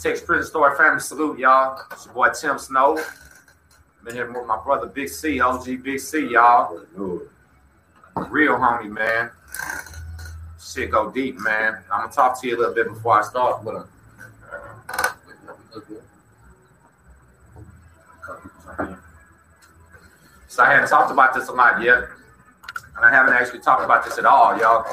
Texas 0.00 0.26
Prison 0.26 0.46
Story 0.46 0.76
family 0.76 1.00
salute, 1.00 1.38
y'all. 1.38 1.80
It's 1.92 2.06
your 2.06 2.14
boy 2.14 2.30
Tim 2.30 2.58
Sno. 2.58 2.98
Been 4.04 4.14
here 4.14 4.30
with 4.30 4.46
my 4.46 4.60
brother 4.62 4.86
Big 4.86 5.08
C, 5.08 5.40
OG 5.40 5.82
Big 5.82 6.00
C, 6.00 6.28
y'all. 6.28 6.80
Real 8.28 8.56
homie, 8.56 8.90
man. 8.90 9.30
Shit 10.60 10.90
go 10.90 11.10
deep, 11.10 11.38
man. 11.38 11.78
I'm 11.92 12.02
gonna 12.02 12.12
talk 12.12 12.40
to 12.40 12.48
you 12.48 12.56
a 12.56 12.58
little 12.58 12.74
bit 12.74 12.88
before 12.88 13.20
I 13.20 13.22
start 13.22 13.64
with 13.64 13.76
uh, 13.76 13.78
him. 13.78 13.88
So 20.48 20.62
I 20.62 20.72
haven't 20.72 20.88
talked 20.88 21.10
about 21.10 21.34
this 21.34 21.48
a 21.48 21.52
lot 21.52 21.82
yet, 21.82 21.98
and 22.96 23.04
I 23.04 23.10
haven't 23.10 23.34
actually 23.34 23.60
talked 23.60 23.84
about 23.84 24.04
this 24.04 24.18
at 24.18 24.24
all, 24.24 24.58
y'all. 24.58 24.86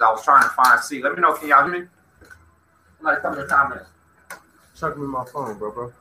I 0.00 0.10
was 0.10 0.24
trying 0.24 0.42
to 0.42 0.48
find 0.50 0.80
C. 0.80 1.02
Let 1.02 1.14
me 1.14 1.20
know, 1.20 1.32
can 1.34 1.48
y'all 1.48 1.68
hear 1.68 1.82
me? 1.82 1.86
Somebody 3.04 3.20
come 3.20 3.34
in 3.34 3.40
the 3.40 3.46
comments. 3.46 3.84
Check 4.80 4.96
me 4.96 5.06
my 5.06 5.26
phone, 5.26 5.58
bro, 5.58 5.70
bro. 5.72 5.92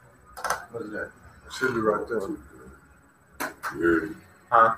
What 0.72 0.84
is 0.84 0.92
that? 0.92 1.12
It 1.48 1.54
should 1.54 1.74
be 1.74 1.82
right 1.82 2.08
there. 2.08 2.22
Huh? 4.50 4.76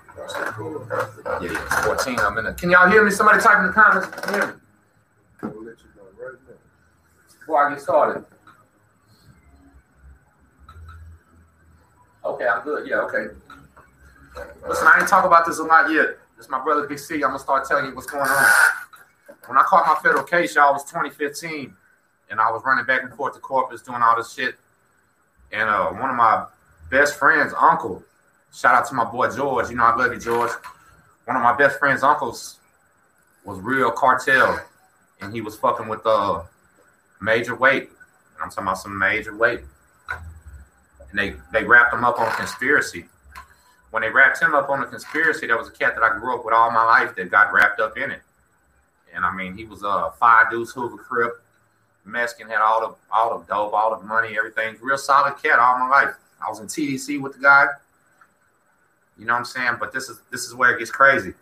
Yeah, 1.39 1.51
yeah. 1.51 1.83
14 1.83 2.19
I'm 2.19 2.37
in 2.39 2.47
it. 2.47 2.57
Can 2.57 2.71
y'all 2.71 2.89
hear 2.89 3.05
me? 3.05 3.11
Somebody 3.11 3.43
type 3.43 3.59
in 3.59 3.67
the 3.67 3.73
comments. 3.73 4.07
Can 4.07 4.33
hear 4.33 4.47
me? 4.47 4.53
I'll 5.43 5.49
let 5.49 5.55
you 5.55 5.85
know 5.95 6.25
right 6.25 6.33
now. 6.49 6.55
Before 7.41 7.67
I 7.67 7.75
get 7.75 7.83
started. 7.83 8.25
Okay, 12.25 12.47
I'm 12.47 12.63
good. 12.63 12.87
Yeah, 12.87 13.01
okay. 13.01 13.35
Listen, 14.67 14.87
I 14.87 14.97
ain't 15.01 15.07
talk 15.07 15.25
about 15.25 15.45
this 15.45 15.59
a 15.59 15.63
lot 15.63 15.91
yet. 15.91 16.17
It's 16.39 16.49
my 16.49 16.63
brother 16.63 16.87
Big 16.87 16.97
C. 16.97 17.13
I'm 17.17 17.21
gonna 17.21 17.37
start 17.37 17.67
telling 17.67 17.85
you 17.85 17.93
what's 17.93 18.07
going 18.07 18.27
on. 18.27 18.45
When 19.45 19.59
I 19.59 19.61
caught 19.61 19.85
my 19.85 20.01
federal 20.01 20.23
case, 20.23 20.55
y'all, 20.55 20.71
it 20.71 20.73
was 20.73 20.85
2015, 20.85 21.75
and 22.29 22.39
I 22.39 22.51
was 22.51 22.63
running 22.65 22.85
back 22.85 23.03
and 23.03 23.13
forth 23.13 23.33
to 23.35 23.39
Corpus 23.39 23.81
doing 23.81 24.01
all 24.01 24.15
this 24.17 24.33
shit. 24.33 24.55
And 25.51 25.69
uh, 25.69 25.89
one 25.91 26.09
of 26.09 26.15
my 26.15 26.45
best 26.89 27.17
friends' 27.17 27.53
uncle, 27.57 28.03
shout 28.53 28.75
out 28.75 28.87
to 28.89 28.95
my 28.95 29.05
boy 29.05 29.29
George. 29.29 29.69
You 29.69 29.75
know 29.75 29.83
I 29.83 29.95
love 29.95 30.13
you, 30.13 30.19
George. 30.19 30.51
One 31.25 31.37
of 31.37 31.43
my 31.43 31.55
best 31.55 31.79
friends' 31.79 32.03
uncles 32.03 32.59
was 33.43 33.59
real 33.59 33.91
cartel, 33.91 34.59
and 35.21 35.33
he 35.33 35.41
was 35.41 35.55
fucking 35.55 35.87
with 35.87 36.05
uh 36.05 36.43
major 37.21 37.55
weight. 37.55 37.89
I'm 38.41 38.49
talking 38.49 38.63
about 38.63 38.77
some 38.77 38.97
major 38.97 39.35
weight. 39.35 39.61
And 41.09 41.19
they 41.19 41.35
they 41.53 41.63
wrapped 41.63 41.93
him 41.93 42.03
up 42.03 42.19
on 42.19 42.31
conspiracy. 42.35 43.05
When 43.91 44.01
they 44.01 44.09
wrapped 44.09 44.41
him 44.41 44.53
up 44.53 44.69
on 44.69 44.81
the 44.81 44.87
conspiracy, 44.87 45.47
there 45.47 45.57
was 45.57 45.69
a 45.69 45.71
cat 45.71 45.95
that 45.95 46.03
I 46.03 46.17
grew 46.19 46.35
up 46.35 46.43
with 46.43 46.53
all 46.53 46.69
my 46.71 46.83
life 46.83 47.15
that 47.15 47.31
got 47.31 47.53
wrapped 47.53 47.79
up 47.79 47.97
in 47.97 48.11
it. 48.11 48.21
And 49.13 49.23
I 49.23 49.33
mean, 49.33 49.55
he 49.55 49.63
was 49.63 49.83
a 49.83 50.11
five 50.19 50.51
deuce 50.51 50.73
Hoover 50.73 50.97
Crip. 50.97 51.41
Mexican 52.05 52.47
had 52.47 52.61
all 52.61 52.81
the 52.81 52.95
all 53.11 53.39
the 53.39 53.45
dope, 53.45 53.73
all 53.73 53.97
the 53.97 54.05
money, 54.05 54.37
everything. 54.37 54.77
Real 54.81 54.97
solid 54.97 55.35
cat 55.41 55.59
all 55.59 55.79
my 55.79 55.89
life. 55.89 56.15
I 56.45 56.49
was 56.49 56.59
in 56.59 56.67
TDC 56.67 57.21
with 57.21 57.33
the 57.33 57.39
guy. 57.39 57.67
You 59.17 59.25
know 59.25 59.33
what 59.33 59.39
I'm 59.39 59.45
saying? 59.45 59.77
But 59.79 59.91
this 59.93 60.09
is 60.09 60.19
this 60.31 60.45
is 60.45 60.53
where 60.53 60.75
it 60.75 60.79
gets 60.79 60.91
crazy, 60.91 61.33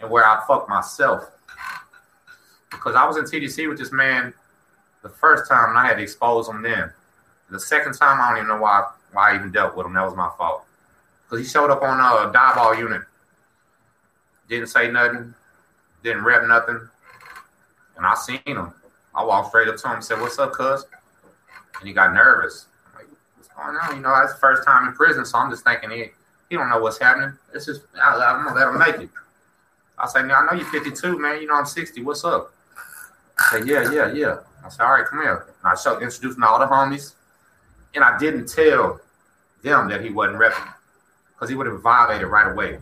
and 0.00 0.10
where 0.10 0.24
I 0.24 0.42
fuck 0.46 0.68
myself 0.68 1.30
because 2.70 2.94
I 2.94 3.06
was 3.06 3.16
in 3.16 3.24
TDC 3.24 3.68
with 3.68 3.78
this 3.78 3.92
man 3.92 4.32
the 5.02 5.08
first 5.08 5.48
time, 5.48 5.70
and 5.70 5.78
I 5.78 5.86
had 5.86 5.96
to 5.96 6.02
expose 6.02 6.48
him 6.48 6.62
then. 6.62 6.92
The 7.50 7.60
second 7.60 7.94
time, 7.94 8.20
I 8.20 8.28
don't 8.28 8.38
even 8.38 8.48
know 8.48 8.60
why 8.60 8.88
why 9.12 9.32
I 9.32 9.34
even 9.36 9.50
dealt 9.50 9.76
with 9.76 9.86
him. 9.86 9.94
That 9.94 10.04
was 10.04 10.14
my 10.14 10.30
fault 10.36 10.64
because 11.24 11.44
he 11.44 11.50
showed 11.50 11.70
up 11.70 11.82
on 11.82 12.00
uh, 12.00 12.28
a 12.28 12.32
Diboll 12.32 12.78
unit, 12.78 13.02
didn't 14.48 14.68
say 14.68 14.90
nothing, 14.90 15.34
didn't 16.02 16.24
rep 16.24 16.46
nothing, 16.46 16.88
and 17.96 18.06
I 18.06 18.14
seen 18.14 18.40
him. 18.44 18.72
I 19.16 19.24
walked 19.24 19.48
straight 19.48 19.68
up 19.68 19.76
to 19.76 19.88
him 19.88 19.94
and 19.94 20.04
said, 20.04 20.20
"What's 20.20 20.38
up, 20.38 20.52
cuz?" 20.52 20.84
And 21.78 21.88
he 21.88 21.94
got 21.94 22.12
nervous. 22.12 22.66
I'm 22.86 23.00
like, 23.00 23.06
what's 23.36 23.48
going 23.48 23.76
on? 23.76 23.96
You 23.96 24.02
know, 24.02 24.14
that's 24.14 24.34
the 24.34 24.40
first 24.40 24.64
time 24.64 24.88
in 24.88 24.94
prison, 24.94 25.24
so 25.24 25.38
I'm 25.38 25.50
just 25.50 25.64
thinking 25.64 25.90
he 25.90 26.04
he 26.48 26.56
don't 26.56 26.68
know 26.68 26.80
what's 26.80 26.98
happening. 26.98 27.32
It's 27.54 27.66
just 27.66 27.82
I, 28.00 28.14
I'm 28.14 28.44
gonna 28.44 28.58
let 28.58 28.68
him 28.68 28.78
make 28.78 29.08
it. 29.08 29.10
I 29.98 30.06
say, 30.06 30.22
man, 30.22 30.32
I 30.32 30.46
know 30.46 30.58
you're 30.58 30.70
52, 30.70 31.18
man. 31.18 31.40
You 31.40 31.46
know 31.46 31.54
I'm 31.54 31.64
60. 31.64 32.02
What's 32.02 32.22
up? 32.24 32.52
I 33.38 33.60
say, 33.60 33.66
yeah, 33.66 33.90
yeah, 33.90 34.12
yeah. 34.12 34.36
I 34.64 34.68
said, 34.68 34.84
all 34.84 34.92
right, 34.92 35.06
come 35.06 35.22
here. 35.22 35.46
And 35.62 35.72
I 35.72 35.74
showed 35.74 36.02
introducing 36.02 36.42
all 36.42 36.58
the 36.58 36.66
homies, 36.66 37.14
and 37.94 38.04
I 38.04 38.18
didn't 38.18 38.46
tell 38.46 39.00
them 39.62 39.88
that 39.88 40.02
he 40.02 40.10
wasn't 40.10 40.38
repping 40.38 40.72
because 41.32 41.48
he 41.48 41.54
would 41.54 41.66
have 41.66 41.80
violated 41.80 42.28
right 42.28 42.50
away. 42.50 42.78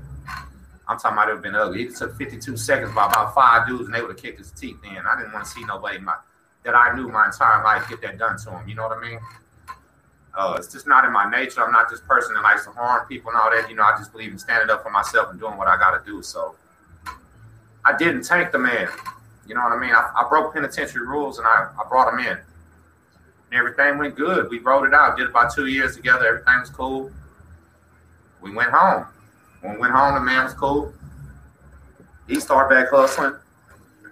I'm 0.87 0.99
talking 0.99 1.17
about 1.17 1.31
it 1.31 1.43
been 1.43 1.55
ugly. 1.55 1.85
It 1.85 1.97
took 1.97 2.17
52 2.17 2.57
seconds 2.57 2.95
by 2.95 3.07
about 3.07 3.35
five 3.35 3.67
dudes, 3.67 3.87
and 3.87 3.95
they 3.95 4.01
would 4.01 4.11
have 4.11 4.21
kicked 4.21 4.39
his 4.39 4.51
teeth 4.51 4.77
in. 4.85 4.97
I 4.97 5.17
didn't 5.17 5.33
want 5.33 5.47
to 5.47 5.51
see 5.51 5.65
nobody 5.65 5.99
my, 5.99 6.15
that 6.65 6.75
I 6.75 6.95
knew 6.95 7.09
my 7.09 7.27
entire 7.27 7.65
life 7.65 7.89
get 7.89 8.03
that 8.03 8.19
done 8.19 8.39
to 8.39 8.51
him. 8.51 8.69
You 8.69 8.75
know 8.75 8.87
what 8.87 8.99
I 8.99 9.01
mean? 9.01 9.19
Uh, 10.37 10.57
it's 10.59 10.73
just 10.73 10.87
not 10.87 11.05
in 11.05 11.13
my 11.13 11.31
nature. 11.31 11.63
I'm 11.63 11.73
not 11.73 11.89
this 11.89 12.01
person 12.01 12.35
that 12.35 12.43
likes 12.43 12.65
to 12.65 12.73
harm 12.73 13.07
people 13.07 13.31
and 13.31 13.41
all 13.41 13.51
that. 13.51 13.71
You 13.71 13.77
know, 13.77 13.85
I 13.85 13.97
just 13.97 14.13
believe 14.13 14.33
in 14.33 14.39
standing 14.39 14.69
up 14.69 14.83
for 14.83 14.91
myself 14.91 15.31
and 15.31 15.39
doing 15.39 15.57
what 15.57 15.69
I 15.69 15.77
got 15.77 15.97
to 15.97 16.05
do. 16.05 16.23
So 16.23 16.57
I 17.85 17.97
didn't 17.97 18.25
tank 18.25 18.51
the 18.51 18.59
man. 18.59 18.89
You 19.47 19.55
know 19.55 19.63
what 19.63 19.73
I 19.73 19.79
mean? 19.79 19.93
I, 19.93 20.11
I 20.17 20.29
broke 20.29 20.55
penitentiary 20.55 21.07
rules 21.07 21.39
and 21.39 21.47
I, 21.47 21.69
I 21.79 21.89
brought 21.89 22.13
him 22.13 22.19
in. 22.19 22.27
And 22.27 22.41
everything 23.53 23.97
went 23.99 24.17
good. 24.17 24.51
We 24.51 24.59
wrote 24.59 24.87
it 24.87 24.95
out. 24.95 25.17
Did 25.17 25.29
about 25.29 25.55
two 25.55 25.67
years 25.67 25.95
together. 25.95 26.27
Everything 26.27 26.61
was 26.61 26.71
cool. 26.71 27.13
We 28.41 28.53
went 28.53 28.71
home. 28.73 29.07
When 29.65 29.77
we 29.77 29.81
went 29.81 29.95
home, 29.95 30.15
the 30.15 30.21
man 30.21 30.45
was 30.45 30.53
cool. 30.53 30.93
He 32.29 32.39
started 32.39 32.75
back 32.75 32.91
hustling. 32.91 33.35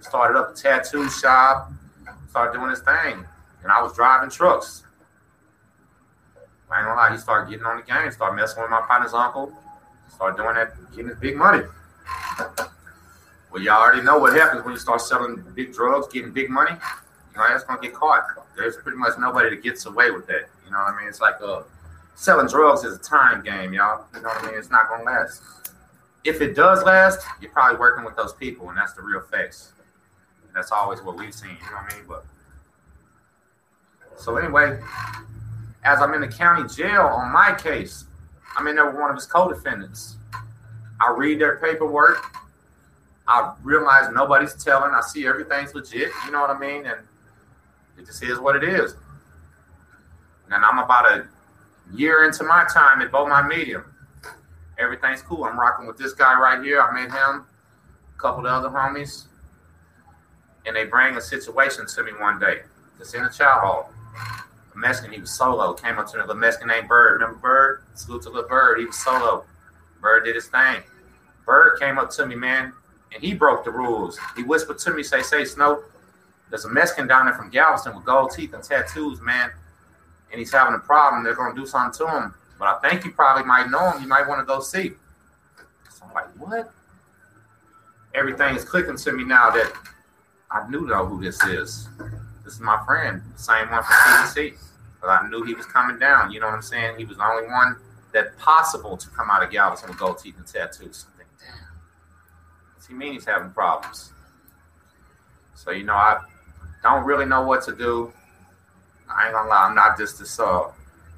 Started 0.01 0.39
up 0.39 0.51
a 0.51 0.53
tattoo 0.55 1.07
shop. 1.11 1.71
Started 2.27 2.57
doing 2.57 2.71
his 2.71 2.79
thing. 2.79 3.23
And 3.61 3.71
I 3.71 3.79
was 3.83 3.93
driving 3.93 4.31
trucks. 4.31 4.83
I 6.71 6.79
ain't 6.79 6.87
gonna 6.87 6.99
lie, 6.99 7.11
he 7.11 7.19
started 7.19 7.51
getting 7.51 7.67
on 7.67 7.77
the 7.77 7.83
game, 7.83 8.11
started 8.11 8.35
messing 8.35 8.63
with 8.63 8.71
my 8.71 8.81
partner's 8.81 9.13
uncle, 9.13 9.53
started 10.09 10.41
doing 10.41 10.55
that, 10.55 10.73
getting 10.89 11.09
his 11.09 11.17
big 11.19 11.35
money. 11.35 11.63
Well, 13.51 13.61
y'all 13.61 13.79
already 13.79 14.01
know 14.01 14.17
what 14.17 14.33
happens 14.33 14.63
when 14.65 14.73
you 14.73 14.79
start 14.79 15.01
selling 15.01 15.43
big 15.53 15.71
drugs, 15.71 16.07
getting 16.11 16.31
big 16.31 16.49
money. 16.49 16.71
You 16.71 17.37
know, 17.37 17.47
that's 17.47 17.63
gonna 17.63 17.79
get 17.79 17.93
caught. 17.93 18.25
There's 18.57 18.75
pretty 18.77 18.97
much 18.97 19.19
nobody 19.19 19.51
that 19.51 19.61
gets 19.61 19.85
away 19.85 20.09
with 20.09 20.25
that. 20.25 20.49
You 20.65 20.71
know 20.71 20.79
what 20.79 20.95
I 20.95 20.97
mean? 20.97 21.09
It's 21.09 21.21
like 21.21 21.35
uh, 21.43 21.61
selling 22.15 22.47
drugs 22.47 22.83
is 22.83 22.95
a 22.95 22.99
time 22.99 23.43
game, 23.43 23.73
y'all. 23.73 24.05
You 24.13 24.21
know 24.21 24.29
what 24.29 24.43
I 24.43 24.47
mean? 24.47 24.55
It's 24.57 24.69
not 24.69 24.89
gonna 24.89 25.03
last. 25.03 25.41
If 26.23 26.41
it 26.41 26.55
does 26.55 26.83
last, 26.83 27.25
you're 27.41 27.51
probably 27.51 27.77
working 27.79 28.05
with 28.05 28.15
those 28.15 28.33
people, 28.33 28.69
and 28.69 28.77
that's 28.77 28.93
the 28.93 29.01
real 29.01 29.21
face. 29.21 29.73
And 30.47 30.55
that's 30.55 30.71
always 30.71 31.01
what 31.01 31.17
we've 31.17 31.33
seen. 31.33 31.49
You 31.49 31.71
know 31.71 31.77
what 31.81 31.93
I 31.93 31.97
mean? 31.97 32.05
But 32.07 32.25
so 34.15 34.37
anyway, 34.37 34.79
as 35.83 36.01
I'm 36.01 36.13
in 36.13 36.21
the 36.21 36.27
county 36.27 36.67
jail 36.73 37.01
on 37.01 37.31
my 37.31 37.53
case, 37.53 38.05
I'm 38.55 38.67
in 38.67 38.75
there 38.75 38.85
with 38.85 38.95
one 38.95 39.09
of 39.09 39.15
his 39.15 39.25
co-defendants. 39.25 40.17
I 41.01 41.13
read 41.17 41.39
their 41.39 41.57
paperwork. 41.57 42.23
I 43.27 43.53
realize 43.63 44.13
nobody's 44.13 44.53
telling. 44.63 44.93
I 44.93 45.01
see 45.01 45.27
everything's 45.27 45.73
legit. 45.73 46.11
You 46.25 46.31
know 46.31 46.41
what 46.41 46.49
I 46.49 46.59
mean? 46.59 46.85
And 46.85 46.99
it 47.97 48.05
just 48.05 48.23
is 48.23 48.39
what 48.39 48.55
it 48.55 48.63
is. 48.63 48.95
And 50.51 50.63
I'm 50.63 50.77
about 50.77 51.11
a 51.11 51.27
year 51.93 52.25
into 52.25 52.43
my 52.43 52.65
time 52.73 53.01
at 53.01 53.11
Beaumont 53.11 53.47
Medium. 53.47 53.85
Everything's 54.79 55.21
cool. 55.21 55.43
I'm 55.43 55.59
rocking 55.59 55.85
with 55.85 55.97
this 55.97 56.13
guy 56.13 56.37
right 56.39 56.63
here. 56.63 56.81
I 56.81 56.91
met 56.91 57.11
him, 57.11 57.45
a 58.15 58.19
couple 58.19 58.45
of 58.45 58.51
other 58.51 58.69
homies. 58.69 59.25
And 60.65 60.75
they 60.75 60.85
bring 60.85 61.15
a 61.15 61.21
situation 61.21 61.85
to 61.85 62.03
me 62.03 62.11
one 62.19 62.39
day. 62.39 62.61
Just 62.97 63.13
in 63.13 63.23
the 63.23 63.29
chow 63.29 63.59
hall. 63.59 63.91
A 64.73 64.77
Mexican, 64.77 65.13
he 65.13 65.19
was 65.19 65.31
solo. 65.31 65.73
Came 65.73 65.99
up 65.99 66.11
to 66.11 66.17
me, 66.17 66.23
a 66.27 66.33
Mexican 66.33 66.69
named 66.69 66.87
Bird. 66.87 67.21
Remember 67.21 67.39
Bird? 67.39 67.83
Salute 67.93 68.23
to 68.23 68.29
little 68.29 68.49
Bird. 68.49 68.79
He 68.79 68.85
was 68.85 68.97
solo. 68.97 69.45
Bird 70.01 70.25
did 70.25 70.35
his 70.35 70.47
thing. 70.47 70.81
Bird 71.45 71.79
came 71.79 71.99
up 71.99 72.09
to 72.11 72.25
me, 72.25 72.35
man, 72.35 72.73
and 73.13 73.21
he 73.23 73.33
broke 73.33 73.63
the 73.63 73.71
rules. 73.71 74.17
He 74.35 74.43
whispered 74.43 74.79
to 74.79 74.93
me, 74.93 75.03
say, 75.03 75.21
say, 75.21 75.43
Sno, 75.45 75.83
there's 76.49 76.65
a 76.65 76.69
Mexican 76.69 77.07
down 77.07 77.25
there 77.25 77.35
from 77.35 77.49
Galveston 77.49 77.95
with 77.95 78.05
gold 78.05 78.31
teeth 78.31 78.53
and 78.53 78.63
tattoos, 78.63 79.19
man, 79.21 79.51
and 80.33 80.39
he's 80.39 80.51
having 80.51 80.73
a 80.73 80.79
problem. 80.79 81.23
They're 81.23 81.35
going 81.35 81.55
to 81.55 81.61
do 81.61 81.67
something 81.67 82.05
to 82.05 82.11
him. 82.11 82.33
But 82.57 82.65
I 82.67 82.89
think 82.89 83.05
you 83.05 83.11
probably 83.11 83.43
might 83.43 83.69
know 83.69 83.91
him. 83.91 84.01
You 84.01 84.07
might 84.07 84.27
want 84.27 84.41
to 84.41 84.45
go 84.45 84.59
see. 84.61 84.93
So 85.91 86.05
I'm 86.07 86.13
like, 86.13 86.25
what? 86.37 86.73
Everything 88.15 88.55
is 88.55 88.65
clicking 88.65 88.97
to 88.97 89.11
me 89.11 89.23
now 89.23 89.51
that 89.51 89.71
I 90.49 90.67
knew 90.69 90.87
though 90.87 91.05
who 91.05 91.21
this 91.21 91.43
is. 91.43 91.87
this 92.43 92.55
is 92.55 92.59
my 92.59 92.83
friend, 92.85 93.21
same 93.35 93.69
one 93.69 93.83
from 93.83 93.95
CDC. 93.95 94.55
But 95.01 95.09
I 95.09 95.29
knew 95.29 95.43
he 95.43 95.53
was 95.53 95.67
coming 95.67 95.99
down. 95.99 96.31
You 96.31 96.39
know 96.39 96.47
what 96.47 96.55
I'm 96.55 96.61
saying? 96.63 96.97
He 96.97 97.05
was 97.05 97.17
the 97.17 97.25
only 97.25 97.47
one 97.47 97.75
that 98.11 98.35
possible 98.39 98.97
to 98.97 99.09
come 99.09 99.29
out 99.29 99.43
of 99.43 99.51
Galveston 99.51 99.89
with 99.89 99.99
gold 99.99 100.17
teeth 100.17 100.37
and 100.37 100.47
tattoos. 100.47 101.05
I 101.13 101.17
think, 101.17 101.29
damn. 101.39 101.67
What's 102.73 102.87
he 102.87 102.93
mean 102.95 103.13
he's 103.13 103.25
having 103.25 103.51
problems? 103.51 104.13
So 105.53 105.71
you 105.71 105.83
know, 105.83 105.93
I 105.93 106.21
don't 106.81 107.05
really 107.05 107.25
know 107.25 107.45
what 107.45 107.63
to 107.63 107.75
do. 107.75 108.13
I 109.15 109.25
ain't 109.25 109.33
gonna 109.33 109.49
lie, 109.49 109.67
I'm 109.67 109.75
not 109.75 109.97
just 109.97 110.19
this 110.19 110.39
uh 110.39 110.71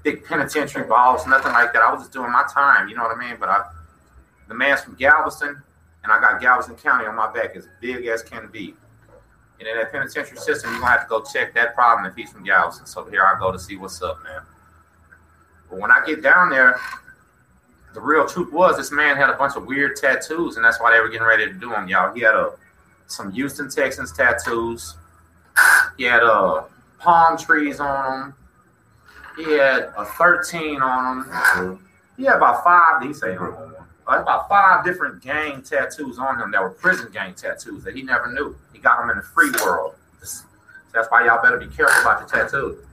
big 0.03 0.23
penitentiary 0.23 0.83
balls, 0.83 1.25
nothing 1.25 1.51
like 1.51 1.73
that. 1.73 1.81
I 1.81 1.91
was 1.91 2.01
just 2.01 2.13
doing 2.13 2.31
my 2.31 2.45
time, 2.53 2.87
you 2.87 2.95
know 2.95 3.03
what 3.03 3.15
I 3.15 3.19
mean? 3.19 3.37
But 3.39 3.49
I 3.49 3.65
the 4.47 4.53
man's 4.53 4.81
from 4.81 4.95
Galveston, 4.95 5.61
and 6.03 6.11
I 6.11 6.19
got 6.19 6.39
Galveston 6.39 6.75
County 6.75 7.05
on 7.05 7.15
my 7.15 7.31
back 7.31 7.55
as 7.55 7.67
big 7.81 8.05
as 8.05 8.21
can 8.21 8.47
be. 8.51 8.75
And 9.59 9.67
in 9.67 9.77
that 9.77 9.91
penitentiary 9.91 10.37
system, 10.37 10.71
you're 10.71 10.81
gonna 10.81 10.91
have 10.91 11.03
to 11.03 11.07
go 11.07 11.21
check 11.21 11.53
that 11.55 11.73
problem 11.75 12.05
if 12.05 12.15
he's 12.15 12.31
from 12.31 12.43
Galveston. 12.43 12.85
So 12.85 13.05
here 13.05 13.23
I 13.23 13.39
go 13.39 13.51
to 13.51 13.59
see 13.59 13.77
what's 13.77 14.01
up, 14.01 14.21
man. 14.23 14.41
But 15.69 15.79
when 15.79 15.91
I 15.91 16.03
get 16.05 16.21
down 16.21 16.49
there, 16.49 16.79
the 17.93 18.01
real 18.01 18.27
truth 18.27 18.51
was 18.51 18.77
this 18.77 18.91
man 18.91 19.15
had 19.15 19.29
a 19.29 19.37
bunch 19.37 19.55
of 19.55 19.65
weird 19.65 19.95
tattoos, 19.95 20.57
and 20.57 20.65
that's 20.65 20.79
why 20.79 20.91
they 20.91 20.99
were 20.99 21.07
getting 21.07 21.25
ready 21.25 21.47
to 21.47 21.53
do 21.53 21.73
him, 21.73 21.87
y'all. 21.87 22.13
He 22.13 22.21
had 22.21 22.35
a 22.35 22.51
some 23.07 23.31
Houston 23.31 23.69
Texans 23.69 24.11
tattoos. 24.11 24.95
He 25.97 26.03
had 26.03 26.21
uh 26.21 26.63
palm 27.05 27.37
trees 27.37 27.79
on 27.79 28.21
him. 28.21 28.33
He 29.37 29.43
had 29.53 29.93
a 29.95 30.05
13 30.05 30.81
on 30.81 31.17
him. 31.17 31.23
Mm-hmm. 31.31 31.85
He 32.17 32.23
had 32.25 32.37
about 32.37 32.63
five, 32.63 33.01
he 33.03 33.13
say 33.13 33.35
on 33.35 33.53
him. 33.53 33.75
About 34.07 34.47
five 34.49 34.83
different 34.83 35.21
gang 35.21 35.61
tattoos 35.61 36.19
on 36.19 36.39
him 36.39 36.51
that 36.51 36.61
were 36.61 36.69
prison 36.69 37.11
gang 37.11 37.33
tattoos 37.33 37.83
that 37.83 37.95
he 37.95 38.03
never 38.03 38.31
knew. 38.31 38.55
He 38.71 38.79
got 38.79 38.99
them 38.99 39.09
in 39.09 39.17
the 39.17 39.23
free 39.23 39.51
world. 39.63 39.95
So 40.21 40.45
that's 40.93 41.09
why 41.09 41.25
y'all 41.25 41.41
better 41.41 41.57
be 41.57 41.67
careful 41.67 42.01
about 42.01 42.19
your 42.19 42.29
tattoos. 42.29 42.85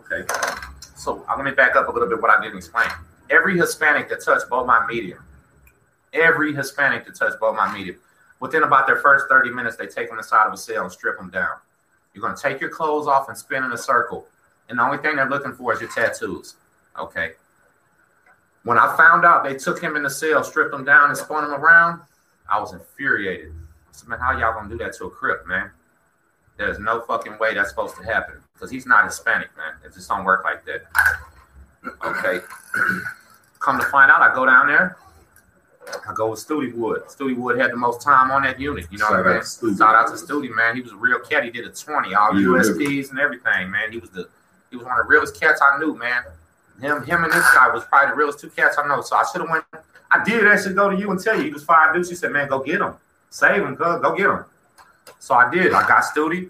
Okay. 0.00 0.26
So 0.96 1.24
I'm 1.28 1.38
gonna 1.38 1.52
back 1.52 1.76
up 1.76 1.88
a 1.88 1.90
little 1.90 2.08
bit 2.08 2.20
what 2.20 2.30
I 2.30 2.42
didn't 2.42 2.58
explain. 2.58 2.88
Every 3.30 3.56
Hispanic 3.56 4.08
that 4.10 4.22
touched 4.24 4.48
Beaumont 4.50 4.86
Medium, 4.86 5.18
every 6.12 6.54
Hispanic 6.54 7.06
that 7.06 7.16
touched 7.16 7.40
Beaumont 7.40 7.72
Medium, 7.72 7.96
within 8.38 8.62
about 8.62 8.86
their 8.86 8.96
first 8.96 9.26
30 9.28 9.50
minutes, 9.50 9.76
they 9.76 9.86
take 9.86 10.08
them 10.08 10.18
inside 10.18 10.46
of 10.46 10.52
a 10.52 10.56
cell 10.56 10.84
and 10.84 10.92
strip 10.92 11.16
them 11.16 11.30
down. 11.30 11.56
You're 12.16 12.22
gonna 12.22 12.34
take 12.34 12.62
your 12.62 12.70
clothes 12.70 13.06
off 13.06 13.28
and 13.28 13.36
spin 13.36 13.62
in 13.62 13.72
a 13.72 13.76
circle. 13.76 14.26
And 14.70 14.78
the 14.78 14.82
only 14.82 14.96
thing 14.96 15.16
they're 15.16 15.28
looking 15.28 15.52
for 15.52 15.74
is 15.74 15.82
your 15.82 15.90
tattoos. 15.90 16.54
Okay. 16.98 17.32
When 18.64 18.78
I 18.78 18.96
found 18.96 19.26
out 19.26 19.44
they 19.44 19.54
took 19.54 19.82
him 19.82 19.96
in 19.96 20.02
the 20.02 20.08
cell, 20.08 20.42
stripped 20.42 20.72
him 20.72 20.82
down, 20.82 21.10
and 21.10 21.16
spun 21.16 21.44
him 21.44 21.52
around, 21.52 22.00
I 22.50 22.58
was 22.58 22.72
infuriated. 22.72 23.52
I 23.52 23.92
said, 23.92 24.08
man, 24.08 24.18
how 24.18 24.32
y'all 24.32 24.54
gonna 24.54 24.70
do 24.70 24.78
that 24.78 24.94
to 24.94 25.04
a 25.04 25.10
crip, 25.10 25.46
man? 25.46 25.70
There's 26.56 26.78
no 26.78 27.02
fucking 27.02 27.38
way 27.38 27.52
that's 27.52 27.68
supposed 27.68 27.96
to 27.96 28.02
happen 28.02 28.36
because 28.54 28.70
he's 28.70 28.86
not 28.86 29.04
Hispanic, 29.04 29.50
man. 29.54 29.74
It 29.84 29.92
just 29.92 30.08
don't 30.08 30.24
work 30.24 30.42
like 30.42 30.64
that. 30.64 30.84
Okay. 32.02 32.40
Come 33.60 33.78
to 33.78 33.86
find 33.88 34.10
out, 34.10 34.22
I 34.22 34.34
go 34.34 34.46
down 34.46 34.68
there. 34.68 34.96
I 36.08 36.12
go 36.14 36.30
with 36.30 36.40
Studi 36.46 36.74
Wood. 36.74 37.02
Studi 37.06 37.36
Wood 37.36 37.58
had 37.58 37.70
the 37.72 37.76
most 37.76 38.02
time 38.02 38.30
on 38.30 38.42
that 38.42 38.58
unit. 38.60 38.86
You 38.90 38.98
know 38.98 39.06
Shout 39.06 39.24
what 39.24 39.26
I 39.26 39.34
mean? 39.34 39.42
Studi. 39.42 39.78
Shout 39.78 39.94
out 39.94 40.06
to 40.08 40.14
Studi, 40.14 40.54
man. 40.54 40.74
He 40.76 40.82
was 40.82 40.92
a 40.92 40.96
real 40.96 41.20
cat. 41.20 41.44
He 41.44 41.50
did 41.50 41.64
a 41.66 41.70
20, 41.70 42.14
all 42.14 42.38
Yeah. 42.38 42.48
USPs 42.48 43.10
and 43.10 43.18
everything, 43.18 43.70
man. 43.70 43.92
He 43.92 43.98
was 43.98 44.10
the 44.10 44.28
he 44.70 44.76
was 44.76 44.84
one 44.84 44.98
of 44.98 45.06
the 45.06 45.10
realest 45.10 45.38
cats 45.40 45.62
I 45.62 45.78
knew, 45.78 45.94
man. 45.96 46.22
Him, 46.80 47.04
him 47.04 47.24
and 47.24 47.32
this 47.32 47.54
guy 47.54 47.68
was 47.72 47.84
probably 47.84 48.10
the 48.10 48.16
realest 48.16 48.40
two 48.40 48.50
cats 48.50 48.76
I 48.78 48.86
know. 48.86 49.00
So 49.00 49.16
I 49.16 49.24
should 49.30 49.40
have 49.40 49.50
went. 49.50 49.64
I 50.10 50.22
did 50.24 50.46
actually 50.46 50.74
go 50.74 50.90
to 50.90 50.96
you 50.96 51.10
and 51.10 51.20
tell 51.22 51.36
you 51.36 51.44
he 51.44 51.50
was 51.50 51.64
five 51.64 51.94
deuce. 51.94 52.08
He 52.08 52.14
said, 52.16 52.32
man, 52.32 52.48
go 52.48 52.60
get 52.62 52.80
him. 52.80 52.94
Save 53.30 53.62
him, 53.62 53.74
go, 53.74 53.98
go 54.00 54.14
get 54.14 54.26
him. 54.26 54.44
So 55.18 55.34
I 55.34 55.50
did. 55.50 55.72
I 55.72 55.86
got 55.86 56.02
Studi. 56.04 56.48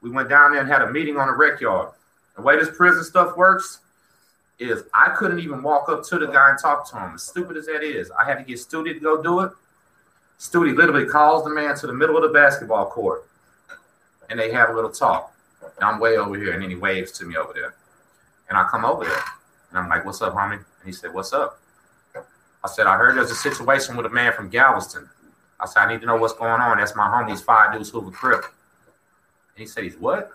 We 0.00 0.10
went 0.10 0.28
down 0.28 0.52
there 0.52 0.60
and 0.60 0.70
had 0.70 0.82
a 0.82 0.90
meeting 0.92 1.16
on 1.16 1.26
the 1.26 1.34
rec 1.34 1.60
yard. 1.60 1.90
The 2.36 2.42
way 2.42 2.56
this 2.56 2.70
prison 2.74 3.02
stuff 3.02 3.36
works 3.36 3.80
is 4.58 4.84
I 4.92 5.10
couldn't 5.10 5.38
even 5.38 5.62
walk 5.62 5.88
up 5.88 6.02
to 6.04 6.18
the 6.18 6.26
guy 6.26 6.50
and 6.50 6.58
talk 6.58 6.88
to 6.90 6.98
him. 6.98 7.14
As 7.14 7.22
stupid 7.22 7.56
as 7.56 7.66
that 7.66 7.82
is, 7.82 8.10
I 8.10 8.24
had 8.24 8.38
to 8.38 8.44
get 8.44 8.58
Studi 8.58 8.94
to 8.94 9.00
go 9.00 9.22
do 9.22 9.40
it. 9.40 9.52
Studi 10.38 10.76
literally 10.76 11.06
calls 11.06 11.44
the 11.44 11.50
man 11.50 11.76
to 11.76 11.86
the 11.86 11.92
middle 11.92 12.16
of 12.16 12.22
the 12.22 12.28
basketball 12.28 12.86
court, 12.86 13.26
and 14.30 14.38
they 14.38 14.52
have 14.52 14.70
a 14.70 14.72
little 14.72 14.90
talk. 14.90 15.32
And 15.62 15.84
I'm 15.84 16.00
way 16.00 16.16
over 16.16 16.36
here, 16.36 16.52
and 16.52 16.62
then 16.62 16.70
he 16.70 16.76
waves 16.76 17.12
to 17.12 17.24
me 17.24 17.36
over 17.36 17.52
there, 17.52 17.74
and 18.48 18.56
I 18.58 18.64
come 18.68 18.84
over 18.84 19.04
there, 19.04 19.22
and 19.70 19.78
I'm 19.78 19.88
like, 19.88 20.04
"What's 20.04 20.22
up, 20.22 20.34
homie?" 20.34 20.54
And 20.54 20.64
he 20.84 20.92
said, 20.92 21.12
"What's 21.12 21.32
up?" 21.32 21.60
I 22.14 22.68
said, 22.68 22.86
"I 22.86 22.96
heard 22.96 23.16
there's 23.16 23.30
a 23.30 23.36
situation 23.36 23.96
with 23.96 24.06
a 24.06 24.10
man 24.10 24.32
from 24.32 24.48
Galveston." 24.48 25.08
I 25.60 25.66
said, 25.66 25.80
"I 25.80 25.92
need 25.92 26.00
to 26.00 26.06
know 26.06 26.16
what's 26.16 26.34
going 26.34 26.60
on." 26.60 26.78
That's 26.78 26.94
my 26.94 27.06
homie. 27.08 27.30
He's 27.30 27.42
five 27.42 27.72
deuce 27.72 27.90
who 27.90 28.00
Hoover 28.00 28.16
Crip. 28.16 28.44
And 28.44 29.56
he 29.56 29.66
said, 29.66 29.84
"He's 29.84 29.96
what?" 29.96 30.32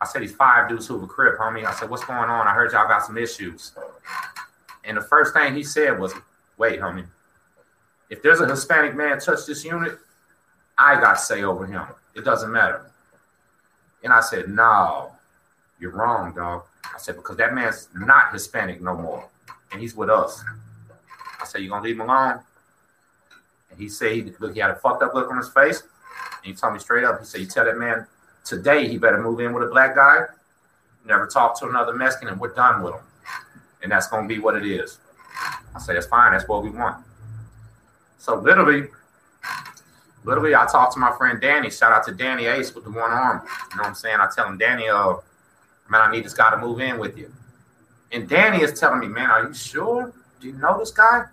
I 0.00 0.06
said, 0.06 0.22
"He's 0.22 0.34
five 0.34 0.68
deuce 0.68 0.86
Hoover 0.86 1.06
Crip, 1.06 1.38
homie." 1.38 1.64
I 1.64 1.72
said, 1.72 1.88
"What's 1.88 2.04
going 2.04 2.30
on?" 2.30 2.46
I 2.46 2.52
heard 2.52 2.72
y'all 2.72 2.88
got 2.88 3.04
some 3.04 3.16
issues. 3.16 3.72
And 4.84 4.96
the 4.96 5.02
first 5.02 5.32
thing 5.32 5.54
he 5.54 5.64
said 5.64 5.98
was, 5.98 6.14
"Wait, 6.56 6.80
homie. 6.80 7.06
If 8.08 8.22
there's 8.22 8.40
a 8.40 8.46
Hispanic 8.46 8.94
man 8.94 9.18
touch 9.18 9.46
this 9.46 9.64
unit, 9.64 9.98
I 10.78 11.00
got 11.00 11.14
say 11.14 11.42
over 11.42 11.66
him. 11.66 11.86
It 12.14 12.24
doesn't 12.24 12.52
matter." 12.52 12.90
And 14.04 14.12
I 14.12 14.20
said, 14.20 14.48
"No, 14.48 15.16
you're 15.78 15.90
wrong, 15.92 16.32
dog." 16.34 16.64
I 16.94 16.98
said, 16.98 17.16
"Because 17.16 17.36
that 17.38 17.54
man's 17.54 17.88
not 17.94 18.32
Hispanic 18.32 18.80
no 18.80 18.94
more, 18.94 19.28
and 19.72 19.80
he's 19.80 19.94
with 19.94 20.10
us." 20.10 20.44
I 21.40 21.44
said, 21.44 21.62
"You 21.62 21.70
gonna 21.70 21.82
leave 21.82 21.96
him 21.96 22.08
alone?" 22.08 22.44
And 23.70 23.78
he 23.78 23.88
said, 23.88 24.36
"Look, 24.38 24.52
he 24.54 24.60
had 24.60 24.70
a 24.70 24.76
fucked 24.76 25.02
up 25.02 25.14
look 25.14 25.30
on 25.30 25.38
his 25.38 25.48
face." 25.48 25.80
And 25.80 26.44
he 26.44 26.54
told 26.54 26.74
me 26.74 26.78
straight 26.78 27.04
up, 27.04 27.18
he 27.18 27.24
said, 27.24 27.40
"You 27.40 27.46
tell 27.46 27.64
that 27.64 27.76
man 27.76 28.06
today 28.46 28.88
he 28.88 28.96
better 28.96 29.20
move 29.20 29.40
in 29.40 29.52
with 29.52 29.64
a 29.64 29.66
black 29.66 29.94
guy, 29.94 30.22
never 31.04 31.26
talk 31.26 31.58
to 31.60 31.68
another 31.68 31.92
Mexican, 31.92 32.28
and 32.28 32.40
we're 32.40 32.54
done 32.54 32.82
with 32.82 32.94
him." 32.94 33.02
And 33.82 33.92
that's 33.92 34.06
gonna 34.06 34.26
be 34.26 34.38
what 34.38 34.56
it 34.56 34.64
is. 34.64 34.98
I 35.74 35.78
say, 35.80 35.94
"That's 35.94 36.06
fine. 36.06 36.32
That's 36.32 36.48
what 36.48 36.62
we 36.62 36.70
want." 36.70 37.04
So 38.18 38.36
literally, 38.36 38.88
literally, 40.24 40.54
I 40.54 40.66
talked 40.66 40.94
to 40.94 40.98
my 40.98 41.12
friend 41.16 41.40
Danny. 41.40 41.70
Shout 41.70 41.92
out 41.92 42.04
to 42.06 42.12
Danny 42.12 42.46
Ace 42.46 42.74
with 42.74 42.84
the 42.84 42.90
one 42.90 43.10
arm. 43.10 43.42
You 43.44 43.76
know 43.76 43.82
what 43.82 43.88
I'm 43.88 43.94
saying? 43.94 44.18
I 44.20 44.28
tell 44.34 44.46
him, 44.46 44.58
Danny, 44.58 44.88
uh, 44.88 45.14
man, 45.88 46.00
I 46.00 46.10
need 46.10 46.24
this 46.24 46.34
guy 46.34 46.50
to 46.50 46.56
move 46.56 46.80
in 46.80 46.98
with 46.98 47.16
you. 47.18 47.32
And 48.12 48.28
Danny 48.28 48.62
is 48.62 48.78
telling 48.78 49.00
me, 49.00 49.08
man, 49.08 49.30
are 49.30 49.46
you 49.46 49.54
sure? 49.54 50.12
Do 50.40 50.46
you 50.46 50.54
know 50.54 50.78
this 50.78 50.90
guy? 50.90 51.24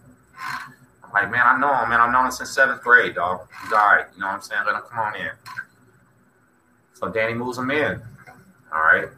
I'm 1.03 1.11
like, 1.13 1.31
man, 1.31 1.43
I 1.45 1.59
know 1.59 1.73
him, 1.75 1.89
man. 1.89 2.01
I've 2.01 2.11
known 2.11 2.25
him 2.25 2.31
since 2.31 2.49
seventh 2.51 2.81
grade, 2.81 3.15
dog. 3.15 3.47
He's 3.63 3.71
all 3.71 3.79
right. 3.79 4.05
You 4.13 4.21
know 4.21 4.27
what 4.27 4.35
I'm 4.35 4.41
saying? 4.41 4.63
Let 4.65 4.75
him 4.75 4.81
come 4.89 4.99
on 4.99 5.15
in. 5.15 5.31
So 7.03 7.09
Danny 7.09 7.33
moves 7.33 7.57
them 7.57 7.69
in. 7.69 8.01
All 8.73 8.81
right. 8.81 9.09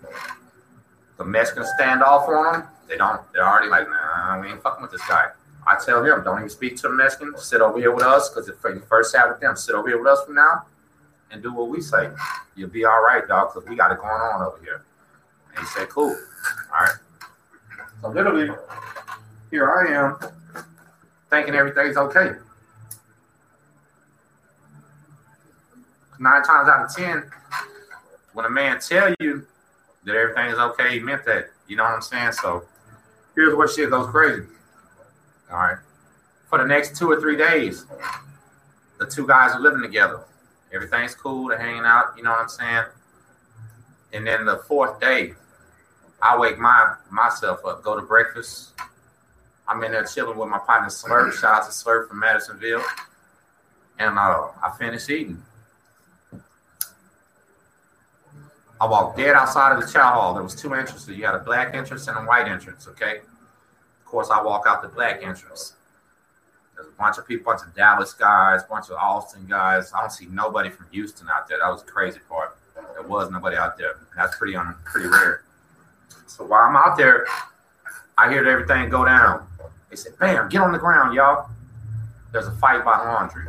The 1.19 1.23
Mexicans 1.23 1.69
stand 1.77 2.01
off 2.01 2.27
on 2.27 2.53
them. 2.53 2.63
They 2.87 2.97
don't. 2.97 3.21
They're 3.31 3.47
already 3.47 3.69
like, 3.69 3.87
nah, 3.87 4.41
we 4.41 4.47
ain't 4.47 4.63
fucking 4.63 4.81
with 4.81 4.89
this 4.89 5.07
guy. 5.07 5.27
I 5.67 5.77
tell 5.85 6.03
him, 6.03 6.23
don't 6.23 6.39
even 6.39 6.49
speak 6.49 6.77
to 6.77 6.81
the 6.83 6.89
Mexicans. 6.89 7.43
Sit 7.43 7.61
over 7.61 7.77
here 7.77 7.93
with 7.93 8.03
us, 8.03 8.29
because 8.29 8.49
if 8.49 8.55
you 8.63 8.81
first 8.89 9.11
sat 9.11 9.29
with 9.29 9.39
them, 9.39 9.55
sit 9.55 9.75
over 9.75 9.87
here 9.87 9.99
with 9.99 10.07
us 10.07 10.25
from 10.25 10.33
now, 10.33 10.65
and 11.29 11.43
do 11.43 11.53
what 11.53 11.69
we 11.69 11.79
say. 11.79 12.09
You'll 12.55 12.69
be 12.69 12.85
all 12.85 13.03
right, 13.03 13.27
dog, 13.27 13.53
because 13.53 13.69
we 13.69 13.75
got 13.75 13.91
it 13.91 13.99
going 13.99 14.09
on 14.09 14.41
over 14.41 14.57
here. 14.63 14.83
And 15.51 15.59
he 15.59 15.65
said, 15.67 15.87
cool. 15.89 16.09
All 16.09 16.81
right. 16.81 16.95
So 18.01 18.09
literally, 18.09 18.49
here 19.51 19.71
I 19.71 19.93
am, 19.93 20.63
thinking 21.29 21.53
everything's 21.53 21.97
okay. 21.97 22.31
Nine 26.19 26.43
times 26.43 26.69
out 26.69 26.85
of 26.85 26.95
ten, 26.95 27.29
when 28.33 28.45
a 28.45 28.49
man 28.49 28.79
tell 28.79 29.13
you 29.19 29.45
that 30.05 30.15
everything 30.15 30.47
is 30.47 30.57
okay, 30.57 30.93
he 30.93 30.99
meant 30.99 31.25
that. 31.25 31.49
You 31.67 31.75
know 31.75 31.83
what 31.83 31.93
I'm 31.93 32.01
saying? 32.01 32.33
So 32.33 32.65
here's 33.35 33.55
where 33.55 33.67
shit 33.67 33.89
goes 33.89 34.09
crazy. 34.09 34.43
All 35.51 35.57
right. 35.57 35.77
For 36.49 36.59
the 36.59 36.65
next 36.65 36.95
two 36.95 37.09
or 37.09 37.19
three 37.19 37.35
days, 37.35 37.85
the 38.99 39.05
two 39.05 39.27
guys 39.27 39.51
are 39.53 39.59
living 39.59 39.81
together. 39.81 40.21
Everything's 40.73 41.15
cool. 41.15 41.47
They're 41.49 41.59
hanging 41.59 41.83
out. 41.85 42.13
You 42.17 42.23
know 42.23 42.31
what 42.31 42.41
I'm 42.41 42.49
saying? 42.49 42.85
And 44.13 44.27
then 44.27 44.45
the 44.45 44.57
fourth 44.57 44.99
day, 44.99 45.33
I 46.21 46.37
wake 46.37 46.57
my 46.57 46.95
myself 47.09 47.65
up, 47.65 47.83
go 47.83 47.95
to 47.95 48.01
breakfast. 48.01 48.73
I'm 49.67 49.83
in 49.83 49.91
there 49.91 50.05
chilling 50.05 50.37
with 50.37 50.49
my 50.49 50.59
partner 50.59 50.89
Slurp. 50.89 51.33
Shout 51.33 51.63
out 51.63 51.65
to 51.65 51.71
Slurp 51.71 52.07
from 52.07 52.19
Madisonville. 52.19 52.83
And 53.97 54.17
uh, 54.17 54.47
I 54.63 54.71
finish 54.77 55.09
eating. 55.09 55.41
I 58.79 58.87
walked 58.87 59.17
dead 59.17 59.35
outside 59.35 59.73
of 59.73 59.85
the 59.85 59.91
chow 59.91 60.13
hall. 60.13 60.33
There 60.33 60.43
was 60.43 60.55
two 60.55 60.73
entrances. 60.73 61.07
You 61.07 61.25
had 61.25 61.35
a 61.35 61.39
black 61.39 61.73
entrance 61.73 62.07
and 62.07 62.17
a 62.17 62.21
white 62.21 62.47
entrance. 62.47 62.87
Okay. 62.87 63.19
Of 63.19 64.05
course, 64.05 64.29
I 64.29 64.41
walk 64.41 64.65
out 64.67 64.81
the 64.81 64.89
black 64.89 65.23
entrance. 65.23 65.73
There's 66.75 66.87
a 66.87 66.91
bunch 66.91 67.17
of 67.17 67.25
people, 67.25 67.51
bunch 67.51 67.65
of 67.65 67.73
Dallas 67.73 68.13
guys, 68.13 68.63
bunch 68.63 68.89
of 68.89 68.97
Austin 68.97 69.45
guys. 69.47 69.93
I 69.93 70.01
don't 70.01 70.11
see 70.11 70.25
nobody 70.25 70.69
from 70.69 70.87
Houston 70.91 71.27
out 71.29 71.47
there. 71.47 71.59
That 71.59 71.69
was 71.69 71.83
the 71.83 71.91
crazy 71.91 72.19
part. 72.27 72.57
There 72.93 73.03
was 73.03 73.31
nobody 73.31 73.55
out 73.55 73.77
there. 73.77 73.95
That's 74.15 74.37
pretty 74.37 74.55
un, 74.55 74.75
pretty 74.83 75.07
rare. 75.07 75.43
So 76.27 76.45
while 76.45 76.63
I'm 76.63 76.75
out 76.75 76.97
there, 76.97 77.25
I 78.17 78.29
hear 78.29 78.45
everything 78.45 78.89
go 78.89 79.05
down. 79.05 79.47
They 79.89 79.95
said, 79.95 80.17
"Bam, 80.19 80.49
get 80.49 80.61
on 80.61 80.73
the 80.73 80.79
ground, 80.79 81.13
y'all." 81.13 81.49
There's 82.31 82.47
a 82.47 82.51
fight 82.51 82.83
by 82.83 82.97
laundry. 82.97 83.45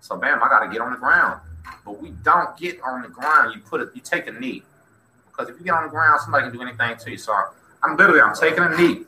So 0.00 0.16
bam, 0.16 0.42
I 0.42 0.48
got 0.48 0.60
to 0.64 0.72
get 0.72 0.80
on 0.80 0.92
the 0.92 0.98
ground. 0.98 1.40
But 1.84 2.00
we 2.00 2.10
don't 2.22 2.56
get 2.56 2.80
on 2.82 3.02
the 3.02 3.08
ground. 3.08 3.54
You 3.54 3.60
put 3.60 3.80
it, 3.80 3.90
you 3.94 4.00
take 4.00 4.26
a 4.26 4.32
knee. 4.32 4.62
Because 5.26 5.48
if 5.48 5.58
you 5.58 5.64
get 5.64 5.74
on 5.74 5.84
the 5.84 5.90
ground, 5.90 6.20
somebody 6.20 6.48
can 6.48 6.52
do 6.56 6.62
anything 6.62 6.96
to 6.96 7.10
you. 7.10 7.18
So 7.18 7.34
I'm 7.82 7.96
literally, 7.96 8.20
I'm 8.20 8.34
taking 8.34 8.62
a 8.62 8.76
knee, 8.76 9.04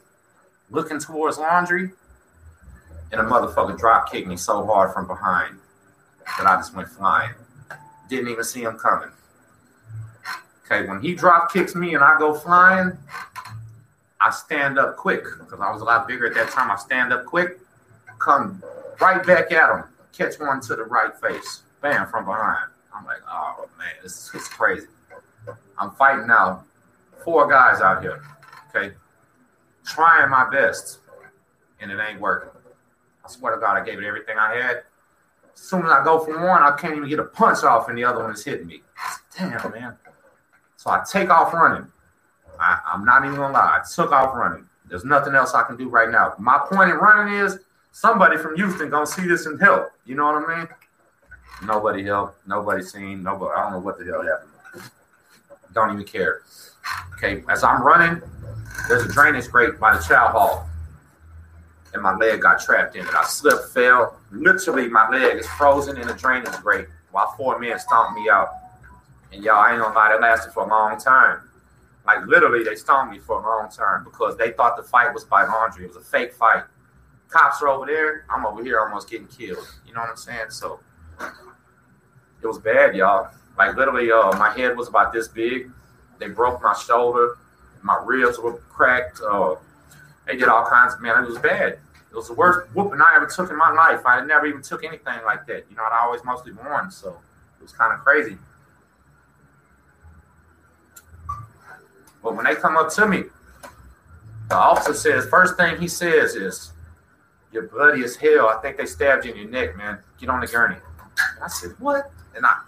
looking 0.70 0.98
towards 0.98 1.38
laundry, 1.38 1.92
and 3.12 3.20
a 3.20 3.24
motherfucker 3.24 3.78
drop 3.78 4.10
kicked 4.10 4.26
me 4.26 4.36
so 4.36 4.64
hard 4.66 4.92
from 4.92 5.06
behind 5.06 5.58
that 6.38 6.46
I 6.46 6.56
just 6.56 6.74
went 6.74 6.88
flying. 6.88 7.30
Didn't 8.08 8.28
even 8.28 8.44
see 8.44 8.62
him 8.62 8.76
coming. 8.76 9.10
Okay, 10.64 10.86
when 10.88 11.00
he 11.00 11.14
drop 11.14 11.52
kicks 11.52 11.76
me 11.76 11.94
and 11.94 12.02
I 12.02 12.18
go 12.18 12.34
flying, 12.34 12.98
I 14.20 14.30
stand 14.30 14.78
up 14.78 14.96
quick 14.96 15.22
because 15.38 15.60
I 15.60 15.70
was 15.70 15.80
a 15.80 15.84
lot 15.84 16.08
bigger 16.08 16.26
at 16.26 16.34
that 16.34 16.50
time. 16.50 16.70
I 16.70 16.76
stand 16.76 17.12
up 17.12 17.24
quick, 17.24 17.58
come 18.18 18.62
right 19.00 19.24
back 19.24 19.52
at 19.52 19.70
him, 19.70 19.84
catch 20.12 20.40
one 20.40 20.60
to 20.62 20.74
the 20.74 20.82
right 20.82 21.16
face, 21.20 21.62
bam, 21.80 22.08
from 22.08 22.24
behind. 22.24 22.70
I'm 22.94 23.04
like, 23.04 23.20
oh 23.28 23.68
man, 23.78 23.92
this 24.02 24.34
is 24.34 24.48
crazy. 24.48 24.86
I'm 25.78 25.90
fighting 25.92 26.26
now, 26.26 26.64
four 27.24 27.46
guys 27.48 27.80
out 27.80 28.02
here, 28.02 28.22
okay, 28.68 28.94
trying 29.84 30.30
my 30.30 30.48
best, 30.50 30.98
and 31.80 31.90
it 31.90 31.98
ain't 32.00 32.20
working. 32.20 32.50
I 33.24 33.28
swear 33.28 33.54
to 33.54 33.60
God, 33.60 33.76
I 33.76 33.84
gave 33.84 33.98
it 33.98 34.04
everything 34.04 34.38
I 34.38 34.54
had. 34.54 34.76
As 35.54 35.62
soon 35.62 35.84
as 35.84 35.90
I 35.90 36.04
go 36.04 36.18
for 36.24 36.32
one, 36.32 36.62
I 36.62 36.76
can't 36.76 36.96
even 36.96 37.08
get 37.08 37.18
a 37.18 37.24
punch 37.24 37.64
off, 37.64 37.88
and 37.88 37.96
the 37.96 38.04
other 38.04 38.22
one 38.22 38.32
is 38.32 38.44
hitting 38.44 38.66
me. 38.66 38.82
Damn, 39.36 39.70
man. 39.72 39.96
So 40.76 40.90
I 40.90 41.02
take 41.10 41.30
off 41.30 41.52
running. 41.52 41.86
I, 42.58 42.78
I'm 42.86 43.04
not 43.04 43.24
even 43.24 43.36
gonna 43.36 43.52
lie. 43.52 43.80
I 43.80 43.84
took 43.94 44.12
off 44.12 44.34
running. 44.34 44.66
There's 44.88 45.04
nothing 45.04 45.34
else 45.34 45.54
I 45.54 45.62
can 45.64 45.76
do 45.76 45.88
right 45.88 46.10
now. 46.10 46.34
My 46.38 46.58
point 46.58 46.90
in 46.90 46.96
running 46.96 47.34
is 47.34 47.58
somebody 47.92 48.36
from 48.36 48.56
Houston 48.56 48.88
gonna 48.88 49.06
see 49.06 49.26
this 49.26 49.46
and 49.46 49.60
help. 49.60 49.90
You 50.04 50.14
know 50.14 50.26
what 50.26 50.48
I 50.48 50.58
mean? 50.58 50.68
Nobody 51.64 52.04
helped. 52.04 52.46
Nobody 52.46 52.82
seen. 52.82 53.22
Nobody. 53.22 53.52
I 53.56 53.62
don't 53.62 53.72
know 53.72 53.78
what 53.78 53.98
the 53.98 54.04
hell 54.04 54.22
happened. 54.22 54.90
Don't 55.72 55.92
even 55.92 56.04
care. 56.04 56.42
Okay. 57.14 57.42
As 57.48 57.64
I'm 57.64 57.82
running, 57.82 58.22
there's 58.88 59.04
a 59.04 59.12
drainage 59.12 59.48
grate 59.48 59.78
by 59.80 59.96
the 59.96 60.02
chow 60.02 60.28
hall, 60.28 60.68
and 61.92 62.02
my 62.02 62.14
leg 62.14 62.42
got 62.42 62.60
trapped 62.60 62.96
in 62.96 63.06
it. 63.06 63.14
I 63.14 63.24
slipped, 63.24 63.72
fell. 63.72 64.18
Literally, 64.30 64.88
my 64.88 65.08
leg 65.08 65.38
is 65.38 65.46
frozen 65.46 65.98
in 65.98 66.08
a 66.08 66.14
drainage 66.14 66.56
grate 66.62 66.86
while 67.10 67.32
four 67.36 67.58
men 67.58 67.78
stomped 67.78 68.18
me 68.18 68.28
out. 68.28 68.50
And 69.32 69.42
y'all, 69.42 69.56
I 69.56 69.72
ain't 69.72 69.82
gonna 69.82 69.94
lie, 69.94 70.10
that 70.10 70.20
lasted 70.20 70.52
for 70.52 70.64
a 70.64 70.68
long 70.68 70.98
time. 70.98 71.40
Like 72.06 72.24
literally, 72.26 72.62
they 72.62 72.76
stomped 72.76 73.12
me 73.12 73.18
for 73.18 73.38
a 73.38 73.42
long 73.42 73.68
time 73.70 74.04
because 74.04 74.36
they 74.36 74.52
thought 74.52 74.76
the 74.76 74.82
fight 74.82 75.12
was 75.12 75.24
by 75.24 75.44
laundry. 75.44 75.84
It 75.84 75.88
was 75.88 75.96
a 75.96 76.00
fake 76.00 76.32
fight. 76.34 76.62
Cops 77.28 77.60
are 77.62 77.68
over 77.68 77.86
there. 77.86 78.24
I'm 78.30 78.46
over 78.46 78.62
here 78.62 78.78
almost 78.80 79.10
getting 79.10 79.26
killed. 79.26 79.66
You 79.86 79.94
know 79.94 80.00
what 80.00 80.10
I'm 80.10 80.16
saying? 80.16 80.50
So 80.50 80.78
it 81.20 82.46
was 82.46 82.58
bad, 82.58 82.94
y'all. 82.94 83.30
Like 83.56 83.76
literally, 83.76 84.10
uh, 84.10 84.36
my 84.38 84.50
head 84.50 84.76
was 84.76 84.88
about 84.88 85.12
this 85.12 85.28
big. 85.28 85.70
They 86.18 86.28
broke 86.28 86.62
my 86.62 86.74
shoulder. 86.74 87.36
My 87.82 88.00
ribs 88.04 88.38
were 88.38 88.54
cracked. 88.54 89.20
Uh, 89.20 89.56
they 90.26 90.36
did 90.36 90.48
all 90.48 90.66
kinds. 90.66 90.94
Of, 90.94 91.00
man, 91.00 91.22
it 91.22 91.28
was 91.28 91.38
bad. 91.38 91.78
It 92.10 92.14
was 92.14 92.28
the 92.28 92.34
worst 92.34 92.74
whooping 92.74 93.00
I 93.00 93.16
ever 93.16 93.26
took 93.26 93.50
in 93.50 93.56
my 93.56 93.70
life. 93.72 94.00
I 94.06 94.24
never 94.24 94.46
even 94.46 94.62
took 94.62 94.84
anything 94.84 95.20
like 95.24 95.46
that. 95.46 95.66
You 95.70 95.76
know, 95.76 95.82
I 95.82 96.00
always 96.04 96.24
mostly 96.24 96.52
won, 96.52 96.90
so 96.90 97.10
it 97.58 97.62
was 97.62 97.72
kind 97.72 97.92
of 97.92 98.00
crazy. 98.00 98.38
But 102.22 102.34
when 102.34 102.44
they 102.44 102.54
come 102.54 102.76
up 102.76 102.90
to 102.94 103.06
me, 103.06 103.24
the 104.48 104.56
officer 104.56 104.94
says, 104.94 105.26
first 105.26 105.56
thing 105.56 105.78
he 105.78 105.88
says 105.88 106.34
is, 106.34 106.72
You're 107.52 107.68
bloody 107.68 108.02
as 108.02 108.16
hell. 108.16 108.48
I 108.48 108.60
think 108.62 108.76
they 108.76 108.86
stabbed 108.86 109.24
you 109.24 109.32
in 109.32 109.38
your 109.38 109.48
neck, 109.48 109.76
man. 109.76 109.98
Get 110.18 110.28
on 110.28 110.40
the 110.40 110.46
gurney. 110.46 110.76
I 111.42 111.48
said, 111.48 111.74
What? 111.78 112.10
And 112.34 112.44
I 112.44 112.60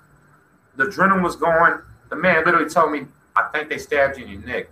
the 0.76 0.84
adrenaline 0.84 1.22
was 1.22 1.36
going. 1.36 1.80
The 2.08 2.16
man 2.16 2.44
literally 2.44 2.70
told 2.70 2.92
me, 2.92 3.06
I 3.36 3.48
think 3.52 3.68
they 3.68 3.78
stabbed 3.78 4.16
you 4.16 4.24
in 4.24 4.30
your 4.30 4.42
neck. 4.42 4.68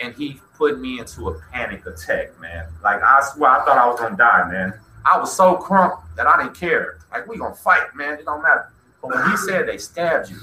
And 0.00 0.14
he 0.14 0.40
put 0.56 0.80
me 0.80 0.98
into 0.98 1.28
a 1.28 1.38
panic 1.52 1.86
attack, 1.86 2.38
man. 2.40 2.66
Like 2.82 3.02
I 3.02 3.20
swear 3.22 3.50
I 3.50 3.64
thought 3.64 3.78
I 3.78 3.86
was 3.86 4.00
gonna 4.00 4.16
die, 4.16 4.50
man. 4.50 4.74
I 5.04 5.18
was 5.18 5.34
so 5.34 5.56
crunk 5.56 6.00
that 6.16 6.26
I 6.26 6.42
didn't 6.42 6.56
care. 6.56 6.98
Like 7.12 7.28
we 7.28 7.36
gonna 7.36 7.54
fight, 7.54 7.94
man. 7.94 8.14
It 8.14 8.24
don't 8.24 8.42
matter. 8.42 8.70
But 9.00 9.14
when 9.14 9.30
he 9.30 9.36
said 9.36 9.68
they 9.68 9.78
stabbed 9.78 10.30
you, 10.30 10.38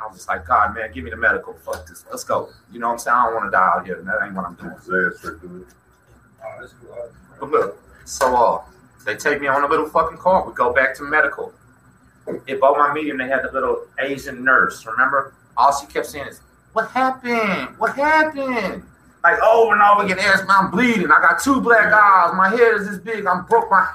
I 0.00 0.06
was 0.06 0.16
just 0.16 0.28
like, 0.28 0.44
God, 0.44 0.74
man, 0.74 0.92
give 0.92 1.04
me 1.04 1.10
the 1.10 1.16
medical. 1.16 1.54
Fuck 1.54 1.86
this. 1.86 2.04
Let's 2.10 2.24
go. 2.24 2.50
You 2.70 2.80
know 2.80 2.88
what 2.88 2.94
I'm 2.94 2.98
saying? 2.98 3.16
I 3.16 3.24
don't 3.26 3.34
want 3.34 3.46
to 3.46 3.50
die 3.50 3.72
out 3.76 3.86
here. 3.86 4.02
That 4.02 4.24
ain't 4.24 4.34
what 4.34 4.44
I'm 4.44 4.54
doing. 4.54 4.74
But 7.40 7.50
look, 7.50 7.82
so 8.04 8.36
uh, 8.36 8.62
they 9.06 9.16
take 9.16 9.40
me 9.40 9.46
on 9.46 9.62
a 9.62 9.68
little 9.68 9.88
fucking 9.88 10.18
car. 10.18 10.46
We 10.46 10.52
go 10.52 10.72
back 10.72 10.94
to 10.96 11.04
medical. 11.04 11.54
At 12.26 12.58
my 12.60 12.92
medium, 12.92 13.18
they 13.18 13.28
had 13.28 13.44
the 13.44 13.52
little 13.52 13.86
Asian 14.00 14.44
nurse. 14.44 14.84
Remember? 14.84 15.32
All 15.56 15.72
she 15.72 15.86
kept 15.86 16.06
saying 16.06 16.26
is, 16.26 16.40
"What 16.72 16.90
happened? 16.90 17.78
What 17.78 17.94
happened?" 17.94 18.82
Like 19.22 19.40
over 19.42 19.72
and 19.74 19.82
over 19.82 20.04
again. 20.04 20.18
Ask 20.18 20.44
I'm 20.48 20.70
bleeding. 20.70 21.10
I 21.10 21.20
got 21.20 21.40
two 21.40 21.60
black 21.60 21.92
eyes. 21.92 22.34
My 22.34 22.48
head 22.48 22.74
is 22.74 22.88
this 22.88 22.98
big. 22.98 23.26
I'm 23.26 23.46
broke. 23.46 23.70
My 23.70 23.86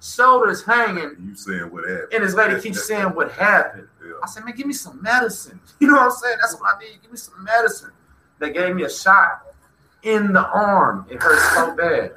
shoulders 0.00 0.62
hanging. 0.62 1.16
You 1.20 1.34
saying 1.34 1.70
what 1.70 1.88
happened? 1.88 2.08
And 2.12 2.24
this 2.24 2.34
lady 2.34 2.60
keeps 2.60 2.86
saying 2.88 3.08
what 3.08 3.32
happened. 3.32 3.88
Yeah. 4.04 4.12
I 4.22 4.26
said, 4.26 4.44
man, 4.44 4.54
give 4.54 4.66
me 4.66 4.72
some 4.72 5.02
medicine. 5.02 5.60
You 5.80 5.86
know 5.88 5.94
what 5.94 6.02
I'm 6.02 6.10
saying? 6.10 6.36
That's 6.40 6.54
what 6.60 6.76
I 6.76 6.78
need. 6.78 7.00
Give 7.00 7.10
me 7.10 7.16
some 7.16 7.42
medicine. 7.42 7.90
They 8.38 8.52
gave 8.52 8.76
me 8.76 8.82
a 8.82 8.90
shot 8.90 9.42
in 10.02 10.32
the 10.34 10.46
arm. 10.46 11.06
It 11.10 11.22
hurts 11.22 11.54
so 11.54 11.74
bad. 11.74 12.12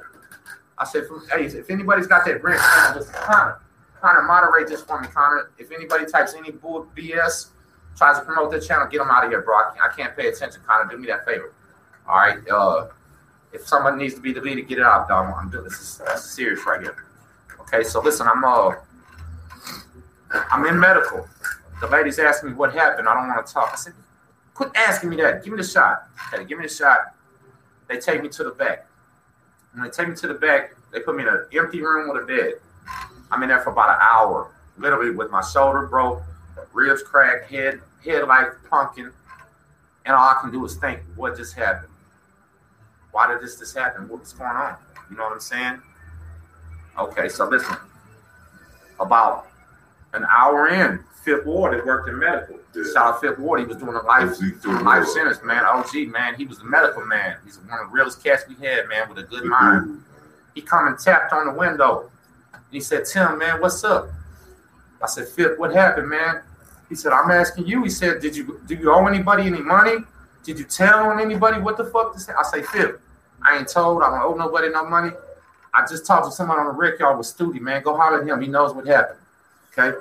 I 0.78 0.84
said, 0.84 1.04
hey, 1.32 1.44
if 1.44 1.70
anybody's 1.70 2.06
got 2.06 2.24
that 2.26 2.42
rent, 2.42 2.60
just 2.94 3.12
Connor, 3.12 3.60
Connor, 4.00 4.22
moderate 4.22 4.68
this 4.68 4.82
for 4.82 5.00
me, 5.00 5.08
Connor. 5.08 5.50
If 5.58 5.70
anybody 5.70 6.04
types 6.06 6.34
any 6.34 6.50
bull 6.50 6.88
BS, 6.96 7.50
tries 7.96 8.18
to 8.18 8.24
promote 8.24 8.50
this 8.50 8.66
channel, 8.66 8.86
get 8.88 8.98
them 8.98 9.08
out 9.10 9.24
of 9.24 9.30
here, 9.30 9.42
bro. 9.42 9.54
I 9.54 9.88
can't 9.96 10.16
pay 10.16 10.28
attention, 10.28 10.62
Connor. 10.66 10.90
Do 10.90 10.98
me 10.98 11.06
that 11.06 11.24
favor. 11.24 11.52
All 12.08 12.16
right. 12.16 12.38
Uh, 12.48 12.88
if 13.52 13.66
someone 13.66 13.96
needs 13.96 14.14
to 14.14 14.20
be 14.20 14.32
deleted, 14.32 14.68
get 14.68 14.78
it 14.78 14.84
out, 14.84 15.08
dog. 15.08 15.32
I'm 15.38 15.48
doing 15.48 15.64
this 15.64 15.74
is, 15.74 15.98
this 15.98 16.24
is 16.24 16.30
serious 16.30 16.66
right 16.66 16.80
here. 16.80 16.96
Okay, 17.60 17.84
so 17.84 18.00
listen, 18.02 18.26
I'm 18.26 18.44
uh, 18.44 18.72
I'm 20.50 20.66
in 20.66 20.78
medical. 20.78 21.28
The 21.80 21.86
lady's 21.86 22.18
asking 22.18 22.50
me 22.50 22.54
what 22.56 22.74
happened. 22.74 23.08
I 23.08 23.14
don't 23.14 23.28
want 23.28 23.46
to 23.46 23.52
talk. 23.52 23.70
I 23.72 23.76
said, 23.76 23.94
quit 24.54 24.70
asking 24.74 25.10
me 25.10 25.16
that. 25.16 25.44
Give 25.44 25.52
me 25.52 25.58
the 25.58 25.66
shot. 25.66 26.08
Okay, 26.32 26.44
give 26.44 26.58
me 26.58 26.66
the 26.66 26.72
shot. 26.72 27.14
They 27.88 27.98
take 27.98 28.22
me 28.22 28.28
to 28.30 28.44
the 28.44 28.50
back. 28.50 28.86
When 29.74 29.84
they 29.84 29.90
take 29.90 30.08
me 30.08 30.14
to 30.16 30.26
the 30.28 30.34
back, 30.34 30.74
they 30.92 31.00
put 31.00 31.16
me 31.16 31.22
in 31.22 31.28
an 31.28 31.46
empty 31.52 31.82
room 31.82 32.08
with 32.08 32.22
a 32.22 32.26
bed. 32.26 32.54
I'm 33.30 33.42
in 33.42 33.48
there 33.48 33.60
for 33.60 33.70
about 33.70 33.90
an 33.90 33.98
hour, 34.00 34.50
literally 34.78 35.10
with 35.10 35.30
my 35.30 35.42
shoulder 35.42 35.86
broke, 35.86 36.22
ribs 36.72 37.02
cracked, 37.02 37.50
head 37.50 37.80
head 38.04 38.28
like 38.28 38.48
pumpkin, 38.68 39.10
and 40.04 40.14
all 40.14 40.28
I 40.28 40.38
can 40.40 40.52
do 40.52 40.64
is 40.64 40.76
think, 40.76 41.00
what 41.16 41.36
just 41.36 41.54
happened? 41.54 41.92
Why 43.12 43.28
did 43.28 43.40
this 43.40 43.58
just 43.58 43.76
happen? 43.76 44.08
What's 44.08 44.32
going 44.32 44.50
on? 44.50 44.76
You 45.10 45.16
know 45.16 45.24
what 45.24 45.32
I'm 45.32 45.40
saying? 45.40 45.80
Okay, 46.98 47.28
so 47.28 47.48
listen. 47.48 47.76
About 49.00 49.46
an 50.14 50.26
hour 50.30 50.68
in, 50.68 51.00
Fifth 51.24 51.46
Ward 51.46 51.74
had 51.74 51.84
worked 51.86 52.08
in 52.08 52.18
medical. 52.18 52.58
Yeah. 52.74 52.82
Shout 52.92 53.14
out 53.14 53.20
Fifth 53.20 53.38
Ward. 53.38 53.60
He 53.60 53.66
was 53.66 53.78
doing 53.78 53.94
a 53.94 54.02
life, 54.02 54.30
OG 54.30 54.36
Fifth 54.36 54.62
doing 54.62 54.84
life 54.84 55.04
Ward. 55.04 55.08
sentence, 55.08 55.38
man. 55.42 55.64
OG, 55.64 56.08
man. 56.08 56.34
He 56.34 56.44
was 56.44 56.58
the 56.58 56.64
medical 56.64 57.04
man. 57.04 57.36
He's 57.44 57.58
one 57.58 57.80
of 57.80 57.88
the 57.88 57.92
realest 57.92 58.22
cats 58.22 58.44
we 58.48 58.54
had, 58.66 58.88
man, 58.88 59.08
with 59.08 59.18
a 59.18 59.22
good 59.22 59.44
mind. 59.44 60.02
He 60.54 60.60
come 60.60 60.86
and 60.86 60.98
tapped 60.98 61.32
on 61.32 61.46
the 61.46 61.54
window. 61.54 62.10
He 62.70 62.80
said, 62.80 63.06
Tim, 63.06 63.38
man, 63.38 63.60
what's 63.60 63.82
up? 63.84 64.08
I 65.02 65.06
said, 65.06 65.28
Fifth, 65.28 65.58
what 65.58 65.72
happened, 65.72 66.08
man? 66.08 66.42
He 66.88 66.94
said, 66.94 67.12
I'm 67.12 67.30
asking 67.30 67.66
you. 67.66 67.82
He 67.82 67.90
said, 67.90 68.20
Did 68.20 68.36
you 68.36 68.60
do 68.66 68.74
you 68.74 68.92
owe 68.92 69.06
anybody 69.06 69.44
any 69.44 69.60
money? 69.60 69.96
Did 70.42 70.58
you 70.58 70.64
tell 70.64 71.10
on 71.10 71.20
anybody 71.20 71.60
what 71.60 71.76
the 71.76 71.84
fuck 71.86 72.12
this? 72.12 72.28
I 72.28 72.42
say, 72.42 72.62
Fifth, 72.62 73.00
I 73.42 73.58
ain't 73.58 73.68
told. 73.68 74.02
I 74.02 74.10
don't 74.10 74.20
owe 74.20 74.34
nobody 74.34 74.68
no 74.68 74.84
money. 74.84 75.10
I 75.72 75.86
just 75.86 76.06
talked 76.06 76.26
to 76.26 76.32
someone 76.32 76.58
on 76.58 76.66
the 76.66 76.72
rec 76.72 76.98
yard 77.00 77.18
with 77.18 77.26
Studi, 77.26 77.60
man. 77.60 77.82
Go 77.82 77.96
holler 77.96 78.20
at 78.22 78.28
him. 78.28 78.40
He 78.40 78.48
knows 78.48 78.74
what 78.74 78.86
happened. 78.86 79.18
Okay. 79.76 79.96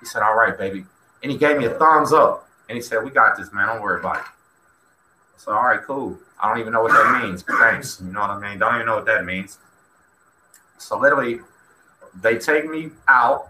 He 0.00 0.06
said, 0.06 0.22
All 0.22 0.34
right, 0.36 0.56
baby. 0.56 0.84
And 1.22 1.30
he 1.30 1.38
gave 1.38 1.58
me 1.58 1.66
a 1.66 1.70
thumbs 1.70 2.12
up. 2.12 2.48
And 2.68 2.76
he 2.76 2.82
said, 2.82 3.04
We 3.04 3.10
got 3.10 3.36
this, 3.36 3.52
man. 3.52 3.68
Don't 3.68 3.82
worry 3.82 4.00
about 4.00 4.18
it. 4.18 4.24
So, 5.36 5.52
all 5.52 5.62
right, 5.62 5.80
cool. 5.82 6.18
I 6.40 6.48
don't 6.48 6.60
even 6.60 6.72
know 6.72 6.82
what 6.82 6.92
that 6.92 7.22
means. 7.22 7.42
but 7.42 7.58
Thanks. 7.58 8.00
You 8.04 8.12
know 8.12 8.20
what 8.20 8.30
I 8.30 8.38
mean? 8.50 8.58
Don't 8.58 8.74
even 8.74 8.86
know 8.86 8.96
what 8.96 9.06
that 9.06 9.24
means. 9.24 9.58
So 10.78 10.98
literally, 10.98 11.40
they 12.20 12.38
take 12.38 12.68
me 12.68 12.90
out. 13.08 13.48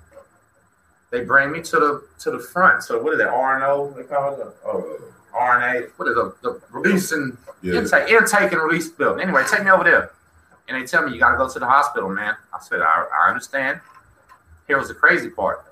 They 1.10 1.24
bring 1.24 1.52
me 1.52 1.62
to 1.62 1.76
the 1.76 2.04
to 2.20 2.30
the 2.30 2.38
front. 2.38 2.82
So 2.82 3.02
what 3.02 3.14
is 3.14 3.20
it? 3.20 3.26
RNO? 3.26 3.96
They 3.96 4.02
call 4.04 4.34
it 4.34 4.40
uh, 4.40 4.68
oh, 4.68 4.98
RNA. 5.34 5.90
What 5.96 6.08
is 6.08 6.16
it? 6.16 6.42
The 6.42 6.60
release 6.70 7.12
and 7.12 7.36
Yeah. 7.62 7.80
intake, 7.80 8.08
intake 8.10 8.52
and 8.52 8.62
release 8.62 8.88
building. 8.88 9.22
Anyway, 9.22 9.44
take 9.50 9.64
me 9.64 9.70
over 9.70 9.84
there. 9.84 10.10
And 10.68 10.80
they 10.80 10.86
tell 10.86 11.06
me 11.06 11.12
you 11.12 11.18
got 11.20 11.32
to 11.32 11.36
go 11.36 11.48
to 11.48 11.58
the 11.58 11.66
hospital, 11.66 12.08
man. 12.08 12.34
I 12.54 12.60
said, 12.60 12.80
I, 12.80 13.06
I 13.24 13.28
understand. 13.28 13.80
Here 14.66 14.78
was 14.78 14.88
the 14.88 14.94
crazy 14.94 15.30
part. 15.30 15.64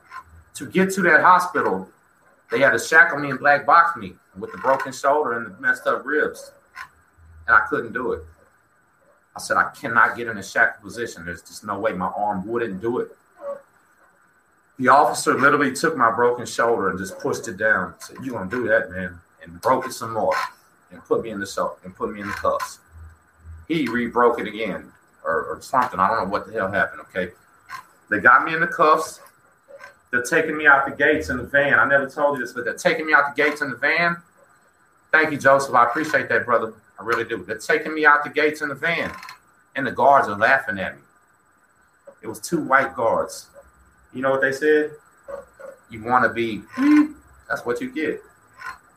To 0.55 0.67
get 0.67 0.93
to 0.95 1.03
that 1.03 1.23
hospital, 1.23 1.89
they 2.51 2.61
had 2.61 2.71
to 2.71 2.79
shackle 2.79 3.19
me 3.19 3.31
and 3.31 3.39
black 3.39 3.65
box 3.65 3.97
me 3.97 4.15
with 4.39 4.53
the 4.53 4.59
broken 4.59 4.93
shoulder 4.93 5.33
and 5.33 5.47
the 5.47 5.61
messed 5.61 5.87
up 5.87 6.05
ribs. 6.05 6.53
And 7.47 7.57
I 7.57 7.61
couldn't 7.69 7.93
do 7.93 8.13
it. 8.13 8.23
I 9.35 9.41
said, 9.41 9.57
I 9.57 9.71
cannot 9.71 10.17
get 10.17 10.27
in 10.27 10.39
a 10.39 10.43
shackled 10.43 10.83
position. 10.83 11.25
There's 11.25 11.43
just 11.43 11.65
no 11.65 11.79
way 11.79 11.93
my 11.93 12.09
arm 12.09 12.47
wouldn't 12.47 12.81
do 12.81 12.99
it. 12.99 13.17
The 14.79 14.89
officer 14.89 15.39
literally 15.39 15.75
took 15.75 15.95
my 15.95 16.11
broken 16.11 16.47
shoulder 16.47 16.89
and 16.89 16.99
just 16.99 17.19
pushed 17.19 17.47
it 17.49 17.59
down. 17.59 17.95
Said, 17.99 18.17
"You 18.23 18.33
gonna 18.33 18.49
do 18.49 18.67
that, 18.69 18.91
man?" 18.91 19.21
And 19.43 19.61
broke 19.61 19.87
it 19.87 19.93
some 19.93 20.15
more, 20.15 20.35
and 20.91 21.05
put 21.05 21.23
me 21.23 21.29
in 21.29 21.39
the 21.39 21.47
so 21.47 21.77
and 21.85 21.95
put 21.95 22.11
me 22.11 22.23
in 22.23 22.27
the 22.27 22.33
cuffs. 22.33 22.79
He 23.69 23.87
re-broke 23.89 24.41
it 24.41 24.47
again, 24.47 24.91
or, 25.23 25.45
or 25.45 25.61
something. 25.61 26.01
I 26.01 26.09
don't 26.09 26.25
know 26.25 26.31
what 26.31 26.47
the 26.47 26.55
hell 26.55 26.73
happened. 26.73 27.03
Okay, 27.03 27.33
they 28.11 28.19
got 28.19 28.45
me 28.45 28.55
in 28.55 28.61
the 28.61 28.67
cuffs. 28.67 29.21
They're 30.11 30.23
taking 30.23 30.57
me 30.57 30.67
out 30.67 30.87
the 30.87 30.97
gates 30.97 31.29
in 31.29 31.37
the 31.37 31.45
van. 31.45 31.79
I 31.79 31.87
never 31.87 32.11
told 32.11 32.37
you 32.37 32.45
this, 32.45 32.53
but 32.53 32.65
they're 32.65 32.75
taking 32.75 33.07
me 33.07 33.15
out 33.15 33.35
the 33.35 33.43
gates 33.43 33.63
in 33.63 33.71
the 33.71 33.77
van. 33.77 34.17
Thank 35.13 35.31
you, 35.31 35.39
Joseph. 35.39 35.75
I 35.75 35.85
appreciate 35.85 36.29
that, 36.29 36.45
brother. 36.45 36.73
I 36.99 37.05
really 37.05 37.25
do. 37.25 37.45
They're 37.45 37.59
taking 37.59 37.95
me 37.95 38.05
out 38.05 38.25
the 38.25 38.31
gates 38.31 38.61
in 38.61 38.69
the 38.69 38.75
van, 38.75 39.13
and 39.77 39.87
the 39.87 39.93
guards 39.93 40.29
are 40.29 40.37
laughing 40.37 40.79
at 40.79 40.97
me. 40.97 41.03
It 42.23 42.27
was 42.27 42.41
two 42.41 42.61
white 42.61 42.95
guards. 42.95 43.47
You 44.13 44.23
know 44.23 44.31
what 44.31 44.41
they 44.41 44.53
said? 44.53 44.91
You 45.89 46.03
want 46.03 46.25
to 46.25 46.29
be, 46.29 46.63
that's 47.49 47.65
what 47.65 47.81
you 47.81 47.91
get. 47.91 48.21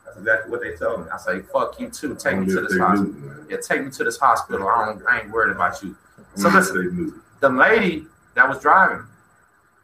That's 0.04 0.18
exactly 0.18 0.50
what 0.50 0.60
they 0.60 0.76
told 0.76 1.00
me. 1.00 1.06
I 1.12 1.16
say, 1.16 1.40
fuck 1.52 1.80
you 1.80 1.88
too. 1.88 2.14
Take 2.16 2.38
me 2.38 2.46
to 2.46 2.60
this 2.60 2.76
hospital. 2.76 3.46
Yeah, 3.48 3.56
take 3.66 3.84
me 3.84 3.90
to 3.92 4.04
this 4.04 4.18
hospital. 4.18 4.68
I 4.68 4.86
don't. 4.86 5.02
I 5.08 5.20
ain't 5.20 5.30
worried 5.30 5.54
about 5.54 5.82
you. 5.82 5.96
So 6.36 6.48
listen, 6.48 7.20
the 7.40 7.48
lady 7.48 8.06
that 8.34 8.48
was 8.48 8.60
driving 8.60 9.06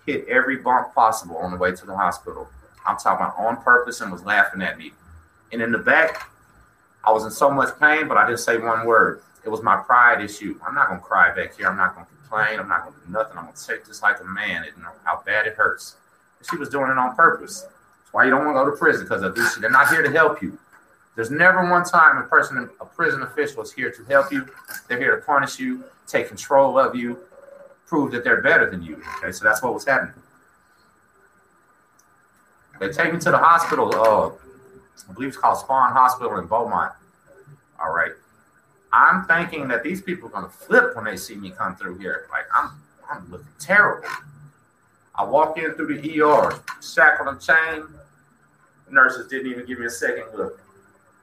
hit 0.06 0.26
every 0.28 0.56
bump 0.56 0.94
possible 0.94 1.36
on 1.36 1.50
the 1.50 1.56
way 1.56 1.72
to 1.72 1.86
the 1.86 1.96
hospital. 1.96 2.48
I'm 2.86 2.96
talking 2.96 3.26
on 3.36 3.62
purpose 3.62 4.00
and 4.00 4.10
was 4.10 4.24
laughing 4.24 4.62
at 4.62 4.78
me. 4.78 4.92
And 5.52 5.60
in 5.60 5.72
the 5.72 5.78
back, 5.78 6.28
I 7.04 7.12
was 7.12 7.24
in 7.24 7.30
so 7.30 7.50
much 7.50 7.78
pain, 7.78 8.08
but 8.08 8.16
I 8.16 8.26
didn't 8.26 8.40
say 8.40 8.58
one 8.58 8.86
word. 8.86 9.22
It 9.44 9.48
was 9.48 9.62
my 9.62 9.76
pride 9.76 10.22
issue. 10.22 10.58
I'm 10.66 10.74
not 10.74 10.88
gonna 10.88 11.00
cry 11.00 11.34
back 11.34 11.56
here. 11.56 11.66
I'm 11.66 11.76
not 11.76 11.94
gonna 11.94 12.06
complain. 12.06 12.60
I'm 12.60 12.68
not 12.68 12.84
gonna 12.84 12.96
do 13.06 13.12
nothing. 13.12 13.38
I'm 13.38 13.44
gonna 13.46 13.56
take 13.56 13.84
this 13.84 14.02
like 14.02 14.20
a 14.20 14.24
man 14.24 14.64
and 14.64 14.82
know 14.82 14.90
how 15.04 15.22
bad 15.24 15.46
it 15.46 15.54
hurts. 15.54 15.96
She 16.48 16.56
was 16.56 16.68
doing 16.68 16.90
it 16.90 16.98
on 16.98 17.14
purpose. 17.14 17.62
That's 17.62 18.12
why 18.12 18.24
you 18.24 18.30
don't 18.30 18.44
want 18.44 18.56
to 18.56 18.64
go 18.64 18.70
to 18.70 18.76
prison 18.76 19.04
because 19.04 19.22
of 19.22 19.34
this. 19.34 19.56
they're 19.56 19.70
not 19.70 19.88
here 19.88 20.02
to 20.02 20.10
help 20.10 20.42
you. 20.42 20.58
There's 21.16 21.30
never 21.30 21.68
one 21.68 21.84
time 21.84 22.18
a 22.18 22.22
person, 22.22 22.70
a 22.80 22.84
prison 22.86 23.22
official 23.22 23.62
is 23.62 23.72
here 23.72 23.90
to 23.90 24.04
help 24.04 24.32
you. 24.32 24.48
They're 24.88 24.98
here 24.98 25.16
to 25.16 25.22
punish 25.22 25.58
you, 25.58 25.84
take 26.06 26.28
control 26.28 26.78
of 26.78 26.94
you, 26.94 27.18
prove 27.90 28.12
that 28.12 28.22
they're 28.22 28.40
better 28.40 28.70
than 28.70 28.82
you. 28.82 29.02
Okay, 29.18 29.32
so 29.32 29.44
that's 29.44 29.60
what 29.62 29.74
was 29.74 29.84
happening. 29.84 30.14
They 32.78 32.88
take 32.88 33.12
me 33.12 33.18
to 33.18 33.30
the 33.32 33.36
hospital. 33.36 33.92
Uh, 33.92 34.30
I 35.08 35.12
believe 35.12 35.30
it's 35.30 35.36
called 35.36 35.58
Spawn 35.58 35.92
Hospital 35.92 36.38
in 36.38 36.46
Beaumont. 36.46 36.92
All 37.82 37.92
right. 37.92 38.12
I'm 38.92 39.24
thinking 39.24 39.66
that 39.68 39.82
these 39.82 40.00
people 40.00 40.28
are 40.28 40.32
gonna 40.32 40.48
flip 40.48 40.94
when 40.94 41.04
they 41.04 41.16
see 41.16 41.34
me 41.34 41.50
come 41.50 41.74
through 41.74 41.98
here. 41.98 42.28
Like 42.30 42.44
I'm, 42.54 42.70
I'm 43.10 43.28
looking 43.28 43.46
terrible. 43.58 44.08
I 45.16 45.24
walk 45.24 45.58
in 45.58 45.72
through 45.74 46.00
the 46.00 46.22
ER, 46.22 46.60
shackled 46.80 47.28
and 47.28 47.40
chained. 47.40 47.84
The 48.86 48.94
nurses 48.94 49.28
didn't 49.28 49.50
even 49.50 49.66
give 49.66 49.80
me 49.80 49.86
a 49.86 49.90
second 49.90 50.26
look. 50.36 50.60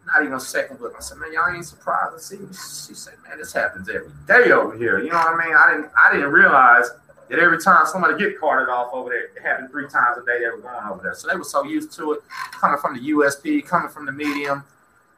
Not 0.08 0.22
even 0.22 0.34
a 0.34 0.40
second 0.40 0.80
look. 0.80 0.96
I 0.98 1.02
said, 1.02 1.18
man, 1.18 1.34
y'all 1.34 1.54
ain't 1.54 1.66
surprised 1.66 2.16
to 2.16 2.24
see 2.24 2.38
me. 2.38 2.48
She 2.48 2.94
said, 2.94 3.16
man, 3.28 3.38
this 3.38 3.52
happens 3.52 3.90
every 3.90 4.10
day 4.26 4.52
over 4.52 4.78
here. 4.78 5.00
You 5.00 5.10
know 5.10 5.18
what 5.18 5.40
I 5.40 5.46
mean? 5.46 5.56
I 5.56 5.72
didn't, 5.72 5.92
I 5.98 6.14
didn't 6.14 6.32
realize 6.32 6.90
that 7.30 7.40
every 7.40 7.60
time 7.60 7.86
somebody 7.86 8.18
get 8.18 8.40
carted 8.40 8.70
off 8.70 8.94
over 8.94 9.10
there, 9.10 9.26
it 9.26 9.42
happened 9.42 9.70
three 9.70 9.88
times 9.90 10.18
a 10.18 10.26
day 10.26 10.40
they 10.40 10.46
were 10.46 10.60
going 10.60 10.86
over 10.90 11.04
there. 11.04 11.14
So 11.14 11.28
they 11.28 11.36
were 11.36 11.44
so 11.44 11.66
used 11.66 11.92
to 11.94 12.14
it, 12.14 12.22
coming 12.52 12.80
from 12.80 12.96
the 12.96 13.12
USP, 13.12 13.66
coming 13.66 13.90
from 13.90 14.06
the 14.06 14.14
medium, 14.14 14.64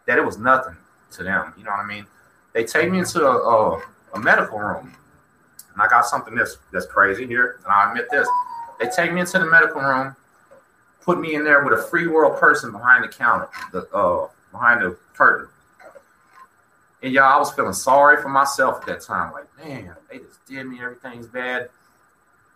that 0.07 0.17
it 0.17 0.25
was 0.25 0.39
nothing 0.39 0.75
to 1.11 1.23
them. 1.23 1.53
You 1.55 1.65
know 1.65 1.71
what 1.71 1.81
I 1.81 1.85
mean? 1.85 2.07
They 2.53 2.63
take 2.63 2.89
me 2.89 2.97
into 2.97 3.27
a, 3.27 3.37
a, 3.37 3.83
a 4.15 4.19
medical 4.19 4.57
room, 4.57 4.95
and 5.73 5.81
I 5.81 5.87
got 5.87 6.05
something 6.07 6.33
that's 6.33 6.57
that's 6.73 6.87
crazy 6.87 7.27
here, 7.27 7.59
and 7.63 7.71
I 7.71 7.89
admit 7.89 8.07
this. 8.09 8.27
They 8.79 8.87
take 8.87 9.13
me 9.13 9.21
into 9.21 9.37
the 9.37 9.45
medical 9.45 9.81
room, 9.81 10.15
put 11.01 11.19
me 11.19 11.35
in 11.35 11.43
there 11.43 11.63
with 11.63 11.77
a 11.77 11.83
free 11.83 12.07
world 12.07 12.39
person 12.39 12.71
behind 12.71 13.03
the 13.03 13.07
counter, 13.07 13.49
the 13.71 13.87
uh, 13.93 14.27
behind 14.51 14.81
the 14.81 14.97
curtain. 15.13 15.47
And 17.01 17.13
y'all, 17.13 17.33
I 17.33 17.37
was 17.37 17.51
feeling 17.51 17.73
sorry 17.73 18.21
for 18.21 18.29
myself 18.29 18.81
at 18.81 18.87
that 18.87 19.01
time. 19.01 19.31
Like, 19.31 19.45
man, 19.57 19.95
they 20.11 20.19
just 20.19 20.45
did 20.45 20.65
me. 20.65 20.81
Everything's 20.81 21.27
bad. 21.27 21.69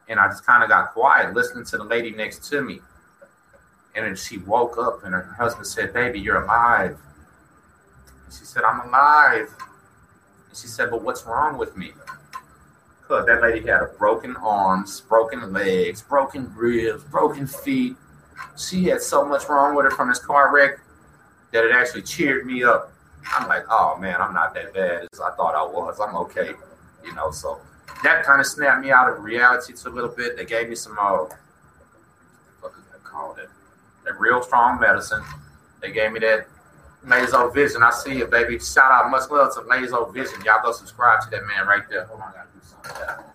And 0.10 0.20
I 0.20 0.28
just 0.28 0.46
kind 0.46 0.64
of 0.64 0.70
got 0.70 0.94
quiet, 0.94 1.34
listening 1.34 1.66
to 1.66 1.78
the 1.78 1.84
lady 1.84 2.12
next 2.12 2.50
to 2.50 2.62
me. 2.62 2.82
And 3.96 4.06
then 4.06 4.16
she 4.16 4.38
woke 4.40 4.78
up, 4.78 5.04
and 5.06 5.14
her 5.14 5.36
husband 5.38 5.68
said, 5.68 5.94
"Baby, 5.94 6.20
you're 6.20 6.42
alive." 6.44 6.98
And 8.26 8.34
she 8.34 8.44
said, 8.44 8.64
"I'm 8.64 8.82
alive." 8.90 9.54
And 10.50 10.58
she 10.58 10.68
said, 10.68 10.90
"But 10.90 11.04
what's 11.04 11.26
wrong 11.26 11.58
with 11.58 11.78
me?" 11.78 11.94
Cause 13.08 13.26
that 13.28 13.42
lady 13.42 13.68
had 13.68 13.82
a 13.82 13.86
broken 13.86 14.36
arms, 14.38 15.02
broken 15.02 15.54
legs, 15.54 16.02
broken 16.02 16.52
ribs, 16.56 17.04
broken 17.04 17.46
feet. 17.46 17.96
She 18.58 18.86
had 18.86 19.02
so 19.02 19.24
much 19.24 19.48
wrong 19.48 19.76
with 19.76 19.86
her 19.86 19.92
from 19.92 20.10
this 20.10 20.20
car 20.20 20.52
wreck 20.54 20.80
that 21.54 21.64
it 21.64 21.72
actually 21.72 22.02
cheered 22.02 22.46
me 22.46 22.64
up. 22.64 22.92
I'm 23.26 23.48
like, 23.48 23.64
oh 23.70 23.98
man, 24.00 24.20
I'm 24.20 24.34
not 24.34 24.54
that 24.56 24.74
bad 24.74 25.08
as 25.14 25.22
I 25.22 25.32
thought 25.32 25.56
I 25.56 25.64
was. 25.64 26.00
I'm 26.02 26.16
okay, 26.18 26.52
you 27.06 27.16
know. 27.16 27.32
So 27.32 27.62
that 28.04 28.26
kind 28.26 28.42
of 28.42 28.48
snapped 28.48 28.84
me 28.84 28.92
out 28.92 29.10
of 29.10 29.24
reality 29.24 29.74
to 29.74 29.88
a 29.88 29.92
little 29.92 30.10
bit. 30.10 30.36
They 30.36 30.46
gave 30.46 30.68
me 30.68 30.76
some, 30.76 30.98
uh, 31.00 31.24
what 32.60 32.74
is 32.74 32.84
that 32.92 33.04
called? 33.06 33.40
It 33.40 33.50
that 34.06 34.20
real 34.20 34.42
strong 34.42 34.80
medicine. 34.80 35.24
They 35.82 35.92
gave 35.92 36.12
me 36.12 36.20
that 36.20 36.48
Lazo 37.06 37.50
Vision. 37.50 37.84
I 37.84 37.92
see 37.92 38.18
you, 38.18 38.28
baby. 38.28 38.60
Shout 38.60 38.92
out, 38.92 39.10
much 39.10 39.30
love 39.30 39.54
to 39.56 39.62
Lazo 39.62 40.06
Vision. 40.06 40.42
Y'all 40.46 40.62
go 40.62 40.72
subscribe 40.72 41.22
to 41.22 41.30
that 41.32 41.46
man 41.48 41.68
right 41.68 41.84
there. 41.90 42.06
Hold 42.06 42.22
on, 42.22 42.30
I 42.30 42.32
gotta 42.34 42.48
do 42.54 42.60
something. 42.62 43.26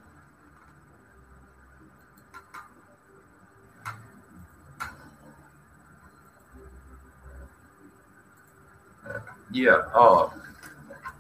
Yeah. 9.52 9.82
Uh. 9.94 10.30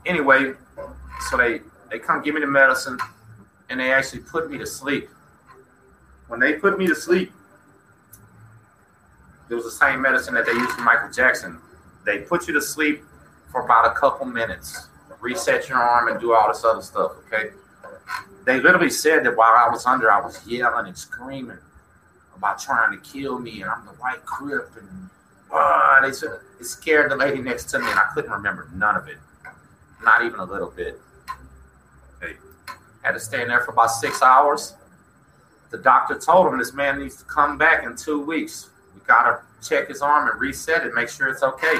Anyway, 0.06 0.54
so 1.28 1.36
they 1.36 1.60
they 1.90 1.98
come 1.98 2.22
give 2.22 2.34
me 2.34 2.40
the 2.40 2.46
medicine, 2.46 2.98
and 3.68 3.80
they 3.80 3.92
actually 3.92 4.20
put 4.20 4.50
me 4.50 4.58
to 4.58 4.66
sleep. 4.66 5.08
When 6.28 6.40
they 6.40 6.54
put 6.54 6.78
me 6.78 6.86
to 6.86 6.94
sleep, 6.94 7.32
it 9.48 9.54
was 9.54 9.64
the 9.64 9.70
same 9.70 10.02
medicine 10.02 10.34
that 10.34 10.44
they 10.46 10.52
used 10.52 10.72
for 10.72 10.82
Michael 10.82 11.10
Jackson. 11.10 11.58
They 12.04 12.18
put 12.18 12.46
you 12.46 12.54
to 12.54 12.60
sleep 12.60 13.02
for 13.50 13.62
about 13.62 13.90
a 13.90 13.98
couple 13.98 14.26
minutes, 14.26 14.88
reset 15.20 15.68
your 15.68 15.78
arm, 15.78 16.08
and 16.08 16.20
do 16.20 16.34
all 16.34 16.48
this 16.48 16.64
other 16.64 16.82
stuff. 16.82 17.12
Okay. 17.26 17.50
They 18.44 18.60
literally 18.60 18.90
said 18.90 19.24
that 19.24 19.36
while 19.36 19.54
I 19.54 19.68
was 19.68 19.84
under, 19.84 20.10
I 20.10 20.20
was 20.20 20.46
yelling 20.46 20.86
and 20.86 20.96
screaming 20.96 21.58
about 22.36 22.58
trying 22.58 22.98
to 22.98 23.10
kill 23.10 23.38
me, 23.38 23.62
and 23.62 23.70
I'm 23.70 23.84
the 23.84 23.92
white 23.92 24.24
crip, 24.24 24.70
and 24.76 25.10
uh, 25.52 26.00
they 26.00 26.12
said 26.12 26.40
it 26.60 26.64
scared 26.64 27.10
the 27.10 27.16
lady 27.16 27.40
next 27.40 27.64
to 27.70 27.78
me, 27.78 27.88
and 27.88 27.98
I 27.98 28.06
couldn't 28.14 28.30
remember 28.30 28.68
none 28.74 28.96
of 28.96 29.08
it, 29.08 29.18
not 30.02 30.24
even 30.24 30.40
a 30.40 30.44
little 30.44 30.70
bit. 30.70 31.00
Hey, 32.20 32.34
had 33.02 33.12
to 33.12 33.20
stay 33.20 33.42
in 33.42 33.48
there 33.48 33.60
for 33.60 33.72
about 33.72 33.90
six 33.90 34.22
hours. 34.22 34.74
The 35.70 35.78
doctor 35.78 36.18
told 36.18 36.46
him 36.52 36.58
this 36.58 36.72
man 36.72 36.98
needs 36.98 37.16
to 37.16 37.24
come 37.24 37.58
back 37.58 37.84
in 37.84 37.96
two 37.96 38.24
weeks. 38.24 38.70
We 38.94 39.00
gotta 39.06 39.40
check 39.62 39.88
his 39.88 40.02
arm 40.02 40.28
and 40.28 40.40
reset 40.40 40.84
it, 40.84 40.94
make 40.94 41.08
sure 41.08 41.28
it's 41.28 41.42
okay. 41.42 41.76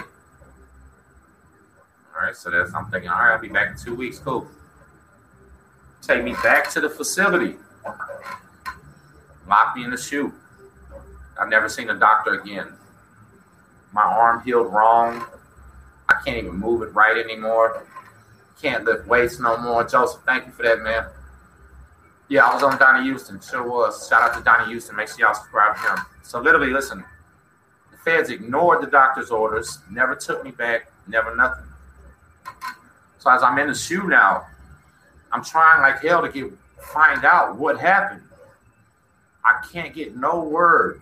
All 2.14 2.24
right, 2.24 2.36
so 2.36 2.50
that's 2.50 2.74
I'm 2.74 2.90
thinking, 2.90 3.10
all 3.10 3.18
right, 3.18 3.34
I'll 3.34 3.40
be 3.40 3.48
back 3.48 3.70
in 3.70 3.76
two 3.76 3.94
weeks. 3.94 4.18
Cool. 4.18 4.48
Take 6.02 6.24
me 6.24 6.34
back 6.42 6.70
to 6.70 6.80
the 6.80 6.88
facility. 6.90 7.56
Lock 9.46 9.76
me 9.76 9.84
in 9.84 9.90
the 9.90 9.96
shoe. 9.96 10.32
I've 11.40 11.48
never 11.48 11.68
seen 11.68 11.90
a 11.90 11.94
doctor 11.94 12.40
again. 12.40 12.77
My 13.92 14.02
arm 14.02 14.42
healed 14.44 14.72
wrong. 14.72 15.24
I 16.08 16.14
can't 16.24 16.38
even 16.38 16.56
move 16.56 16.82
it 16.82 16.94
right 16.94 17.16
anymore. 17.16 17.86
Can't 18.60 18.84
lift 18.84 19.06
weights 19.06 19.38
no 19.38 19.56
more. 19.58 19.84
Joseph, 19.84 20.22
thank 20.26 20.46
you 20.46 20.52
for 20.52 20.62
that, 20.62 20.80
man. 20.80 21.06
Yeah, 22.28 22.46
I 22.46 22.54
was 22.54 22.62
on 22.62 22.78
Donnie 22.78 23.04
Houston. 23.04 23.40
Sure 23.40 23.66
was. 23.66 24.06
Shout 24.08 24.22
out 24.22 24.36
to 24.36 24.42
Donnie 24.42 24.70
Houston. 24.70 24.96
Make 24.96 25.08
sure 25.08 25.20
y'all 25.20 25.34
subscribe 25.34 25.76
to 25.76 25.82
him. 25.82 26.06
So 26.22 26.40
literally, 26.40 26.72
listen, 26.72 27.04
the 27.90 27.96
feds 27.98 28.30
ignored 28.30 28.82
the 28.82 28.86
doctor's 28.86 29.30
orders, 29.30 29.78
never 29.90 30.14
took 30.14 30.44
me 30.44 30.50
back, 30.50 30.90
never 31.06 31.34
nothing. 31.34 31.64
So 33.18 33.30
as 33.30 33.42
I'm 33.42 33.58
in 33.58 33.68
the 33.68 33.74
shoe 33.74 34.06
now, 34.06 34.46
I'm 35.32 35.42
trying 35.42 35.80
like 35.80 36.02
hell 36.02 36.22
to 36.22 36.28
get 36.28 36.52
find 36.80 37.24
out 37.24 37.56
what 37.56 37.78
happened. 37.78 38.22
I 39.44 39.64
can't 39.72 39.94
get 39.94 40.16
no 40.16 40.40
word. 40.44 41.00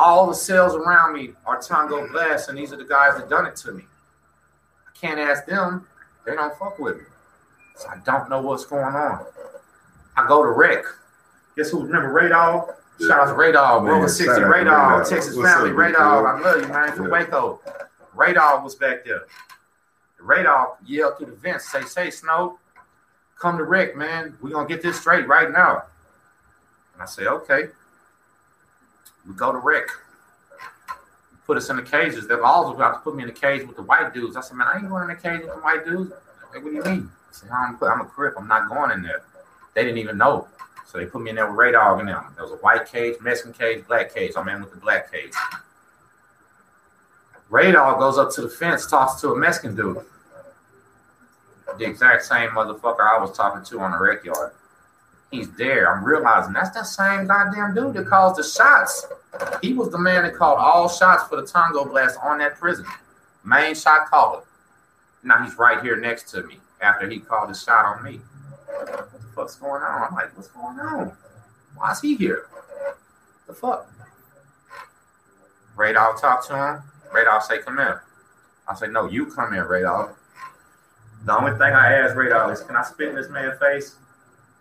All 0.00 0.26
the 0.26 0.34
cells 0.34 0.74
around 0.74 1.12
me 1.12 1.32
are 1.44 1.60
Tango 1.60 2.08
Blast, 2.08 2.48
and 2.48 2.56
these 2.56 2.72
are 2.72 2.76
the 2.76 2.84
guys 2.84 3.18
that 3.18 3.28
done 3.28 3.44
it 3.44 3.54
to 3.56 3.72
me. 3.72 3.84
I 4.88 4.98
can't 4.98 5.20
ask 5.20 5.44
them. 5.44 5.86
They 6.24 6.34
don't 6.34 6.58
fuck 6.58 6.78
with 6.78 6.96
me. 6.96 7.04
So 7.76 7.86
I 7.90 7.98
don't 8.06 8.30
know 8.30 8.40
what's 8.40 8.64
going 8.64 8.82
on. 8.82 9.26
I 10.16 10.26
go 10.26 10.42
to 10.42 10.48
rec. 10.48 10.84
Guess 11.54 11.70
who? 11.70 11.84
Remember 11.84 12.10
Radar? 12.10 12.76
Shout 12.98 13.28
out 13.28 13.32
to 13.32 13.36
Man, 13.36 13.52
Rollin 13.54 14.08
60, 14.08 14.26
Radar, 14.26 14.44
out 14.44 14.50
Ray 14.50 14.58
to 14.60 14.64
Dog, 14.64 14.90
Ray 14.90 14.98
Dog. 14.98 15.06
Texas 15.08 15.36
What's 15.36 15.52
family, 15.52 15.70
up, 15.70 15.76
Ray 15.76 15.86
big 15.88 15.96
Dog. 15.96 16.24
dog? 16.24 16.40
I 16.40 16.50
love 16.50 16.60
you, 16.62 16.68
man, 16.68 16.92
from 16.92 17.04
Yeah. 17.06 17.10
Waco. 17.12 17.60
Ray 18.14 18.32
Dog 18.32 18.64
was 18.64 18.74
back 18.76 19.04
there. 19.04 19.24
Ray 20.18 20.42
Dog 20.44 20.76
yelled 20.86 21.18
through 21.18 21.26
the 21.26 21.32
vents, 21.36 21.70
say, 21.70 21.82
say, 21.82 22.10
Sno, 22.10 22.58
come 23.38 23.58
to 23.58 23.64
rec, 23.64 23.96
man. 23.96 24.36
We're 24.40 24.50
gonna 24.50 24.66
get 24.66 24.80
this 24.82 24.98
straight 24.98 25.28
right 25.28 25.50
now. 25.50 25.84
And 26.94 27.02
I 27.02 27.06
say, 27.06 27.26
okay. 27.26 27.68
We 29.30 29.36
go 29.36 29.52
to 29.52 29.58
rec. 29.58 29.84
Put 31.46 31.56
us 31.56 31.70
in 31.70 31.76
the 31.76 31.82
cages. 31.82 32.26
They've 32.26 32.40
always 32.40 32.74
about 32.74 32.94
to 32.94 32.98
put 32.98 33.14
me 33.14 33.22
in 33.22 33.28
the 33.28 33.34
cage 33.34 33.64
with 33.64 33.76
the 33.76 33.82
white 33.82 34.12
dudes. 34.12 34.36
I 34.36 34.40
said, 34.40 34.56
man, 34.56 34.66
I 34.66 34.78
ain't 34.78 34.88
going 34.88 35.02
in 35.02 35.08
the 35.08 35.14
cage 35.14 35.42
with 35.42 35.54
the 35.54 35.60
white 35.60 35.84
dudes. 35.84 36.10
Like, 36.52 36.64
what 36.64 36.70
do 36.70 36.76
you 36.76 36.82
mean? 36.82 37.10
I 37.12 37.32
said, 37.32 37.50
I'm, 37.50 37.78
I'm 37.80 38.00
a 38.00 38.04
crip. 38.06 38.34
I'm 38.36 38.48
not 38.48 38.68
going 38.68 38.90
in 38.90 39.02
there. 39.02 39.22
They 39.74 39.84
didn't 39.84 39.98
even 39.98 40.18
know. 40.18 40.48
So 40.86 40.98
they 40.98 41.06
put 41.06 41.22
me 41.22 41.30
in 41.30 41.36
there 41.36 41.46
with 41.46 41.56
Ray 41.56 41.70
Dog 41.70 42.00
and 42.00 42.08
them. 42.08 42.24
There 42.34 42.44
was 42.44 42.52
a 42.52 42.56
white 42.56 42.90
cage, 42.90 43.14
Mexican 43.20 43.52
cage, 43.52 43.86
black 43.86 44.12
cage. 44.12 44.32
I'm 44.36 44.48
in 44.48 44.60
with 44.60 44.72
the 44.72 44.78
black 44.78 45.12
cage. 45.12 45.32
Ray 47.48 47.70
Dog 47.70 48.00
goes 48.00 48.18
up 48.18 48.32
to 48.32 48.40
the 48.40 48.48
fence, 48.48 48.88
talks 48.88 49.20
to 49.20 49.28
a 49.28 49.38
Mexican 49.38 49.76
dude. 49.76 50.04
The 51.78 51.84
exact 51.84 52.24
same 52.24 52.50
motherfucker 52.50 53.08
I 53.08 53.20
was 53.20 53.36
talking 53.36 53.64
to 53.64 53.80
on 53.80 53.92
the 53.92 53.98
rec 53.98 54.24
yard. 54.24 54.52
He's 55.30 55.48
there. 55.52 55.94
I'm 55.94 56.04
realizing 56.04 56.52
that's 56.52 56.70
the 56.70 56.82
same 56.82 57.28
goddamn 57.28 57.74
dude 57.74 57.94
that 57.94 58.08
caused 58.08 58.36
the 58.36 58.42
shots. 58.42 59.06
He 59.62 59.72
was 59.74 59.90
the 59.90 59.98
man 59.98 60.24
that 60.24 60.34
called 60.34 60.58
all 60.58 60.88
shots 60.88 61.24
for 61.28 61.40
the 61.40 61.46
Tango 61.46 61.84
Blast 61.84 62.18
on 62.22 62.38
that 62.38 62.56
prison. 62.56 62.86
Main 63.44 63.74
shot 63.74 64.06
caller. 64.06 64.42
Now 65.22 65.42
he's 65.44 65.56
right 65.56 65.82
here 65.82 65.96
next 65.96 66.30
to 66.30 66.42
me 66.42 66.58
after 66.80 67.08
he 67.08 67.18
called 67.20 67.50
the 67.50 67.54
shot 67.54 67.84
on 67.84 68.02
me. 68.02 68.20
What 68.66 69.12
the 69.12 69.28
fuck's 69.34 69.56
going 69.56 69.82
on? 69.82 70.02
I'm 70.08 70.14
like, 70.14 70.36
what's 70.36 70.48
going 70.48 70.80
on? 70.80 71.12
Why 71.74 71.92
is 71.92 72.00
he 72.00 72.16
here? 72.16 72.46
The 73.46 73.52
fuck? 73.52 73.90
Radar 75.76 76.16
talk 76.16 76.46
to 76.48 76.56
him. 76.56 76.82
Radar 77.12 77.40
say, 77.40 77.58
come 77.58 77.78
in. 77.78 77.94
I 78.68 78.74
say, 78.74 78.88
no, 78.88 79.08
you 79.08 79.26
come 79.26 79.54
in, 79.54 79.62
Radar. 79.64 80.14
The 81.24 81.36
only 81.36 81.52
thing 81.52 81.74
I 81.74 81.92
asked 81.94 82.16
Radar 82.16 82.52
is, 82.52 82.60
can 82.62 82.76
I 82.76 82.82
spit 82.82 83.08
in 83.08 83.14
this 83.14 83.28
man's 83.28 83.58
face? 83.58 83.96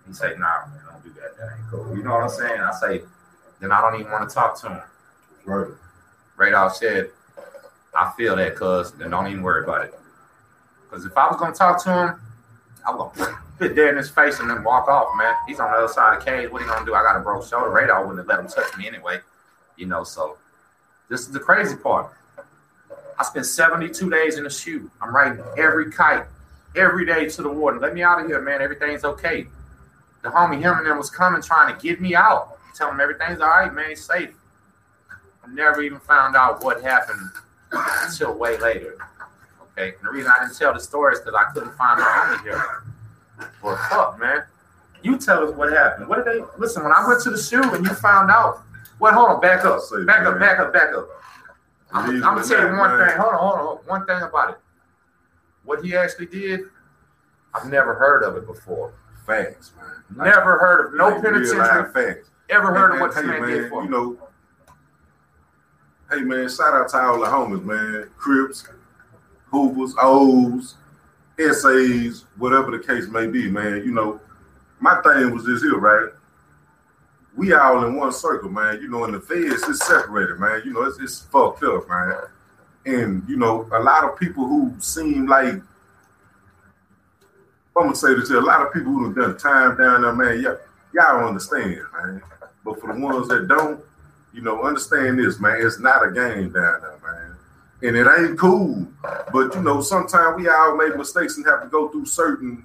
He 0.08 0.14
say, 0.14 0.34
nah, 0.38 0.66
man, 0.68 0.82
don't 0.92 1.04
do 1.04 1.10
that. 1.22 1.38
That 1.38 1.58
ain't 1.58 1.70
cool. 1.70 1.96
You 1.96 2.04
know 2.04 2.12
what 2.12 2.24
I'm 2.24 2.30
saying? 2.30 2.60
I 2.60 2.72
say, 2.74 3.02
then 3.60 3.72
I 3.72 3.82
don't 3.82 4.00
even 4.00 4.12
want 4.12 4.30
to 4.30 4.34
talk 4.34 4.60
to 4.62 4.70
him. 4.70 4.82
Right. 5.46 5.68
Radar 6.38 6.70
said, 6.70 7.10
I 7.98 8.12
feel 8.16 8.36
that, 8.36 8.56
cuz, 8.56 8.92
then 8.94 9.10
don't 9.10 9.28
even 9.28 9.42
worry 9.42 9.64
about 9.64 9.86
it. 9.86 10.00
Because 10.84 11.06
if 11.06 11.18
I 11.18 11.28
was 11.28 11.38
going 11.38 11.52
to 11.52 11.58
talk 11.58 11.84
to 11.84 11.90
him, 11.90 12.22
I 12.88 12.92
was 12.92 13.12
going 13.16 13.36
to 13.60 13.70
there 13.76 13.90
in 13.90 13.98
his 13.98 14.10
face 14.10 14.40
and 14.40 14.50
then 14.50 14.64
walk 14.64 14.88
off, 14.88 15.16
man. 15.18 15.36
He's 15.48 15.60
on 15.60 15.72
the 15.72 15.78
other 15.78 15.88
side 15.92 16.18
of 16.18 16.24
the 16.24 16.32
cage. 16.32 16.50
What 16.50 16.62
he 16.62 16.68
going 16.68 16.80
to 16.80 16.86
do? 16.86 16.94
I 16.94 17.04
got 17.04 17.18
a 17.18 17.20
broke 17.20 17.46
shoulder. 17.46 17.70
Radar 17.70 18.02
wouldn't 18.06 18.20
have 18.20 18.28
let 18.28 18.40
him 18.40 18.48
touch 18.48 18.78
me 18.78 18.88
anyway. 18.88 19.20
You 19.76 19.86
know, 19.86 20.04
so 20.04 20.38
this 21.10 21.22
is 21.22 21.32
the 21.32 21.40
crazy 21.40 21.76
part. 21.76 22.14
I 23.18 23.24
spent 23.24 23.46
72 23.46 24.10
days 24.10 24.38
in 24.38 24.46
the 24.46 24.50
shoe. 24.50 24.90
I'm 25.02 25.14
riding 25.14 25.44
every 25.58 25.92
kite 25.92 26.26
every 26.76 27.06
day 27.06 27.28
to 27.28 27.42
the 27.42 27.50
warden. 27.50 27.82
Let 27.82 27.94
me 27.94 28.04
out 28.04 28.22
of 28.22 28.28
here, 28.28 28.42
man. 28.42 28.62
Everything's 28.62 29.04
okay. 29.04 29.48
The 30.22 30.30
homie 30.30 30.60
him 30.60 30.78
and 30.78 30.86
them 30.86 30.98
was 30.98 31.10
coming 31.10 31.42
trying 31.42 31.76
to 31.76 31.82
get 31.82 32.02
me 32.02 32.16
out. 32.16 32.59
Tell 32.80 32.92
him 32.92 33.02
everything's 33.02 33.42
all 33.42 33.50
right, 33.50 33.74
man. 33.74 33.90
He's 33.90 34.06
safe. 34.06 34.30
I 35.44 35.52
never 35.52 35.82
even 35.82 36.00
found 36.00 36.38
out 36.38 36.64
what 36.64 36.82
happened 36.82 37.20
until 37.74 38.34
way 38.38 38.58
later. 38.58 38.96
Okay. 39.74 39.96
And 40.00 40.08
the 40.08 40.12
reason 40.12 40.32
I 40.32 40.46
didn't 40.46 40.58
tell 40.58 40.74
the 40.74 40.80
story 40.80 41.12
is 41.14 41.20
because 41.20 41.36
I 41.38 41.52
couldn't 41.54 41.74
find 41.74 42.00
my 42.00 42.06
homie 42.06 42.42
here. 42.44 42.84
Well, 43.62 43.76
fuck, 43.90 44.18
man. 44.18 44.44
You 45.04 45.18
tell 45.18 45.46
us 45.46 45.54
what 45.56 45.74
happened. 45.74 46.08
What 46.08 46.24
did 46.24 46.34
they 46.34 46.46
listen? 46.58 46.84
When 46.84 46.94
I 46.94 47.06
went 47.06 47.22
to 47.24 47.32
the 47.32 47.38
shoe 47.38 47.62
and 47.62 47.86
you 47.86 47.94
found 47.96 48.32
out, 48.32 48.62
what? 48.98 49.14
hold 49.14 49.30
on, 49.30 49.42
back 49.42 49.66
up, 49.66 49.82
Say, 49.82 50.06
back 50.06 50.26
up, 50.26 50.40
back 50.40 50.60
up, 50.60 50.72
back 50.72 50.94
up. 50.96 51.08
I'm, 51.92 52.10
I'm 52.12 52.22
gonna 52.22 52.44
tell 52.46 52.62
you 52.62 52.78
one 52.78 52.98
man. 52.98 53.10
thing. 53.10 53.18
Hold 53.18 53.34
on, 53.34 53.40
hold 53.40 53.80
on. 53.80 53.86
One 53.88 54.06
thing 54.06 54.22
about 54.22 54.52
it. 54.52 54.58
What 55.66 55.84
he 55.84 55.98
actually 55.98 56.28
did, 56.28 56.62
I've 57.54 57.70
never 57.70 57.94
heard 57.96 58.24
of 58.24 58.38
it 58.38 58.46
before. 58.46 58.94
Facts, 59.26 59.74
man. 59.78 60.26
Never 60.28 60.58
heard 60.60 60.86
of 60.88 60.94
no 60.94 61.10
Like, 61.10 61.22
penitentiary. 61.24 61.92
facts. 61.94 62.30
Ever 62.50 62.74
heard 62.74 62.92
of 62.92 62.92
And- 62.94 63.02
what 63.02 63.14
hey, 63.14 63.22
man 63.24 63.48
did 63.48 63.70
for 63.70 63.84
You 63.84 63.90
know, 63.90 64.18
hey 66.12 66.22
man, 66.22 66.50
shout 66.50 66.74
out 66.74 66.90
to 66.90 66.98
all 66.98 67.20
the 67.20 67.28
homies, 67.28 67.64
man. 67.64 68.10
Crips, 68.18 68.68
Hoovers, 69.52 69.96
O's, 70.02 70.76
essays, 71.38 72.26
whatever 72.38 72.72
the 72.72 72.80
case 72.80 73.08
may 73.08 73.28
be, 73.28 73.50
man. 73.50 73.84
You 73.84 73.92
know, 73.92 74.20
my 74.80 75.02
thing 75.02 75.34
was 75.34 75.46
this 75.46 75.62
here, 75.62 75.78
right? 75.78 76.12
We 77.36 77.54
all 77.54 77.86
in 77.86 77.96
one 77.96 78.12
circle, 78.12 78.50
man. 78.50 78.82
You 78.82 78.90
know, 78.90 79.06
in 79.06 79.12
the 79.12 79.20
feds, 79.20 79.64
it's 79.68 79.86
separated, 79.86 80.40
man. 80.40 80.62
You 80.66 80.74
know, 80.74 80.84
it's, 80.84 81.00
it's 81.00 81.22
fucked 81.22 81.64
up, 81.64 81.88
man. 81.88 82.16
And 82.86 83.24
you 83.30 83.38
know, 83.38 83.68
a 83.72 83.80
lot 83.80 84.04
of 84.04 84.18
people 84.20 84.48
who 84.48 84.74
seem 84.80 85.28
like 85.28 85.54
I'm 87.78 87.86
gonna 87.86 87.96
say 87.96 88.14
this 88.14 88.30
here, 88.30 88.40
a 88.40 88.42
lot 88.42 88.62
of 88.66 88.74
people 88.74 88.92
who 88.92 89.06
have 89.06 89.16
done 89.16 89.38
time 89.38 89.78
down 89.78 90.02
there, 90.02 90.14
man, 90.14 90.42
y'all, 90.42 90.58
y'all 90.94 91.28
understand, 91.28 91.80
man. 91.94 92.22
But 92.70 92.82
for 92.82 92.94
the 92.94 93.00
ones 93.00 93.28
that 93.30 93.48
don't, 93.48 93.82
you 94.32 94.42
know, 94.42 94.62
understand 94.62 95.18
this, 95.18 95.40
man. 95.40 95.58
It's 95.60 95.80
not 95.80 96.08
a 96.08 96.12
game 96.12 96.52
down 96.52 96.82
there, 96.82 97.00
man. 97.04 97.36
And 97.82 97.98
it 97.98 98.08
ain't 98.20 98.38
cool. 98.38 98.88
But 99.34 99.56
you 99.56 99.64
know, 99.64 99.82
sometimes 99.82 100.38
we 100.38 100.48
all 100.48 100.78
make 100.78 100.96
mistakes 100.96 101.38
and 101.38 101.46
have 101.48 101.64
to 101.64 101.68
go 101.68 101.88
through 101.88 102.06
certain 102.06 102.64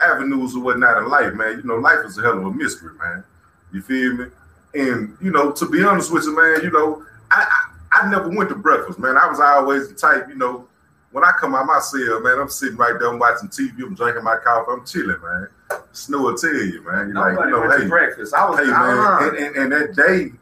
avenues 0.00 0.54
or 0.54 0.62
whatnot 0.62 0.98
in 0.98 1.08
life, 1.08 1.32
man. 1.32 1.56
You 1.56 1.62
know, 1.62 1.76
life 1.76 2.04
is 2.04 2.18
a 2.18 2.22
hell 2.22 2.36
of 2.36 2.44
a 2.44 2.50
mystery, 2.50 2.92
man. 2.98 3.24
You 3.72 3.80
feel 3.80 4.14
me? 4.14 4.26
And 4.74 5.16
you 5.22 5.30
know, 5.30 5.52
to 5.52 5.66
be 5.66 5.82
honest 5.82 6.12
with 6.12 6.24
you, 6.24 6.36
man, 6.36 6.62
you 6.62 6.70
know, 6.70 7.02
I 7.30 7.46
I, 7.92 8.02
I 8.02 8.10
never 8.10 8.28
went 8.28 8.50
to 8.50 8.56
breakfast, 8.56 8.98
man. 8.98 9.16
I 9.16 9.26
was 9.26 9.40
always 9.40 9.88
the 9.88 9.94
type, 9.94 10.28
you 10.28 10.36
know, 10.36 10.68
when 11.12 11.24
I 11.24 11.32
come 11.40 11.54
out 11.54 11.66
my 11.66 11.80
cell, 11.80 12.20
man, 12.20 12.38
I'm 12.38 12.50
sitting 12.50 12.76
right 12.76 12.94
there, 12.98 13.08
I'm 13.08 13.18
watching 13.18 13.48
TV, 13.48 13.82
I'm 13.82 13.94
drinking 13.94 14.22
my 14.22 14.36
coffee, 14.36 14.70
I'm 14.70 14.86
chilling, 14.86 15.20
man. 15.22 15.48
Sno 15.92 16.18
will 16.18 16.36
tell 16.36 16.54
you, 16.54 16.84
man. 16.86 17.08
You 17.08 17.14
like, 17.14 17.38
you 17.38 17.50
know, 17.50 17.60
went 17.60 17.72
to 17.72 17.82
hey, 17.82 17.88
breakfast. 17.88 18.34
I 18.34 18.48
was 18.48 18.58
hey, 18.58 18.66
man. 18.66 19.28
And, 19.28 19.36
and, 19.36 19.56
and 19.56 19.72
that 19.72 19.96
day, 19.96 20.32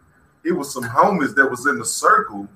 it 0.44 0.52
was 0.52 0.72
some 0.72 0.84
homies 0.84 1.34
that 1.34 1.50
was 1.50 1.66
in 1.66 1.78
the 1.78 1.84
circle 1.84 2.48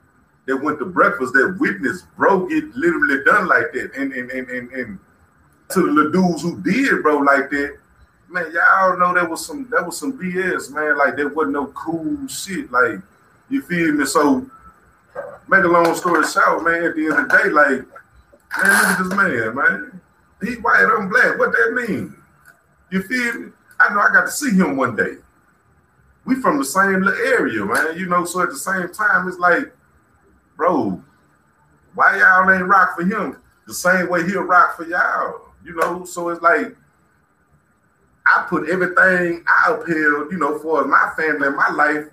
that 0.46 0.56
went 0.56 0.78
to 0.78 0.84
breakfast 0.84 1.32
that 1.34 1.56
witnessed 1.60 2.06
bro 2.16 2.46
get 2.46 2.64
literally 2.74 3.22
done 3.24 3.46
like 3.46 3.72
that. 3.72 3.92
And 3.96 4.12
and 4.12 4.30
and 4.30 4.48
and, 4.48 4.70
and 4.72 4.98
to 5.70 5.82
the 5.82 5.90
little 5.90 6.12
dudes 6.12 6.42
who 6.42 6.60
did 6.60 7.02
bro 7.02 7.18
like 7.18 7.50
that, 7.50 7.78
man, 8.28 8.52
y'all 8.52 8.98
know 8.98 9.14
that 9.14 9.28
was 9.28 9.44
some 9.46 9.68
that 9.70 9.84
was 9.84 9.98
some 9.98 10.18
BS, 10.18 10.70
man. 10.72 10.98
Like 10.98 11.16
there 11.16 11.28
wasn't 11.28 11.54
no 11.54 11.66
cool 11.68 12.26
shit. 12.26 12.70
Like 12.72 12.98
you 13.48 13.62
feel 13.62 13.92
me? 13.92 14.06
So 14.06 14.50
make 15.48 15.64
a 15.64 15.68
long 15.68 15.94
story 15.94 16.26
short, 16.26 16.64
man, 16.64 16.84
at 16.84 16.96
the 16.96 17.04
end 17.04 17.12
of 17.12 17.28
the 17.28 17.38
day, 17.38 17.50
like, 17.50 17.84
man, 18.56 18.72
look 18.72 18.86
at 18.86 18.98
this 18.98 19.14
man, 19.14 19.54
man. 19.54 20.00
He 20.42 20.54
white, 20.56 20.84
I'm 20.84 21.08
black. 21.08 21.38
What 21.38 21.52
that 21.52 21.86
mean? 21.88 22.16
You 22.92 23.02
feel 23.02 23.40
me? 23.40 23.48
I 23.80 23.92
know 23.92 24.00
I 24.00 24.12
got 24.12 24.26
to 24.26 24.30
see 24.30 24.50
him 24.50 24.76
one 24.76 24.94
day. 24.94 25.14
We 26.24 26.36
from 26.36 26.58
the 26.58 26.64
same 26.64 27.00
little 27.02 27.26
area, 27.26 27.64
man. 27.64 27.96
You 27.98 28.06
know, 28.06 28.24
so 28.24 28.42
at 28.42 28.50
the 28.50 28.56
same 28.58 28.92
time, 28.92 29.26
it's 29.26 29.38
like, 29.38 29.72
bro, 30.56 31.02
why 31.94 32.18
y'all 32.18 32.48
ain't 32.50 32.68
rock 32.68 32.94
for 32.96 33.02
him 33.04 33.38
the 33.66 33.74
same 33.74 34.08
way 34.08 34.24
he'll 34.24 34.42
rock 34.42 34.76
for 34.76 34.86
y'all? 34.86 35.40
You 35.64 35.74
know, 35.76 36.04
so 36.04 36.28
it's 36.28 36.42
like 36.42 36.76
I 38.26 38.46
put 38.48 38.68
everything 38.68 39.42
I 39.48 39.72
upheld, 39.72 40.30
you 40.30 40.38
know, 40.38 40.58
for 40.58 40.84
my 40.84 41.12
family 41.16 41.48
and 41.48 41.56
my 41.56 41.70
life 41.70 42.06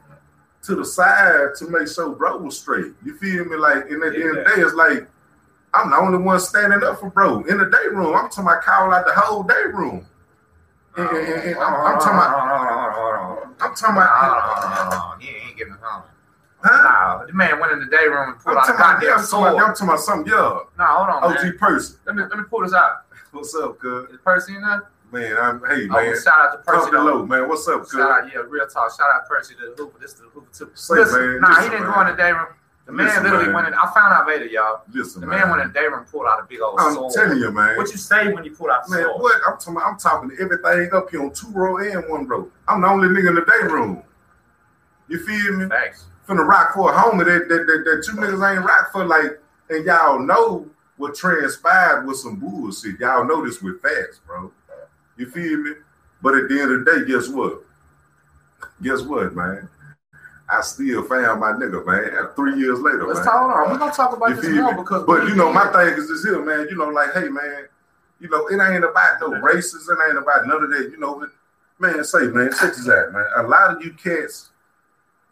to 0.64 0.76
the 0.76 0.86
side 0.86 1.56
to 1.58 1.70
make 1.70 1.88
sure 1.88 2.10
bro 2.10 2.38
was 2.38 2.58
straight. 2.60 2.94
You 3.06 3.16
feel 3.18 3.46
me? 3.46 3.58
Like, 3.58 3.90
and 3.92 4.02
at 4.04 4.14
the 4.14 4.22
end 4.22 4.38
of 4.40 4.46
the 4.46 4.56
day, 4.56 4.62
it's 4.62 4.74
like 4.74 5.08
I'm 5.74 5.92
the 5.92 5.98
only 5.98 6.18
one 6.18 6.40
standing 6.40 6.84
up 6.84 7.00
for 7.00 7.10
bro 7.12 7.44
in 7.44 7.58
the 7.60 7.66
day 7.66 7.88
room. 7.92 8.16
I'm 8.16 8.30
talking 8.30 8.44
about 8.46 8.64
call 8.64 8.92
out 8.92 9.06
the 9.06 9.14
whole 9.14 9.44
day 9.44 9.64
room. 9.74 9.98
And, 9.98 10.06
and- 10.06 10.06
and- 10.06 10.06
and 10.06 10.08
I'm, 10.98 11.08
I'm 11.08 12.00
talking 12.00 12.18
about. 12.18 13.54
I'm 13.62 13.76
talking 13.76 13.96
about, 13.96 14.10
hold 14.10 14.34
on, 14.38 14.92
hold 14.92 14.94
on. 14.94 15.20
He 15.22 15.30
ain't 15.30 15.58
getting 15.58 15.74
home. 15.82 16.04
huh? 16.62 16.84
Nah, 17.20 17.26
the 17.26 17.34
man 17.34 17.60
went 17.60 17.72
in 17.74 17.80
the 17.80 17.86
day 17.86 18.06
room 18.08 18.30
and 18.30 18.36
I'm 18.36 18.40
pulled 18.40 18.58
out 18.58 18.70
a 18.70 18.72
yeah, 18.72 18.78
goddamn 18.78 18.94
I'm 18.94 19.00
talking 19.00 19.10
about, 19.10 19.28
sword. 19.28 19.64
I'm 19.64 19.74
talking 19.76 19.88
about 19.88 20.00
something, 20.00 20.32
yeah. 20.34 20.60
Nah, 20.78 20.88
hold 21.06 21.24
on, 21.24 21.34
man. 21.36 21.54
OG 21.54 21.58
person. 21.60 22.00
Let 22.06 22.16
me 22.16 22.24
let 22.24 22.38
me 22.38 22.44
pull 22.50 22.62
this 22.64 22.74
out. 22.74 23.06
What's 23.32 23.54
up, 23.56 23.80
cuz? 23.80 24.10
Is 24.10 24.18
Percy 24.24 24.56
in 24.56 24.62
there? 24.62 24.90
Man, 25.12 25.38
I'm 25.38 25.60
hey 25.68 25.88
Oh, 25.90 25.94
man. 25.94 26.16
shout 26.24 26.40
out 26.40 26.52
to 26.52 26.58
Percy. 26.60 26.92
Though. 26.92 27.26
man. 27.26 27.48
What's 27.50 27.68
up, 27.68 27.82
cuz? 27.82 27.92
Shout 27.92 28.12
out, 28.24 28.28
yeah, 28.34 28.42
real 28.48 28.68
talk. 28.68 28.92
Shout 28.96 29.08
out 29.14 29.28
Percy 29.28 29.56
to 29.56 29.76
the 29.76 29.76
Hoover. 29.78 29.98
This 30.00 30.14
is 30.14 30.20
the 30.20 30.28
Hoover 30.34 30.48
too. 30.54 30.70
Say, 30.74 30.96
listen, 30.96 31.20
man, 31.20 31.42
nah, 31.42 31.62
he 31.62 31.70
didn't 31.70 31.86
man. 31.88 31.94
go 31.94 32.02
in 32.02 32.08
the 32.08 32.14
day 32.16 32.32
room. 32.32 32.48
The 32.90 32.96
man 32.96 33.06
Listen, 33.06 33.24
literally 33.24 33.46
man. 33.46 33.54
went 33.54 33.68
in. 33.68 33.74
I 33.76 33.92
found 33.94 34.14
out 34.14 34.26
later, 34.28 34.46
y'all. 34.46 34.82
Listen, 34.92 35.22
The 35.22 35.28
man. 35.28 35.42
man 35.42 35.50
went 35.52 35.62
in 35.62 35.68
the 35.68 35.74
day 35.76 35.86
room 35.86 36.00
and 36.00 36.08
pulled 36.08 36.26
out 36.26 36.40
a 36.40 36.48
big 36.50 36.60
old 36.60 36.80
I'm 36.80 36.94
sword. 36.96 37.14
telling 37.14 37.38
you, 37.38 37.52
man. 37.52 37.78
What 37.78 37.92
you 37.92 37.98
say 37.98 38.34
when 38.34 38.44
you 38.44 38.50
pull 38.56 38.72
out 38.72 38.88
the 38.88 38.96
Man, 38.96 39.04
sword? 39.04 39.22
what? 39.22 39.42
I'm 39.48 39.60
talking. 39.60 39.82
I'm 39.86 39.98
talking 40.00 40.32
everything 40.42 40.90
up 40.92 41.08
here 41.12 41.22
on 41.22 41.32
two 41.32 41.52
row 41.52 41.78
and 41.78 42.10
one 42.10 42.26
row. 42.28 42.50
I'm 42.68 42.82
the 42.82 42.88
only 42.88 43.08
nigga 43.10 43.30
in 43.30 43.36
the 43.36 43.42
day 43.42 43.72
room. 43.72 44.02
You 45.08 45.20
feel 45.24 45.58
me? 45.58 45.68
Thanks. 45.68 46.08
Finna 46.28 46.48
rock 46.48 46.74
for 46.74 46.92
a 46.92 46.96
homie 46.98 47.26
that 47.26 47.48
that, 47.48 47.68
that, 47.68 47.84
that 47.86 48.04
two 48.08 48.18
niggas 48.18 48.56
ain't 48.56 48.66
rock 48.66 48.92
for 48.92 49.06
like, 49.06 49.40
and 49.70 49.86
y'all 49.86 50.18
know 50.20 50.68
what 50.98 51.14
transpired 51.14 52.08
with 52.08 52.18
some 52.18 52.38
bullshit. 52.38 53.00
Y'all 53.00 53.24
know 53.24 53.46
this 53.46 53.62
with 53.62 53.84
facts, 53.84 54.20
bro. 54.26 54.52
You 55.16 55.30
feel 55.30 55.60
me? 55.60 55.74
But 56.24 56.34
at 56.34 56.50
the 56.50 56.60
end 56.60 56.72
of 56.72 56.86
the 56.86 56.92
day, 57.06 57.06
guess 57.14 57.28
what? 57.30 57.62
Guess 58.82 59.04
what, 59.04 59.36
man? 59.36 59.70
I 60.52 60.62
still 60.62 61.04
found 61.04 61.40
my 61.40 61.52
nigga, 61.52 61.86
man. 61.86 62.30
Three 62.36 62.58
years 62.60 62.80
later, 62.80 63.06
Let's 63.06 63.20
man. 63.20 63.28
talk 63.28 63.56
on. 63.56 63.72
We're 63.72 63.78
gonna 63.78 63.92
talk 63.92 64.16
about 64.16 64.30
You 64.30 64.36
this 64.36 64.46
me? 64.50 64.62
because 64.78 65.06
But 65.06 65.28
you 65.28 65.36
know, 65.36 65.54
my 65.54 65.72
thing 65.72 65.94
is 65.98 66.08
this 66.08 66.24
here, 66.24 66.44
man. 66.44 66.68
You 66.70 66.78
know, 66.78 66.90
like, 66.90 67.14
hey, 67.14 67.30
man, 67.30 67.68
you 68.20 68.30
know, 68.30 68.48
it 68.48 68.60
ain't 68.60 68.84
about 68.84 69.22
no 69.22 69.40
races. 69.40 69.88
It 69.88 69.98
ain't 70.08 70.18
about 70.18 70.48
none 70.48 70.64
of 70.64 70.70
that. 70.72 70.90
You 70.92 70.98
know, 70.98 71.26
man, 71.80 72.04
say, 72.04 72.28
man, 72.28 72.50
check 72.52 72.74
this 72.76 72.90
out, 72.90 73.14
man. 73.14 73.26
A 73.38 73.44
lot 73.44 73.76
of 73.76 73.84
you 73.84 73.94
cats, 73.94 74.50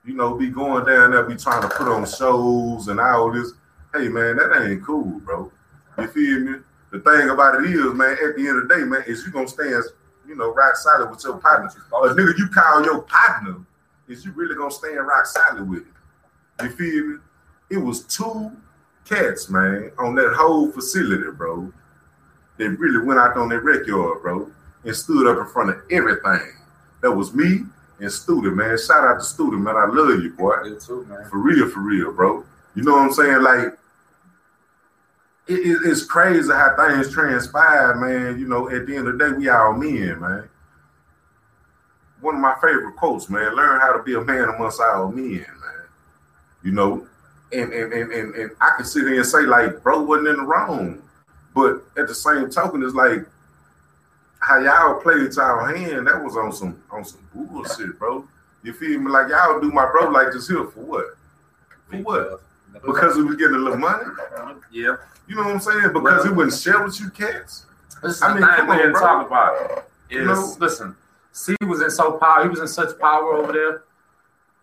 you 0.05 0.13
know, 0.13 0.35
be 0.35 0.49
going 0.49 0.85
down 0.85 1.11
there, 1.11 1.23
be 1.23 1.35
trying 1.35 1.61
to 1.63 1.69
put 1.69 1.87
on 1.87 2.05
shows 2.05 2.87
and 2.87 2.99
all 2.99 3.31
this. 3.31 3.53
Hey 3.93 4.09
man, 4.09 4.37
that 4.37 4.67
ain't 4.69 4.83
cool, 4.83 5.19
bro. 5.21 5.51
You 5.97 6.07
feel 6.07 6.39
me? 6.41 6.59
The 6.91 6.99
thing 6.99 7.29
about 7.29 7.63
it 7.63 7.69
is, 7.69 7.93
man, 7.93 8.11
at 8.11 8.35
the 8.35 8.47
end 8.47 8.59
of 8.59 8.67
the 8.67 8.75
day, 8.75 8.83
man, 8.83 9.03
is 9.07 9.25
you 9.25 9.31
gonna 9.31 9.47
stand, 9.47 9.83
you 10.27 10.35
know, 10.35 10.53
right 10.53 10.75
solid 10.75 11.09
with 11.09 11.23
your 11.23 11.37
partner. 11.37 11.67
A 11.67 12.07
nigga 12.13 12.37
you 12.37 12.47
call 12.49 12.83
your 12.85 13.01
partner, 13.01 13.57
is 14.07 14.25
you 14.25 14.31
really 14.31 14.55
gonna 14.55 14.71
stand 14.71 15.05
rock 15.05 15.25
solid 15.25 15.69
with 15.69 15.83
it. 15.83 16.63
You 16.63 16.69
feel 16.69 17.05
me? 17.07 17.17
It 17.69 17.77
was 17.77 18.01
two 18.03 18.51
cats, 19.05 19.49
man, 19.49 19.91
on 19.99 20.15
that 20.15 20.33
whole 20.35 20.71
facility, 20.71 21.29
bro. 21.31 21.71
They 22.57 22.67
really 22.67 23.05
went 23.05 23.19
out 23.19 23.37
on 23.37 23.49
their 23.49 23.61
rec 23.61 23.85
yard, 23.85 24.21
bro, 24.21 24.49
and 24.83 24.95
stood 24.95 25.27
up 25.27 25.37
in 25.37 25.51
front 25.51 25.69
of 25.69 25.77
everything. 25.91 26.53
That 27.01 27.11
was 27.11 27.33
me 27.33 27.63
and 27.99 28.09
Studi, 28.09 28.53
man. 28.53 28.77
Shout 28.77 29.03
out 29.03 29.19
to 29.19 29.25
Studi, 29.25 29.59
man. 29.59 29.75
I 29.75 29.85
love 29.85 30.21
you, 30.21 30.31
boy. 30.31 30.63
You 30.63 30.79
too, 30.79 31.05
man. 31.05 31.29
For 31.29 31.37
real, 31.37 31.69
for 31.69 31.81
real, 31.81 32.11
bro. 32.11 32.43
You 32.75 32.83
know 32.83 32.93
what 32.93 33.01
I'm 33.01 33.13
saying? 33.13 33.41
Like, 33.41 33.77
it, 35.47 35.59
it, 35.59 35.77
it's 35.83 36.03
crazy 36.03 36.51
how 36.51 36.75
things 36.75 37.13
transpire, 37.13 37.95
man. 37.95 38.39
You 38.39 38.47
know, 38.47 38.69
at 38.69 38.85
the 38.85 38.95
end 38.95 39.07
of 39.07 39.17
the 39.17 39.25
day, 39.25 39.37
we 39.37 39.49
all 39.49 39.73
men, 39.73 40.19
man. 40.19 40.49
One 42.27 42.35
of 42.35 42.41
my 42.41 42.55
favorite 42.55 42.97
quotes, 42.97 43.29
man. 43.29 43.55
Learn 43.55 43.79
how 43.79 43.93
to 43.93 44.03
be 44.03 44.15
a 44.15 44.19
man 44.19 44.49
amongst 44.49 44.81
all 44.81 45.09
men, 45.13 45.37
man. 45.37 45.85
You 46.61 46.73
know, 46.73 47.07
and 47.53 47.71
and 47.71 47.93
and 47.93 48.11
and, 48.11 48.35
and 48.35 48.51
I 48.59 48.71
can 48.75 48.85
sit 48.85 49.03
here 49.07 49.15
and 49.15 49.25
say, 49.25 49.43
like, 49.43 49.81
bro 49.81 50.01
wasn't 50.01 50.27
in 50.27 50.35
the 50.35 50.43
wrong. 50.43 51.01
But 51.55 51.83
at 51.97 52.09
the 52.09 52.13
same 52.13 52.49
token, 52.49 52.83
it's 52.83 52.93
like 52.93 53.25
how 54.39 54.59
y'all 54.59 54.99
played 54.99 55.33
y'all 55.35 55.73
hand, 55.73 56.05
that 56.07 56.21
was 56.21 56.35
on 56.35 56.51
some 56.51 56.83
on 56.91 57.05
some 57.05 57.21
bullshit, 57.33 57.97
bro. 57.97 58.27
You 58.61 58.73
feel 58.73 58.99
me? 58.99 59.09
Like 59.09 59.29
y'all 59.29 59.61
do 59.61 59.71
my 59.71 59.89
bro 59.89 60.09
like 60.09 60.33
this 60.33 60.49
here 60.49 60.65
for 60.65 60.81
what? 60.81 61.05
For 61.89 61.97
what? 61.99 62.41
Because 62.85 63.15
we 63.15 63.23
was 63.23 63.37
getting 63.37 63.55
a 63.55 63.59
little 63.59 63.79
money? 63.79 64.03
Yeah. 64.69 64.97
You 65.29 65.35
know 65.37 65.43
what 65.43 65.53
I'm 65.53 65.59
saying? 65.61 65.93
Because 65.93 66.03
Well- 66.03 66.25
it 66.25 66.35
wouldn't 66.35 66.55
share 66.55 66.83
with 66.83 66.99
you 66.99 67.09
cats. 67.09 67.67
I 68.21 68.33
mean, 68.33 68.43
come 68.43 68.69
on, 68.69 68.91
bro. 68.91 68.99
talk 68.99 69.27
about. 69.27 69.85
Is 70.09 70.17
You 70.17 70.25
know? 70.25 70.55
listen, 70.59 70.93
C 71.37 71.55
was 71.67 71.81
in 71.81 71.91
so 71.91 72.13
power. 72.13 72.43
He 72.43 72.49
was 72.49 72.59
in 72.59 72.67
such 72.67 72.97
power 72.99 73.33
over 73.33 73.53
there. 73.53 73.83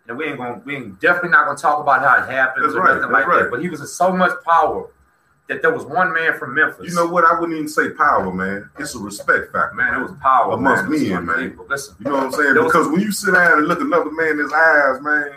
And 0.09 0.19
we 0.19 0.27
ain't 0.27 0.39
gonna, 0.39 0.61
we 0.65 0.77
ain't 0.77 1.01
definitely 1.01 1.31
not 1.31 1.47
gonna 1.47 1.57
talk 1.57 1.81
about 1.81 2.03
how 2.03 2.23
it 2.23 2.31
happens 2.31 2.67
That's 2.67 2.75
or 2.77 2.81
right, 2.83 2.97
nothing 2.97 3.13
like 3.13 3.27
right. 3.27 3.45
that. 3.45 3.51
But 3.51 3.63
he 3.63 3.69
was 3.69 3.81
in 3.81 3.87
so 3.87 4.13
much 4.13 4.33
power 4.45 4.89
that 5.49 5.63
there 5.63 5.73
was 5.73 5.85
one 5.85 6.13
man 6.13 6.37
from 6.39 6.55
Memphis. 6.55 6.89
You 6.91 6.95
know 6.97 7.07
what? 7.07 7.25
I 7.25 7.39
wouldn't 7.39 7.57
even 7.57 7.69
say 7.69 7.91
power, 7.91 8.33
man. 8.33 8.69
It's 8.79 8.95
a 8.95 8.99
respect 8.99 9.53
factor. 9.53 9.75
man, 9.75 9.95
it 10.01 10.03
was 10.03 10.13
power 10.21 10.53
Amongst 10.55 10.89
man. 10.89 11.25
Men, 11.25 11.27
man. 11.27 11.59
Listen, 11.69 11.95
You 12.01 12.11
know 12.11 12.17
what 12.17 12.25
I'm 12.25 12.33
saying? 12.33 12.55
Was- 12.57 12.65
Because 12.73 12.89
when 12.89 13.01
you 13.01 13.13
sit 13.13 13.33
down 13.35 13.59
and 13.59 13.67
look 13.69 13.81
another 13.81 14.11
man 14.11 14.31
in 14.33 14.39
his 14.41 14.53
eyes, 14.53 15.01
man, 15.01 15.33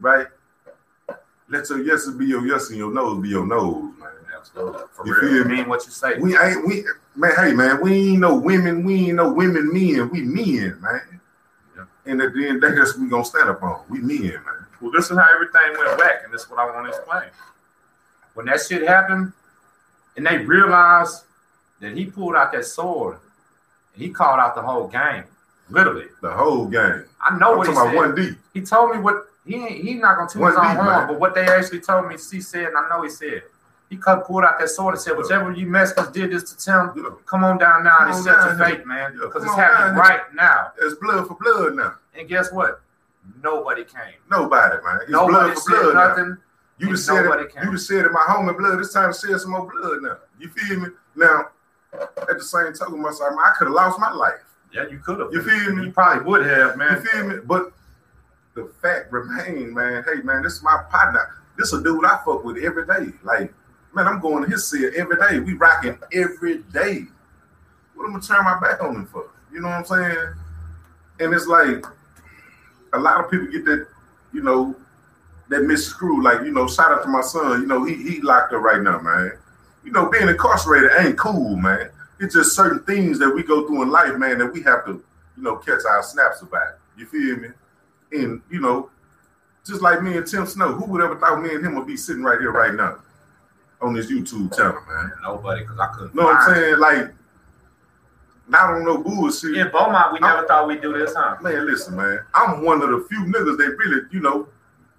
right? 0.00 0.26
Let 1.48 1.68
your 1.68 1.82
yeses 1.82 2.14
be 2.14 2.26
your 2.26 2.46
yes 2.46 2.68
and 2.70 2.78
your 2.78 2.92
nose 2.92 3.20
be 3.22 3.28
your 3.28 3.46
nose, 3.46 3.92
For 4.50 5.06
You 5.06 5.14
real. 5.14 5.20
feel 5.20 5.44
me? 5.44 5.56
mean 5.56 5.68
what 5.68 5.84
you 5.84 5.92
say. 5.92 6.18
We 6.18 6.36
ain't 6.38 6.66
we 6.66 6.84
man, 7.16 7.32
hey 7.36 7.52
man, 7.52 7.80
we 7.80 8.10
ain't 8.10 8.20
no 8.20 8.34
women, 8.36 8.84
we 8.84 9.06
ain't 9.08 9.16
no 9.16 9.32
women 9.32 9.72
men, 9.72 10.10
we 10.10 10.22
men, 10.22 10.78
man. 10.80 11.20
Yeah. 11.76 11.84
And 12.06 12.20
at 12.22 12.32
the 12.34 12.46
end 12.48 12.62
of 12.64 12.74
that's 12.74 12.94
what 12.94 13.02
we 13.02 13.08
gonna 13.08 13.24
stand 13.24 13.48
up 13.50 13.62
on. 13.62 13.80
We 13.88 14.00
men, 14.00 14.22
man. 14.32 14.66
Well, 14.80 14.90
this 14.92 15.10
is 15.10 15.16
how 15.18 15.28
everything 15.32 15.78
went 15.78 15.98
back, 15.98 16.24
and 16.24 16.32
this 16.32 16.42
is 16.42 16.50
what 16.50 16.58
I 16.58 16.66
want 16.66 16.92
to 16.92 16.98
explain. 16.98 17.30
When 18.34 18.46
that 18.46 18.60
shit 18.60 18.86
happened, 18.88 19.32
and 20.16 20.26
they 20.26 20.38
realized 20.38 21.24
that 21.80 21.96
he 21.96 22.06
pulled 22.06 22.34
out 22.34 22.52
that 22.52 22.64
sword, 22.64 23.18
and 23.94 24.02
he 24.02 24.10
called 24.10 24.40
out 24.40 24.54
the 24.54 24.62
whole 24.62 24.88
game, 24.88 25.24
literally. 25.70 26.06
The 26.20 26.32
whole 26.32 26.66
game. 26.66 27.04
I 27.20 27.38
know 27.38 27.52
I'm 27.52 27.58
what 27.58 27.68
he 27.68 27.74
talking 27.74 27.90
said. 27.92 27.96
about 27.98 28.08
One 28.08 28.14
D. 28.16 28.36
He 28.54 28.60
told 28.62 28.90
me 28.96 28.98
what 29.00 29.26
he 29.46 29.54
ain't, 29.56 29.84
he 29.84 29.94
not 29.94 30.16
gonna 30.16 30.28
toot 30.28 30.44
his 30.46 30.56
own 30.56 30.76
horn, 30.76 31.06
but 31.08 31.20
what 31.20 31.34
they 31.34 31.44
actually 31.46 31.80
told 31.80 32.08
me, 32.08 32.14
he 32.14 32.40
said, 32.40 32.66
and 32.66 32.76
I 32.76 32.88
know 32.88 33.02
he 33.02 33.10
said. 33.10 33.42
He 33.92 33.98
cut 33.98 34.24
pulled 34.26 34.42
out 34.42 34.58
that 34.58 34.70
sword 34.70 34.94
and 34.94 35.02
said, 35.02 35.18
"Whichever 35.18 35.52
you 35.52 35.66
Mexicans 35.66 36.08
did 36.08 36.32
this 36.32 36.44
to 36.50 36.56
Tim, 36.56 36.92
Yeah. 36.96 37.10
come 37.26 37.44
on 37.44 37.58
down 37.58 37.84
now 37.84 37.98
Come 37.98 38.06
and 38.08 38.14
on 38.14 38.20
accept 38.20 38.44
your 38.46 38.56
fate, 38.56 38.86
man, 38.86 39.12
because 39.12 39.32
come 39.34 39.42
it's 39.44 39.54
happening 39.54 39.80
down 39.80 39.94
here. 39.94 40.02
right 40.02 40.34
now." 40.34 40.72
It's 40.80 40.94
blood 40.94 41.28
for 41.28 41.36
blood 41.38 41.74
now. 41.74 41.92
And 42.18 42.26
guess 42.26 42.50
what? 42.50 42.80
Nobody 43.42 43.84
came. 43.84 44.14
Nobody, 44.30 44.82
man. 44.82 45.00
It's 45.02 45.10
Nobody 45.10 45.32
blood 45.34 45.54
for 45.56 45.60
said 45.60 45.82
blood 45.82 45.94
now. 45.94 46.08
nothing. 46.08 46.36
You 46.78 46.86
and 46.88 46.96
just 46.96 47.06
said 47.06 47.22
nobody 47.24 47.42
it. 47.44 47.54
came. 47.54 47.64
You 47.64 47.72
just 47.72 47.86
said 47.86 48.04
it. 48.06 48.12
My 48.12 48.20
homie 48.22 48.56
blood. 48.56 48.80
It's 48.80 48.94
time 48.94 49.12
to 49.12 49.18
shed 49.18 49.38
some 49.38 49.50
more 49.50 49.70
blood 49.70 50.00
now. 50.00 50.16
You 50.38 50.48
feel 50.48 50.80
me? 50.80 50.88
Now, 51.14 51.48
at 51.92 52.28
the 52.28 52.40
same 52.42 52.72
token, 52.72 53.02
myself, 53.02 53.34
I 53.38 53.50
could 53.58 53.66
have 53.66 53.74
lost 53.74 54.00
my 54.00 54.10
life. 54.10 54.40
Yeah, 54.72 54.86
you 54.86 55.00
could 55.00 55.20
have. 55.20 55.28
You 55.34 55.42
feel 55.42 55.74
me? 55.74 55.84
You 55.84 55.92
probably 55.92 56.24
would 56.24 56.46
have, 56.46 56.78
man. 56.78 56.94
You 56.94 57.00
feel 57.02 57.24
me? 57.28 57.36
But 57.44 57.72
the 58.54 58.70
fact 58.80 59.12
remains, 59.12 59.74
man. 59.74 60.02
Hey, 60.04 60.22
man, 60.22 60.42
this 60.42 60.54
is 60.54 60.62
my 60.62 60.82
partner. 60.90 61.28
This 61.58 61.74
is 61.74 61.80
a 61.80 61.82
dude 61.84 62.06
I 62.06 62.18
fuck 62.24 62.42
with 62.42 62.56
every 62.56 62.86
day. 62.86 63.12
Like, 63.22 63.52
man, 63.94 64.06
I'm 64.06 64.20
going 64.20 64.44
to 64.44 64.50
his 64.50 64.68
cell 64.68 64.90
every 64.96 65.16
day. 65.16 65.38
We 65.38 65.54
rocking 65.54 65.98
every 66.12 66.58
day. 66.72 67.04
What 67.94 68.06
am 68.06 68.16
I 68.16 68.20
turn 68.20 68.44
my 68.44 68.58
back 68.60 68.82
on 68.82 68.96
him 68.96 69.06
for? 69.06 69.30
You 69.52 69.60
know 69.60 69.68
what 69.68 69.78
I'm 69.78 69.84
saying? 69.84 70.34
And 71.20 71.34
it's 71.34 71.46
like 71.46 71.84
a 72.94 72.98
lot 72.98 73.22
of 73.22 73.30
people 73.30 73.46
get 73.46 73.64
that, 73.66 73.86
you 74.32 74.42
know, 74.42 74.74
that 75.50 75.62
miscrew. 75.62 76.22
Like, 76.22 76.42
you 76.42 76.52
know, 76.52 76.66
shout 76.66 76.90
out 76.90 77.02
to 77.02 77.08
my 77.08 77.20
son. 77.20 77.60
You 77.60 77.66
know, 77.66 77.84
he 77.84 77.94
he 77.94 78.20
locked 78.22 78.52
up 78.52 78.62
right 78.62 78.80
now, 78.80 78.98
man. 79.00 79.32
You 79.84 79.92
know, 79.92 80.08
being 80.08 80.28
incarcerated 80.28 80.90
ain't 80.98 81.18
cool, 81.18 81.56
man. 81.56 81.90
It's 82.20 82.34
just 82.34 82.54
certain 82.54 82.80
things 82.84 83.18
that 83.18 83.30
we 83.30 83.42
go 83.42 83.66
through 83.66 83.82
in 83.82 83.90
life, 83.90 84.16
man, 84.16 84.38
that 84.38 84.52
we 84.52 84.62
have 84.62 84.84
to, 84.86 85.02
you 85.36 85.42
know, 85.42 85.56
catch 85.56 85.80
our 85.88 86.02
snaps 86.02 86.40
about. 86.40 86.78
You 86.96 87.06
feel 87.06 87.36
me? 87.36 87.48
And 88.12 88.40
you 88.50 88.60
know, 88.60 88.90
just 89.66 89.82
like 89.82 90.02
me 90.02 90.16
and 90.16 90.26
Tim 90.26 90.46
Sno, 90.46 90.72
who 90.72 90.86
would 90.86 91.02
ever 91.02 91.18
thought 91.18 91.42
me 91.42 91.54
and 91.54 91.64
him 91.64 91.74
would 91.74 91.86
be 91.86 91.96
sitting 91.96 92.22
right 92.22 92.40
here 92.40 92.52
right 92.52 92.74
now 92.74 92.98
on 93.82 93.94
this 93.94 94.10
YouTube 94.10 94.54
channel, 94.56 94.80
man? 94.88 95.12
Nobody, 95.22 95.62
because 95.62 95.78
I 95.78 95.86
couldn't. 95.88 96.14
Know 96.14 96.24
what 96.24 96.36
I'm 96.36 96.54
saying? 96.54 96.78
Like, 96.78 97.08
I 98.54 98.66
don't 98.66 98.76
on 98.76 98.84
no 98.84 98.98
bullshit. 99.02 99.56
In 99.56 99.70
Beaumont, 99.70 100.12
we 100.12 100.18
never 100.20 100.46
thought 100.46 100.66
we'd 100.66 100.82
do 100.82 100.92
this, 100.92 101.14
huh? 101.16 101.36
Man, 101.40 101.66
listen, 101.66 101.96
man. 101.96 102.20
I'm 102.34 102.62
one 102.64 102.82
of 102.82 102.90
the 102.90 103.06
few 103.08 103.20
niggas 103.24 103.56
that 103.58 103.76
really, 103.78 104.02
you 104.10 104.20
know, 104.20 104.48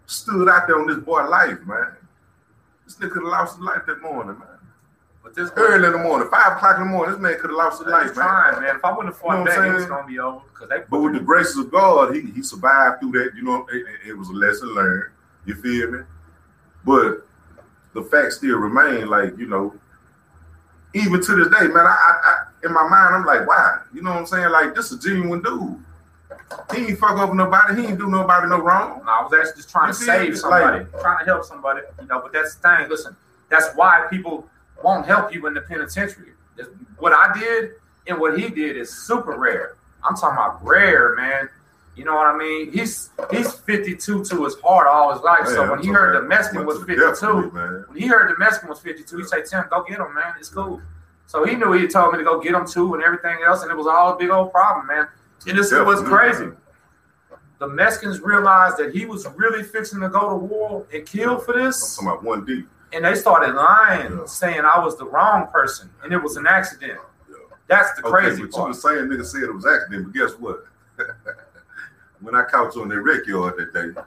stood 0.06 0.50
out 0.50 0.67
there 0.67 0.80
on 0.80 0.88
this 0.88 0.98
boy 0.98 1.24
life, 1.28 1.60
man. 1.65 1.96
This 2.86 2.96
nigga 2.96 3.12
could 3.12 3.24
have 3.24 3.32
lost 3.32 3.56
his 3.58 3.63
life 3.65 3.84
that 3.88 4.02
morning, 4.02 4.38
man. 4.39 4.48
But 5.22 5.36
this 5.36 5.52
Early 5.56 5.86
in 5.86 5.93
the 5.93 5.98
morning, 6.00 6.28
five 6.30 6.58
o'clock 6.58 6.78
in 6.80 6.84
the 6.86 6.89
morning, 6.89 7.13
this 7.13 7.22
man 7.22 7.36
could 7.39 7.50
have 7.52 7.58
lost 7.58 7.82
his 7.82 7.88
life, 7.91 8.10
was 8.10 8.17
man. 8.17 8.26
trying, 8.28 8.62
man. 8.62 8.76
If 8.76 8.84
I 8.84 8.91
wouldn't 8.91 9.13
have 9.13 9.17
fought 9.22 9.38
You 9.39 9.46
know 9.46 9.46
back, 9.46 9.69
it 9.69 9.74
was 9.74 9.86
gonna 9.86 10.08
be 10.08 10.19
over. 10.19 10.41
Because 10.54 10.69
they 10.69 10.80
But 10.89 11.00
with 11.02 11.13
the 11.13 11.19
graces 11.22 11.58
of 11.58 11.72
God, 11.72 12.13
he, 12.15 12.22
he 12.22 12.41
survived 12.43 13.00
through 13.02 13.12
that. 13.13 13.32
You 13.36 13.43
know, 13.43 13.65
it, 13.72 13.78
it- 13.78 14.10
it 14.10 14.13
was 14.17 14.30
a 14.30 14.34
lesson 14.34 14.69
learned. 14.74 15.12
You 15.46 15.56
feel 15.56 15.91
me? 15.91 16.00
But 16.86 17.26
the 17.94 18.04
facts 18.04 18.38
still 18.38 18.58
remain, 18.58 19.08
like 19.08 19.38
you 19.38 19.48
know, 19.48 19.74
even 20.94 21.22
to 21.22 21.36
this 21.36 21.48
day, 21.48 21.68
man. 21.68 21.86
I, 21.86 21.96
I, 21.96 22.20
I 22.24 22.44
in 22.66 22.74
my 22.74 22.88
mind, 22.88 23.16
I'm 23.16 23.26
like, 23.26 23.48
why? 23.48 23.80
You 23.94 24.02
know 24.02 24.12
what 24.12 24.20
I'm 24.20 24.26
saying? 24.26 24.50
Like, 24.50 24.76
this 24.76 24.92
is 24.92 25.04
a 25.04 25.10
genuine 25.10 25.42
dude. 25.42 25.84
He 26.74 26.88
ain't 26.88 27.00
fuck 27.00 27.18
up 27.18 27.34
nobody. 27.34 27.82
He 27.82 27.88
ain't 27.88 27.98
do 27.98 28.10
nobody 28.10 28.48
no 28.48 28.60
wrong. 28.60 29.02
No, 29.06 29.12
I 29.12 29.24
was 29.24 29.34
actually 29.34 29.58
just 29.58 29.70
trying 29.70 29.88
You 29.90 29.94
to 29.94 30.00
save 30.00 30.38
somebody, 30.38 30.86
trying 31.02 31.20
to 31.20 31.26
help 31.26 31.44
somebody, 31.46 31.82
you 32.00 32.08
know. 32.08 32.22
But 32.22 32.34
that's 32.34 32.56
the 32.56 32.62
thing. 32.62 32.90
Listen, 32.90 33.16
that's 33.50 33.76
why 33.76 34.08
people 34.10 34.48
won't 34.84 35.06
help 35.06 35.34
you 35.34 35.46
in 35.48 35.54
the 35.54 35.62
penitentiary. 35.62 36.32
What 36.98 37.14
I 37.14 37.38
did 37.38 37.72
and 38.08 38.20
what 38.20 38.38
he 38.38 38.50
did 38.50 38.78
is 38.78 38.94
super 38.94 39.38
rare. 39.38 39.76
I'm 40.04 40.16
talking 40.16 40.38
about 40.38 40.64
rare, 40.64 41.16
man. 41.16 41.50
You 41.96 42.06
know 42.06 42.16
what 42.16 42.26
I 42.26 42.36
mean? 42.38 42.72
He's 42.72 43.12
he's 43.30 43.52
52 43.54 44.24
to 44.26 44.44
his 44.46 44.56
heart 44.64 44.88
all 44.88 45.14
his 45.14 45.22
life. 45.22 45.46
so 45.48 45.70
when 45.70 45.80
he 45.82 45.90
heard 45.90 46.16
the 46.18 46.28
Mexican 46.28 46.66
was 46.66 46.80
52, 46.84 47.52
man. 47.52 47.86
when 47.88 47.98
he 48.00 48.08
heard 48.08 48.32
the 48.32 48.38
Mexican 48.40 48.70
was 48.70 48.80
52, 48.80 49.18
he 49.18 49.24
said, 49.26 49.46
Tim, 49.46 49.66
go 49.70 49.84
get 49.84 50.00
him, 50.00 50.14
man. 50.14 50.34
It's 50.40 50.50
cool. 50.50 50.82
So 51.28 51.46
he 51.46 51.56
knew 51.56 51.72
he 51.74 51.88
told 51.88 52.12
me 52.14 52.18
to 52.20 52.24
go 52.24 52.40
get 52.40 52.54
him 52.56 52.66
too 52.68 52.96
and 52.96 53.04
everything 53.04 53.38
else, 53.46 53.62
and 53.62 53.72
it 53.72 53.78
was 53.78 53.86
all 53.88 54.14
a 54.14 54.18
big 54.18 54.30
old 54.32 54.52
problem, 54.52 54.88
man. 54.88 55.08
And 55.48 55.58
this 55.58 55.70
Definitely, 55.70 56.06
crazy. 56.06 56.50
The 57.60 57.68
Mexicans 57.68 58.20
realized 58.22 58.78
that 58.78 58.94
he 58.94 59.06
was 59.06 59.28
really 59.36 59.64
fixing 59.64 60.00
to 60.02 60.10
go 60.10 60.30
to 60.30 60.36
war 60.36 60.86
and 60.94 61.06
kill 61.06 61.38
for 61.40 61.54
this. 61.54 61.98
I'm 62.00 62.06
talking 62.06 62.20
about 62.20 62.24
one 62.28 62.46
deep. 62.46 62.68
and 62.92 63.06
they 63.06 63.16
started 63.16 63.54
lying, 63.56 64.18
Yeah. 64.18 64.26
saying 64.26 64.62
I 64.66 64.84
was 64.84 64.98
the 64.98 65.06
wrong 65.06 65.48
person 65.48 65.90
and 66.04 66.12
it 66.12 66.22
was 66.22 66.38
an 66.38 66.46
accident. 66.48 67.00
Yeah. 67.30 67.36
That's 67.68 67.94
the 67.94 68.02
Okay, 68.08 68.12
crazy 68.12 68.42
but 68.42 68.48
you 68.48 68.58
part. 68.58 68.74
the 68.74 68.80
same 68.80 69.10
nigga 69.10 69.26
said 69.26 69.44
it 69.44 69.54
was 69.54 69.66
accident, 69.66 70.06
but 70.06 70.14
guess 70.14 70.32
what? 70.40 70.66
when 72.24 72.36
I 72.36 72.44
caught 72.44 72.74
you 72.74 72.82
on 72.82 72.88
the 72.88 73.00
rec 73.00 73.28
yard 73.28 73.56
that 73.58 73.74
day, 73.74 74.02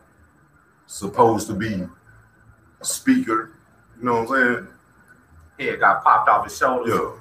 supposed 0.87 1.47
to 1.49 1.55
be 1.55 1.85
speaker, 2.81 3.53
you 3.99 4.05
know 4.05 4.23
what 4.23 4.39
I'm 4.39 4.57
saying? 4.57 4.69
Head 5.61 5.81
got 5.81 6.03
popped 6.03 6.29
off 6.29 6.45
his 6.45 6.57
shoulders. 6.57 6.95
Yo, 6.95 7.19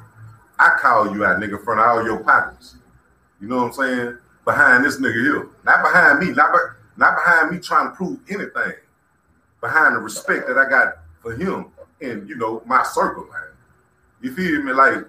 I 0.57 0.77
call 0.81 1.13
you 1.13 1.25
out, 1.25 1.39
nigga, 1.39 1.57
in 1.57 1.63
front 1.63 1.81
of 1.81 1.85
all 1.85 2.03
your 2.03 2.23
partners. 2.23 2.75
You 3.41 3.47
know 3.47 3.57
what 3.57 3.65
I'm 3.65 3.73
saying? 3.73 4.17
Behind 4.45 4.85
this 4.85 4.99
nigga 4.99 5.21
here. 5.21 5.49
Not 5.65 5.83
behind 5.83 6.19
me, 6.19 6.31
not, 6.33 6.53
be, 6.53 6.59
not 6.97 7.15
behind 7.15 7.51
me 7.51 7.59
trying 7.59 7.89
to 7.89 7.95
prove 7.95 8.19
anything. 8.29 8.73
Behind 9.59 9.95
the 9.95 9.99
respect 9.99 10.47
that 10.47 10.57
I 10.57 10.69
got 10.69 10.95
for 11.19 11.35
him 11.35 11.67
and, 12.01 12.27
you 12.29 12.35
know, 12.35 12.61
my 12.65 12.83
circle, 12.83 13.25
man. 13.25 13.41
You 14.21 14.33
feel 14.33 14.61
me? 14.61 14.71
Like, 14.73 15.05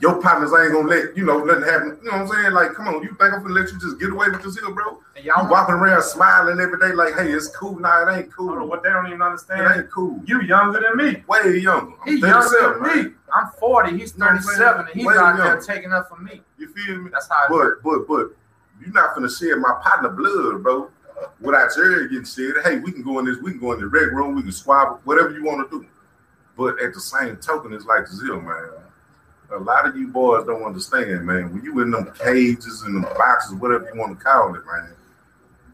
your 0.00 0.22
partners 0.22 0.52
ain't 0.52 0.72
gonna 0.72 0.86
let 0.88 1.16
you 1.16 1.24
know 1.24 1.42
nothing 1.42 1.64
happen. 1.64 1.98
You 2.02 2.10
know 2.10 2.18
what 2.18 2.30
I'm 2.32 2.42
saying? 2.42 2.52
Like, 2.52 2.72
come 2.74 2.86
on, 2.88 3.02
you 3.02 3.08
think 3.18 3.34
I'm 3.34 3.42
gonna 3.42 3.54
let 3.54 3.72
you 3.72 3.78
just 3.80 3.98
get 3.98 4.10
away 4.10 4.28
with 4.30 4.42
this 4.42 4.56
here, 4.58 4.70
bro? 4.70 4.98
And 5.16 5.24
You 5.24 5.32
y'all 5.36 5.50
walking 5.50 5.74
around 5.74 6.02
smiling 6.02 6.60
every 6.60 6.78
day, 6.78 6.92
like, 6.94 7.14
hey, 7.14 7.32
it's 7.32 7.48
cool. 7.48 7.78
Nah, 7.80 8.08
it 8.08 8.16
ain't 8.16 8.32
cool. 8.32 8.64
what 8.68 8.82
they 8.84 8.90
don't 8.90 9.06
even 9.08 9.20
It 9.20 9.24
understand. 9.24 9.74
ain't 9.76 9.90
cool. 9.90 10.20
You 10.24 10.40
younger 10.42 10.80
than 10.80 10.96
me. 10.96 11.24
Way 11.26 11.58
younger. 11.58 11.94
I'm 12.02 12.08
He's 12.12 12.20
younger 12.20 12.80
than 12.80 13.06
me. 13.06 13.14
I'm 13.34 13.48
40. 13.58 13.98
He's 13.98 14.12
You 14.14 14.20
know 14.20 14.26
what 14.26 14.34
I'm 14.36 14.42
saying? 14.42 14.58
37, 14.58 14.80
and 14.86 14.94
he's 14.94 15.06
Way 15.06 15.14
out 15.16 15.36
there 15.36 15.60
taking 15.60 15.92
up 15.92 16.08
for 16.08 16.16
me. 16.16 16.42
You 16.58 16.68
feel 16.72 16.98
me? 16.98 17.10
That's 17.12 17.28
how 17.28 17.46
it 17.46 17.50
works. 17.50 17.80
But 17.82 18.06
but 18.06 18.08
but 18.08 18.36
you're 18.80 18.94
not 18.94 19.14
gonna 19.14 19.28
share 19.28 19.58
my 19.58 19.74
partner 19.82 20.10
blood, 20.10 20.62
bro. 20.62 20.90
Without 21.40 21.76
your 21.76 22.06
getting 22.06 22.24
shared. 22.24 22.58
Hey, 22.62 22.78
we 22.78 22.92
can 22.92 23.02
go 23.02 23.18
in 23.18 23.24
this, 23.24 23.38
we 23.42 23.50
can 23.50 23.58
go 23.60 23.72
in 23.72 23.80
the 23.80 23.88
red 23.88 24.12
room, 24.12 24.36
we 24.36 24.42
can 24.42 24.52
swap, 24.52 25.00
whatever 25.04 25.30
you 25.30 25.42
want 25.44 25.68
to 25.68 25.80
do. 25.80 25.86
But 26.56 26.80
at 26.80 26.94
the 26.94 27.00
same 27.00 27.36
token, 27.38 27.72
it's 27.72 27.84
like 27.86 28.06
Zil, 28.06 28.40
man. 28.40 28.68
A 29.50 29.58
lot 29.58 29.86
of 29.86 29.96
you 29.96 30.08
boys 30.08 30.44
don't 30.46 30.62
understand, 30.62 31.24
man. 31.24 31.52
When 31.52 31.64
you 31.64 31.80
in 31.80 31.90
them 31.90 32.12
cages 32.22 32.82
and 32.82 32.96
them 32.96 33.02
boxes, 33.16 33.54
whatever 33.54 33.90
you 33.92 33.98
want 33.98 34.18
to 34.18 34.24
call 34.24 34.54
it, 34.54 34.62
man, 34.66 34.90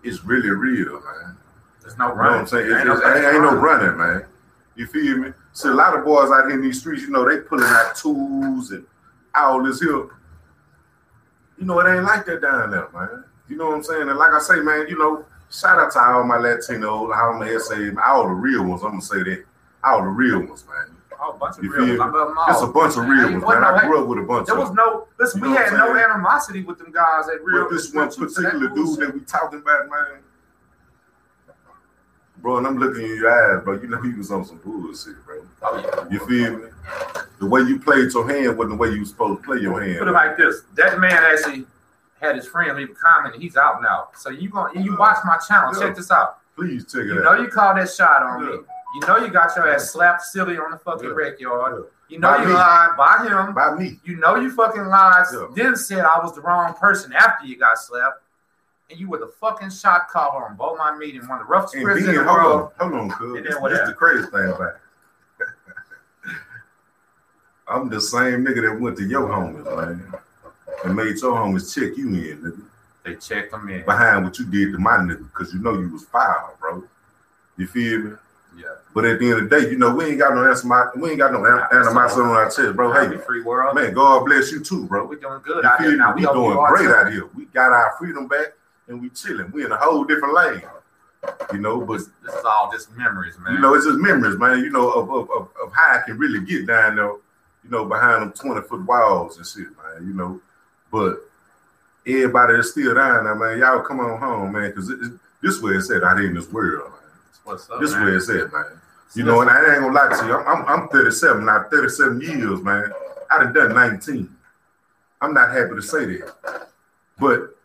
it's 0.04 0.24
really 0.24 0.50
real, 0.50 1.00
man. 1.00 1.36
There's 1.82 1.98
no 1.98 2.14
running. 2.14 2.18
You 2.18 2.24
know 2.24 2.30
what 2.30 2.40
I'm 2.40 2.46
saying? 2.46 2.66
Ain't 2.66 2.88
It's, 2.88 3.00
no 3.00 3.14
ain't, 3.14 3.34
ain't 3.34 3.42
no 3.42 3.54
running, 3.56 3.96
man. 3.98 4.26
You 4.76 4.86
feel 4.86 5.18
me? 5.18 5.32
See, 5.52 5.68
a 5.68 5.72
lot 5.72 5.98
of 5.98 6.04
boys 6.04 6.30
out 6.30 6.46
here 6.46 6.50
in 6.50 6.62
these 6.62 6.80
streets, 6.80 7.02
you 7.02 7.10
know, 7.10 7.28
they 7.28 7.38
pulling 7.38 7.66
out 7.66 7.94
tools 7.96 8.70
and 8.70 8.86
all 9.34 9.62
this 9.62 9.80
here. 9.80 10.08
You 11.58 11.66
know, 11.66 11.78
it 11.80 11.92
ain't 11.92 12.04
like 12.04 12.26
that 12.26 12.42
down 12.42 12.70
there, 12.70 12.88
man. 12.92 13.24
You 13.48 13.56
know 13.56 13.66
what 13.66 13.76
I'm 13.76 13.82
saying? 13.82 14.08
And 14.08 14.18
like 14.18 14.32
I 14.32 14.40
say, 14.40 14.60
man, 14.60 14.86
you 14.88 14.98
know, 14.98 15.24
shout 15.50 15.78
out 15.78 15.92
to 15.92 16.00
all 16.00 16.24
my 16.24 16.36
Latinos, 16.36 17.14
all 17.14 17.38
my 17.38 17.56
SA, 17.58 18.00
all 18.04 18.28
the 18.28 18.34
real 18.34 18.64
ones. 18.64 18.82
I'm 18.82 18.90
gonna 18.90 19.02
say 19.02 19.22
that. 19.22 19.44
All 19.84 20.02
the 20.02 20.08
real 20.08 20.40
ones, 20.40 20.64
man. 20.66 20.93
Oh, 21.20 21.30
a 21.32 21.38
bunch 21.38 21.58
of 21.58 21.64
You 21.64 21.72
real 21.72 21.80
ones. 21.88 22.00
I 22.00 22.06
me? 22.06 22.12
love 22.18 22.28
them 22.28 22.38
all. 22.38 22.44
It's 22.48 22.62
a 22.62 22.66
bunch 22.66 22.96
of 22.96 23.08
real 23.08 23.30
ones, 23.32 23.44
man. 23.44 23.60
no 23.62 23.66
I 23.74 23.80
grew 23.86 24.02
up 24.02 24.08
with 24.08 24.18
a 24.18 24.22
bunch 24.22 24.46
There 24.46 24.54
of 24.56 24.60
was 24.60 24.68
them. 24.68 24.76
no 24.76 25.06
listen. 25.18 25.42
You 25.42 25.50
We 25.50 25.56
had 25.56 25.72
no 25.72 25.96
animosity 25.96 26.62
with 26.62 26.78
them 26.78 26.92
guys 26.92 27.28
at 27.28 27.42
real. 27.44 27.64
But 27.64 27.70
this 27.70 27.92
one 27.92 28.08
particular 28.08 28.68
that 28.68 28.74
dude 28.74 28.98
that 29.00 29.14
we 29.14 29.20
talking 29.20 29.60
about, 29.60 29.88
man. 29.88 30.20
Bro, 32.38 32.58
and 32.58 32.66
I'm 32.66 32.78
looking 32.78 33.04
in 33.04 33.16
your 33.16 33.30
eyes, 33.58 33.64
bro. 33.64 33.80
You 33.80 33.88
know 33.88 34.02
he 34.02 34.12
was 34.12 34.30
on 34.30 34.44
some 34.44 34.58
bullshit, 34.58 35.24
bro. 35.24 35.46
Oh, 35.62 35.78
yeah. 35.78 36.06
You 36.10 36.18
feel 36.26 36.58
me? 36.58 36.64
The 37.40 37.46
way 37.46 37.62
you 37.62 37.78
played 37.78 38.12
your 38.12 38.28
hand 38.28 38.58
wasn't 38.58 38.70
the 38.72 38.76
way 38.76 38.90
you 38.90 39.00
was 39.00 39.10
supposed 39.10 39.40
to 39.42 39.46
play 39.46 39.58
your 39.60 39.82
hand. 39.82 39.98
Put 40.00 40.08
it 40.08 40.12
like 40.12 40.36
this: 40.36 40.62
that 40.74 41.00
man 41.00 41.12
actually 41.12 41.64
had 42.20 42.36
his 42.36 42.46
friend 42.46 42.76
leave 42.76 42.90
a 42.90 42.94
comment. 42.94 43.40
He's 43.40 43.56
out 43.56 43.82
now. 43.82 44.08
So 44.14 44.28
you 44.30 44.50
going 44.50 44.82
you 44.82 44.96
watch 44.98 45.18
my 45.24 45.38
channel. 45.48 45.72
Yeah. 45.74 45.86
Check 45.86 45.96
this 45.96 46.10
out. 46.10 46.38
Please 46.56 46.84
check 46.84 47.02
it 47.02 47.06
You 47.06 47.22
know 47.22 47.34
you 47.34 47.48
called 47.48 47.78
that 47.78 47.90
shot 47.90 48.22
on 48.22 48.42
Yeah. 48.44 48.50
me. 48.56 48.58
You 48.94 49.00
know 49.08 49.16
you 49.18 49.28
got 49.28 49.54
your 49.56 49.68
ass 49.72 49.90
slapped 49.90 50.22
silly 50.22 50.56
on 50.56 50.70
the 50.70 50.78
fucking 50.78 51.08
Yeah. 51.08 51.14
rec 51.14 51.40
yard. 51.40 51.74
Yeah. 51.78 51.84
You 52.08 52.18
know 52.20 52.28
By 52.36 52.42
you 52.42 52.48
me. 52.48 52.54
lied 52.54 52.96
by 52.96 53.26
him. 53.26 53.54
By 53.54 53.74
me. 53.74 54.00
You 54.04 54.16
know 54.16 54.36
you 54.36 54.50
fucking 54.52 54.84
lied. 54.86 55.24
Yeah. 55.32 55.46
Then 55.54 55.74
said 55.76 56.04
I 56.04 56.18
was 56.22 56.34
the 56.34 56.40
wrong 56.42 56.74
person 56.74 57.12
after 57.12 57.46
you 57.46 57.58
got 57.58 57.78
slapped. 57.78 58.20
And 58.90 59.00
you 59.00 59.08
were 59.08 59.18
the 59.18 59.32
fucking 59.40 59.70
shot 59.70 60.08
caller 60.10 60.44
on 60.46 60.56
both 60.56 60.76
my 60.78 60.94
meeting, 60.96 61.26
one 61.26 61.40
of 61.40 61.46
the 61.46 61.50
roughest 61.50 61.74
And 61.74 61.84
prisons 61.84 62.08
in 62.10 62.14
the 62.16 62.24
hold 62.24 62.36
world. 62.38 62.72
on, 62.78 62.90
hold 62.92 63.00
on, 63.12 63.18
cuz. 63.18 63.42
This, 63.42 63.56
what 63.58 63.70
the 63.72 63.94
crazy 63.94 64.26
thing 64.26 64.50
about 64.50 64.74
it. 65.40 65.46
I'm 67.66 67.88
the 67.88 68.00
same 68.00 68.44
nigga 68.44 68.70
that 68.70 68.78
went 68.80 68.98
to 68.98 69.04
your 69.04 69.26
homies, 69.28 69.64
man. 69.76 70.12
And 70.84 70.94
made 70.94 71.16
your 71.16 71.34
homies 71.36 71.74
check 71.74 71.96
you 71.96 72.08
in, 72.08 72.42
nigga. 72.42 72.62
They 73.04 73.14
checked 73.16 73.52
them 73.52 73.68
in. 73.70 73.84
Behind 73.86 74.24
what 74.24 74.38
you 74.38 74.44
did 74.46 74.72
to 74.72 74.78
my 74.78 74.98
nigga, 74.98 75.26
because 75.32 75.52
you 75.54 75.60
know 75.60 75.72
you 75.78 75.88
was 75.90 76.04
foul, 76.04 76.54
bro. 76.60 76.84
You 77.56 77.66
feel 77.66 77.98
me? 78.00 78.12
But 78.94 79.04
at 79.06 79.18
the 79.18 79.28
end 79.30 79.42
of 79.42 79.50
the 79.50 79.60
day, 79.60 79.70
you 79.70 79.76
know, 79.76 79.92
we 79.94 80.04
ain't 80.04 80.18
got 80.20 80.34
no 80.34 80.44
animosity, 80.44 81.00
we 81.00 81.10
ain't 81.10 81.18
got 81.18 81.32
no 81.32 81.44
an- 81.44 81.66
animosity 81.72 82.20
on 82.22 82.28
our 82.30 82.44
chest, 82.48 82.76
bro. 82.76 82.92
Hey, 82.92 83.16
free 83.18 83.42
world. 83.42 83.74
man, 83.74 83.92
God 83.92 84.24
bless 84.24 84.52
you 84.52 84.60
too, 84.60 84.86
bro. 84.86 85.04
We're 85.06 85.16
doing 85.16 85.40
good 85.42 85.64
You 85.64 85.68
out 85.68 85.80
here 85.80 85.96
now. 85.96 86.14
We 86.14 86.24
We 86.24 86.32
doing 86.32 86.56
great 86.68 86.88
out 86.88 87.10
here. 87.12 87.26
We 87.34 87.46
got 87.46 87.72
our 87.72 87.94
freedom 87.98 88.28
back 88.28 88.52
and 88.86 89.00
we 89.02 89.08
chilling. 89.10 89.50
We 89.50 89.64
in 89.64 89.72
a 89.72 89.76
whole 89.76 90.04
different 90.04 90.34
lane. 90.34 90.62
You 91.52 91.58
know, 91.58 91.80
but 91.80 91.98
This, 91.98 92.08
this 92.24 92.34
is 92.34 92.44
all 92.44 92.70
just 92.70 92.92
memories, 92.96 93.36
man. 93.38 93.54
you 93.54 93.60
know, 93.60 93.74
it's 93.74 93.84
just 93.86 93.98
memories, 93.98 94.36
man. 94.38 94.58
You 94.60 94.70
know, 94.70 94.90
of, 94.90 95.10
of, 95.10 95.30
of, 95.30 95.48
of 95.62 95.72
how 95.72 95.96
I 95.96 96.02
can 96.06 96.16
really 96.18 96.44
get 96.44 96.66
down 96.66 96.96
there, 96.96 97.06
you 97.64 97.70
know, 97.70 97.86
behind 97.86 98.22
them 98.22 98.32
20 98.32 98.60
foot 98.68 98.84
walls 98.86 99.38
and 99.38 99.46
shit, 99.46 99.68
man. 99.82 100.06
You 100.06 100.12
know, 100.14 100.40
but 100.92 101.16
everybody 102.06 102.54
that's 102.56 102.70
still 102.70 102.94
down 102.94 103.24
there, 103.24 103.34
man, 103.34 103.58
y'all 103.58 103.80
come 103.80 104.00
on 104.00 104.20
home, 104.20 104.52
man, 104.52 104.70
because 104.70 104.88
this 105.42 105.60
way 105.62 105.72
it's 105.72 105.90
at 105.90 106.04
out 106.04 106.18
here 106.18 106.28
in 106.28 106.34
this 106.34 106.48
world, 106.52 106.90
man. 106.90 107.00
What's 107.44 107.68
up, 107.70 107.80
This 107.80 107.92
man? 107.92 108.04
way 108.06 108.12
it's 108.12 108.28
at, 108.28 108.52
man. 108.52 108.66
You 109.14 109.22
know, 109.22 109.40
and 109.40 109.50
I 109.50 109.74
ain't 109.74 109.82
gonna 109.82 109.92
lie 109.92 110.20
to 110.20 110.26
you. 110.26 110.36
I'm, 110.36 110.66
I'm, 110.66 110.82
I'm 110.82 110.88
37 110.88 111.44
now, 111.44 111.66
37 111.70 112.20
years, 112.20 112.60
man. 112.60 112.92
I 113.30 113.44
done 113.44 113.52
done 113.52 113.74
19. 113.74 114.28
I'm 115.20 115.32
not 115.32 115.52
happy 115.52 115.74
to 115.76 115.82
say 115.82 116.04
that. 116.04 116.68
But 117.18 117.56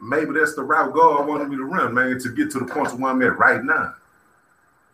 maybe 0.00 0.32
that's 0.32 0.54
the 0.54 0.62
route 0.62 0.92
God 0.92 1.26
wanted 1.26 1.48
me 1.48 1.56
to 1.56 1.64
run, 1.64 1.94
man, 1.94 2.18
to 2.20 2.28
get 2.30 2.50
to 2.52 2.60
the 2.60 2.66
point 2.66 2.92
where 2.98 3.12
I'm 3.12 3.22
at 3.22 3.38
right 3.38 3.64
now. 3.64 3.94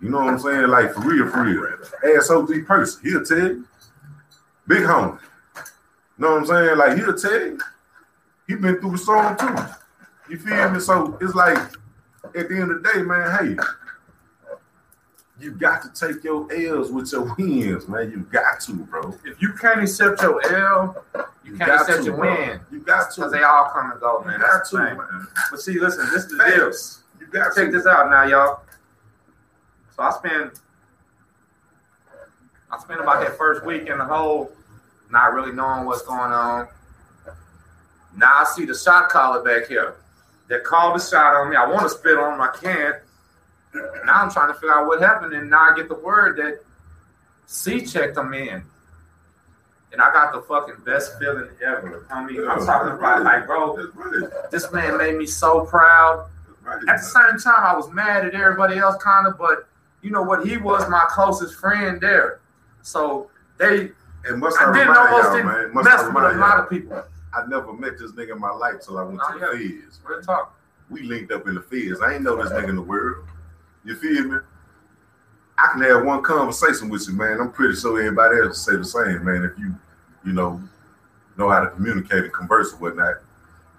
You 0.01 0.11
know 0.11 0.19
what 0.19 0.35
I'm 0.35 0.39
saying? 0.39 0.69
Like 0.69 0.93
for 0.95 1.01
real, 1.01 1.29
for 1.29 1.43
real. 1.43 1.77
ASOD 2.05 2.65
person, 2.67 3.01
he'll 3.03 3.25
tell 3.25 3.39
you. 3.39 3.67
Big 4.69 4.83
homie. 4.83 5.19
Know 6.19 6.33
what 6.33 6.39
I'm 6.39 6.47
saying? 6.47 6.79
Like 6.79 6.97
he'll 6.99 7.17
tell 7.17 7.33
you. 7.33 7.59
He 8.47 8.55
been 8.55 8.81
through 8.81 8.93
the 8.93 8.99
storm 8.99 9.37
too. 9.37 9.57
You 10.31 10.39
feel 10.39 10.71
me? 10.71 10.81
So 10.81 11.19
it's 11.21 11.35
like 11.35 11.59
at 12.35 12.49
the 12.49 12.55
end 12.55 12.71
of 12.71 12.83
the 12.83 12.93
day, 12.93 13.03
man, 13.03 13.57
hey, 13.57 13.63
you 15.41 15.53
got 15.53 15.83
to 15.83 15.89
take 15.93 16.25
your 16.25 16.49
L's 16.53 16.91
with 16.91 17.13
your 17.13 17.35
wins, 17.39 17.87
man. 17.89 18.11
You 18.11 18.19
got 18.31 18.61
to, 18.63 18.73
bro. 18.75 19.15
If 19.25 19.41
you 19.41 19.53
can't 19.53 19.81
accept 19.83 20.21
your 20.23 20.45
L, 20.53 21.05
you 21.45 21.57
can't 21.57 21.71
accept 21.71 21.99
to, 21.99 22.05
your 22.05 22.17
bro. 22.17 22.35
win. 22.35 22.61
You 22.73 22.81
got 22.81 23.11
to. 23.13 23.17
Because 23.21 23.33
they 23.33 23.43
all 23.43 23.71
come 23.73 23.93
and 23.93 24.01
go, 24.01 24.21
you 24.21 24.27
man. 24.27 24.41
got 24.41 24.51
That's 24.53 24.71
to, 24.71 24.77
the 24.79 24.85
thing. 24.87 24.97
man. 24.99 25.27
But 25.51 25.61
see, 25.61 25.79
listen, 25.79 26.07
this 26.07 26.25
is 26.25 26.31
the 26.31 26.45
deal. 26.45 27.21
You 27.21 27.33
got 27.33 27.55
to. 27.55 27.61
Check 27.61 27.71
to. 27.71 27.77
this 27.77 27.87
out 27.87 28.11
now, 28.11 28.25
y'all. 28.25 28.61
So 29.95 30.03
I 30.03 30.11
spent 30.11 30.61
I 32.71 32.79
spent 32.79 33.01
about 33.01 33.21
that 33.23 33.37
first 33.39 33.65
week 33.65 33.87
in 33.87 33.99
the 33.99 34.05
hole, 34.05 34.53
not 35.11 35.33
really 35.33 35.53
knowing 35.53 35.87
what's 35.87 36.03
going 36.03 36.33
on. 36.33 36.69
Now 38.17 38.41
I 38.41 38.45
see 38.45 38.65
the 38.65 38.75
shot 38.75 39.09
caller 39.09 39.43
back 39.43 39.69
here. 39.69 39.97
They 40.49 40.59
called 40.61 40.99
the 40.99 41.03
shot 41.05 41.35
on 41.35 41.51
me. 41.51 41.57
I 41.57 41.67
want 41.67 41.83
to 41.83 41.91
spit 41.91 42.19
on 42.19 42.35
him, 42.35 42.41
I 42.41 42.51
can't. 42.61 42.97
Now 44.05 44.23
I'm 44.23 44.31
trying 44.31 44.49
to 44.49 44.55
figure 44.55 44.73
out 44.75 44.87
what 44.87 45.01
happened, 45.01 45.33
and 45.35 45.51
now 45.51 45.71
I 45.73 45.75
get 45.77 45.89
the 45.89 45.95
word 45.95 46.37
that 46.39 46.61
C 47.47 47.85
checked 47.85 48.17
him 48.17 48.33
in. 48.35 48.63
And 49.91 50.03
I 50.03 50.13
got 50.13 50.33
the 50.35 50.43
fucking 50.43 50.85
best 50.85 51.19
feeling 51.19 51.49
ever. 51.65 52.07
I 52.11 52.23
mean, 52.25 52.47
I'm 52.47 52.65
talking 52.67 52.93
about 52.93 53.23
like, 53.23 53.47
bro, 53.47 53.75
this 54.51 54.71
man 54.71 54.99
made 54.99 55.17
me 55.17 55.27
so 55.27 55.65
proud. 55.65 56.29
At 56.89 56.99
the 56.99 57.03
same 57.03 57.39
time, 57.39 57.65
I 57.65 57.75
was 57.75 57.91
mad 57.91 58.27
at 58.27 58.35
everybody 58.35 58.77
else, 58.77 59.03
kind 59.03 59.27
of, 59.27 59.39
but 59.39 59.67
you 60.03 60.11
know 60.11 60.23
what? 60.23 60.47
He 60.47 60.59
was 60.59 60.87
my 60.91 61.07
closest 61.09 61.55
friend 61.55 61.99
there. 62.01 62.41
So 62.83 63.31
they, 63.59 63.91
And 64.27 64.39
must 64.39 64.61
I, 64.61 64.71
I 64.71 64.75
didn't 64.75 64.95
almost 64.95 65.33
didn't 65.33 65.73
must 65.75 65.89
I 65.89 65.97
mess 65.97 66.05
with 66.15 66.25
a 66.25 66.39
lot 66.39 66.59
of 66.61 66.69
people. 66.69 67.03
I 67.35 67.47
never 67.47 67.73
met 67.73 67.99
this 67.99 68.13
nigga 68.13 68.33
in 68.33 68.41
my 68.41 68.51
life 68.51 68.81
till 68.85 68.99
I 68.99 69.03
went 69.05 69.21
Oh, 69.23 69.33
to 69.33 69.39
the 69.39 69.47
yeah. 69.65 69.81
feds. 69.81 70.01
Real 70.05 70.21
talk. 70.21 70.55
We 70.91 71.03
linked 71.03 71.33
up 71.33 71.49
in 71.49 71.55
the 71.55 71.63
feds. 71.63 72.01
I 72.03 72.15
ain't 72.15 72.23
know 72.25 72.37
this 72.43 72.53
nigga 72.53 72.69
in 72.69 72.77
the 72.77 72.83
world. 72.83 73.27
You 73.85 73.97
feel 73.97 74.25
me? 74.25 74.39
I 75.59 75.73
can 75.73 75.83
have 75.83 76.05
one 76.05 76.23
conversation 76.23 76.89
with 76.89 77.07
you, 77.09 77.15
man. 77.15 77.41
I'm 77.41 77.51
pretty 77.51 77.75
sure 77.75 77.99
everybody 77.99 78.39
else 78.39 78.65
say 78.65 78.77
the 78.77 78.85
same, 78.85 79.25
man. 79.25 79.45
If 79.45 79.59
you, 79.59 79.75
you 80.25 80.33
know, 80.33 80.63
know 81.37 81.49
how 81.49 81.61
to 81.61 81.71
communicate 81.71 82.25
and 82.25 82.33
converse 82.33 82.73
and 82.73 82.81
whatnot, 82.81 83.17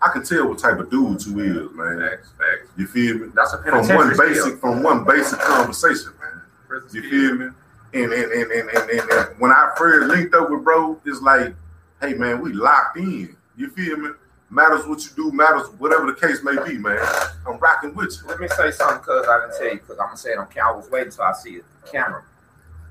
I 0.02 0.10
can 0.10 0.24
tell 0.24 0.48
what 0.48 0.60
type 0.60 0.80
of 0.80 0.90
dude 0.90 1.26
you 1.26 1.40
is, 1.40 1.76
man. 1.76 2.00
Facts, 2.00 2.32
facts. 2.38 2.72
You 2.78 2.88
feel 2.88 3.18
me? 3.20 3.28
That's 3.34 3.54
a 3.54 3.64
From 3.64 3.88
one 3.88 4.18
basic, 4.18 4.60
from 4.60 4.84
one 4.84 5.04
basic 5.04 5.40
conversation, 5.40 6.12
man. 6.22 6.84
You 6.92 7.10
feel 7.10 7.36
me? 7.36 7.48
And 7.94 8.14
and, 8.14 8.32
and, 8.32 8.52
and, 8.52 8.70
and, 8.70 8.90
and, 8.90 9.12
and 9.12 9.40
when 9.40 9.52
I 9.52 9.72
first 9.78 10.08
linked 10.08 10.34
up 10.36 10.50
with 10.50 10.64
bro, 10.64 11.00
it's 11.06 11.22
like, 11.22 11.54
hey 12.02 12.14
man, 12.14 12.42
we 12.42 12.54
locked 12.54 12.98
in. 12.98 13.36
You 13.58 13.70
feel 13.72 13.98
me? 13.98 14.10
Matters 14.52 14.86
what 14.88 15.00
you 15.04 15.10
do, 15.16 15.32
matters 15.32 15.68
whatever 15.78 16.08
the 16.08 16.14
case 16.20 16.44
may 16.44 16.56
be, 16.66 16.78
man. 16.78 17.00
I'm 17.48 17.58
rocking 17.60 17.94
with 17.94 18.18
you. 18.22 18.28
Let 18.28 18.40
me 18.40 18.48
say 18.48 18.72
something, 18.72 19.00
cuz 19.04 19.28
I 19.28 19.42
didn't 19.42 19.58
tell 19.58 19.68
you, 19.68 19.74
because 19.80 20.00
I'm 20.00 20.08
gonna 20.08 20.18
say 20.18 20.32
it 20.32 20.40
on 20.40 20.48
camera. 20.48 20.74
I 20.74 20.76
was 20.76 20.90
waiting 20.90 21.12
till 21.12 21.24
I 21.24 21.34
see 21.34 21.56
it, 21.58 21.66
the 21.86 21.92
camera. 21.92 22.24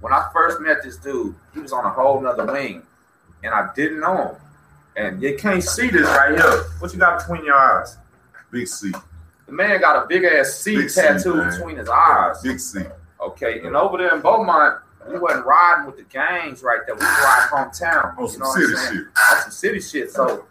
When 0.01 0.13
I 0.13 0.29
first 0.33 0.61
met 0.61 0.83
this 0.85 0.97
dude, 0.97 1.35
he 1.53 1.59
was 1.61 1.73
on 1.73 1.85
a 1.85 1.91
whole 1.91 2.21
nother 2.21 2.47
wing, 2.47 2.83
and 3.43 3.53
I 3.53 3.71
didn't 3.75 3.99
know 4.01 4.17
him. 4.17 4.37
And 4.97 5.23
you 5.23 5.37
can't 5.37 5.63
see 5.63 5.89
this 5.91 6.07
right 6.07 6.35
here. 6.37 6.65
What 6.79 6.93
you 6.93 6.99
got 7.01 7.19
between 7.21 7.45
your 7.45 7.55
eyes? 7.57 7.97
Big 8.51 8.67
C, 8.69 8.93
The 9.47 9.53
man 9.53 9.81
got 9.81 10.05
a 10.05 10.07
big 10.07 10.25
ass 10.25 10.55
C 10.55 10.77
Big 10.77 10.93
tattoo 10.95 11.35
man. 11.35 11.51
between 11.51 11.77
his 11.77 11.89
eyes. 11.89 12.41
Big 12.43 12.59
C. 12.61 12.85
Okay, 13.21 13.61
and 13.67 13.77
over 13.77 13.99
there 13.99 14.15
in 14.15 14.21
Beaumont, 14.21 14.79
we 15.09 15.19
wasn't 15.19 15.45
riding 15.45 15.87
with 15.87 15.97
the 15.97 16.03
gangs 16.05 16.63
right 16.63 16.81
there. 16.87 16.95
We 16.95 17.01
was 17.01 17.09
riding 17.25 17.71
hometown. 17.71 18.17
On 18.17 18.25
you 18.25 18.31
some 18.31 18.41
know 18.41 18.47
what 18.49 18.61
city 18.61 18.75
I'm 18.77 18.95
shit. 18.97 19.07
On 19.07 19.43
some 19.43 19.51
city 19.51 19.81
shit. 19.81 20.13
So 20.13 20.45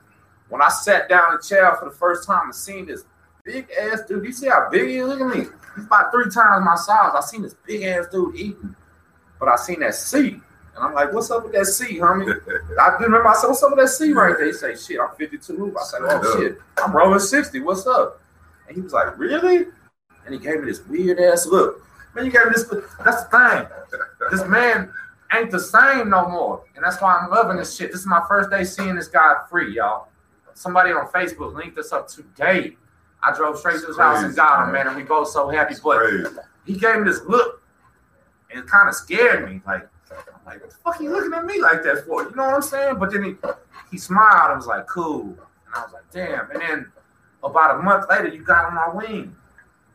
when 0.49 0.61
I 0.61 0.69
sat 0.69 1.09
down 1.09 1.31
in 1.31 1.37
the 1.37 1.43
chair 1.43 1.75
for 1.75 1.85
the 1.85 1.95
first 1.95 2.25
time 2.25 2.45
and 2.45 2.55
seen 2.55 2.85
this 2.85 3.03
big 3.43 3.67
ass 3.79 4.01
dude, 4.07 4.25
you 4.25 4.31
see 4.31 4.47
how 4.47 4.69
big 4.69 4.87
he 4.87 4.97
is? 4.97 5.07
Look 5.07 5.21
at 5.21 5.37
me. 5.37 5.45
He's 5.75 5.85
about 5.85 6.11
three 6.11 6.29
times 6.31 6.65
my 6.65 6.75
size. 6.75 7.11
I 7.15 7.21
seen 7.21 7.41
this 7.41 7.55
big 7.65 7.83
ass 7.83 8.07
dude 8.11 8.35
eating, 8.35 8.75
but 9.39 9.49
I 9.49 9.55
seen 9.55 9.79
that 9.81 9.95
seat. 9.95 10.33
And 10.75 10.85
I'm 10.85 10.93
like, 10.93 11.11
what's 11.11 11.31
up 11.31 11.43
with 11.43 11.53
that 11.53 11.65
C, 11.65 11.97
homie? 11.97 12.29
I 12.79 12.87
remember 13.01 13.27
I 13.27 13.33
said, 13.33 13.47
what's 13.47 13.63
up 13.63 13.71
with 13.71 13.79
that 13.79 13.89
C 13.89 14.13
right 14.13 14.35
there? 14.37 14.45
He 14.45 14.53
say, 14.53 14.75
shit, 14.75 14.99
I'm 14.99 15.15
52. 15.15 15.75
I 15.79 15.83
said, 15.83 16.01
oh 16.03 16.39
shit, 16.39 16.57
I'm 16.77 16.95
rolling 16.95 17.19
60. 17.19 17.59
What's 17.61 17.87
up? 17.87 18.21
And 18.67 18.75
he 18.75 18.81
was 18.81 18.93
like, 18.93 19.17
really? 19.17 19.65
And 20.25 20.33
he 20.33 20.39
gave 20.39 20.59
me 20.59 20.65
this 20.65 20.85
weird 20.85 21.19
ass 21.19 21.45
look. 21.45 21.81
Man, 22.13 22.25
you 22.25 22.31
gave 22.31 22.45
me 22.45 22.51
this. 22.53 22.65
That's 23.03 23.23
the 23.25 23.29
thing. 23.31 23.99
This 24.31 24.45
man 24.47 24.91
ain't 25.33 25.51
the 25.51 25.59
same 25.59 26.09
no 26.09 26.27
more. 26.27 26.63
And 26.75 26.83
that's 26.83 27.01
why 27.01 27.15
I'm 27.15 27.29
loving 27.29 27.57
this 27.57 27.75
shit. 27.75 27.91
This 27.91 28.01
is 28.01 28.07
my 28.07 28.23
first 28.27 28.49
day 28.49 28.63
seeing 28.63 28.95
this 28.95 29.07
guy 29.07 29.35
free, 29.49 29.75
y'all. 29.75 30.09
Somebody 30.57 30.91
on 30.91 31.07
Facebook 31.09 31.53
linked 31.53 31.77
us 31.77 31.93
up 31.93 32.07
today. 32.07 32.75
I 33.21 33.31
drove 33.35 33.59
straight 33.59 33.79
to 33.81 33.87
his 33.87 33.97
house 33.97 34.23
and 34.23 34.35
got 34.35 34.65
him, 34.65 34.73
man, 34.73 34.87
and 34.87 34.95
we 34.95 35.03
both 35.03 35.29
so 35.29 35.49
happy. 35.49 35.75
But 35.83 36.01
he 36.65 36.73
gave 36.73 36.97
me 36.97 37.03
this 37.03 37.21
look 37.25 37.61
and 38.49 38.61
it 38.61 38.67
kind 38.67 38.89
of 38.89 38.95
scared 38.95 39.47
me. 39.47 39.61
Like, 39.67 39.87
I'm 40.11 40.17
like, 40.47 40.61
what 40.61 40.71
the 40.71 40.75
fuck 40.77 40.99
are 40.99 41.03
you 41.03 41.11
looking 41.11 41.33
at 41.33 41.45
me 41.45 41.61
like 41.61 41.83
that 41.83 42.05
for? 42.07 42.23
You 42.23 42.35
know 42.35 42.45
what 42.45 42.55
I'm 42.55 42.61
saying? 42.63 42.97
But 42.97 43.11
then 43.11 43.23
he 43.23 43.35
he 43.91 43.99
smiled 43.99 44.49
and 44.49 44.57
was 44.57 44.65
like, 44.65 44.87
cool. 44.87 45.21
And 45.21 45.75
I 45.75 45.83
was 45.83 45.93
like, 45.93 46.09
damn. 46.11 46.49
And 46.49 46.59
then 46.59 46.91
about 47.43 47.79
a 47.79 47.83
month 47.83 48.05
later, 48.09 48.29
you 48.29 48.43
got 48.43 48.65
on 48.65 48.73
my 48.73 48.89
wing. 48.89 49.35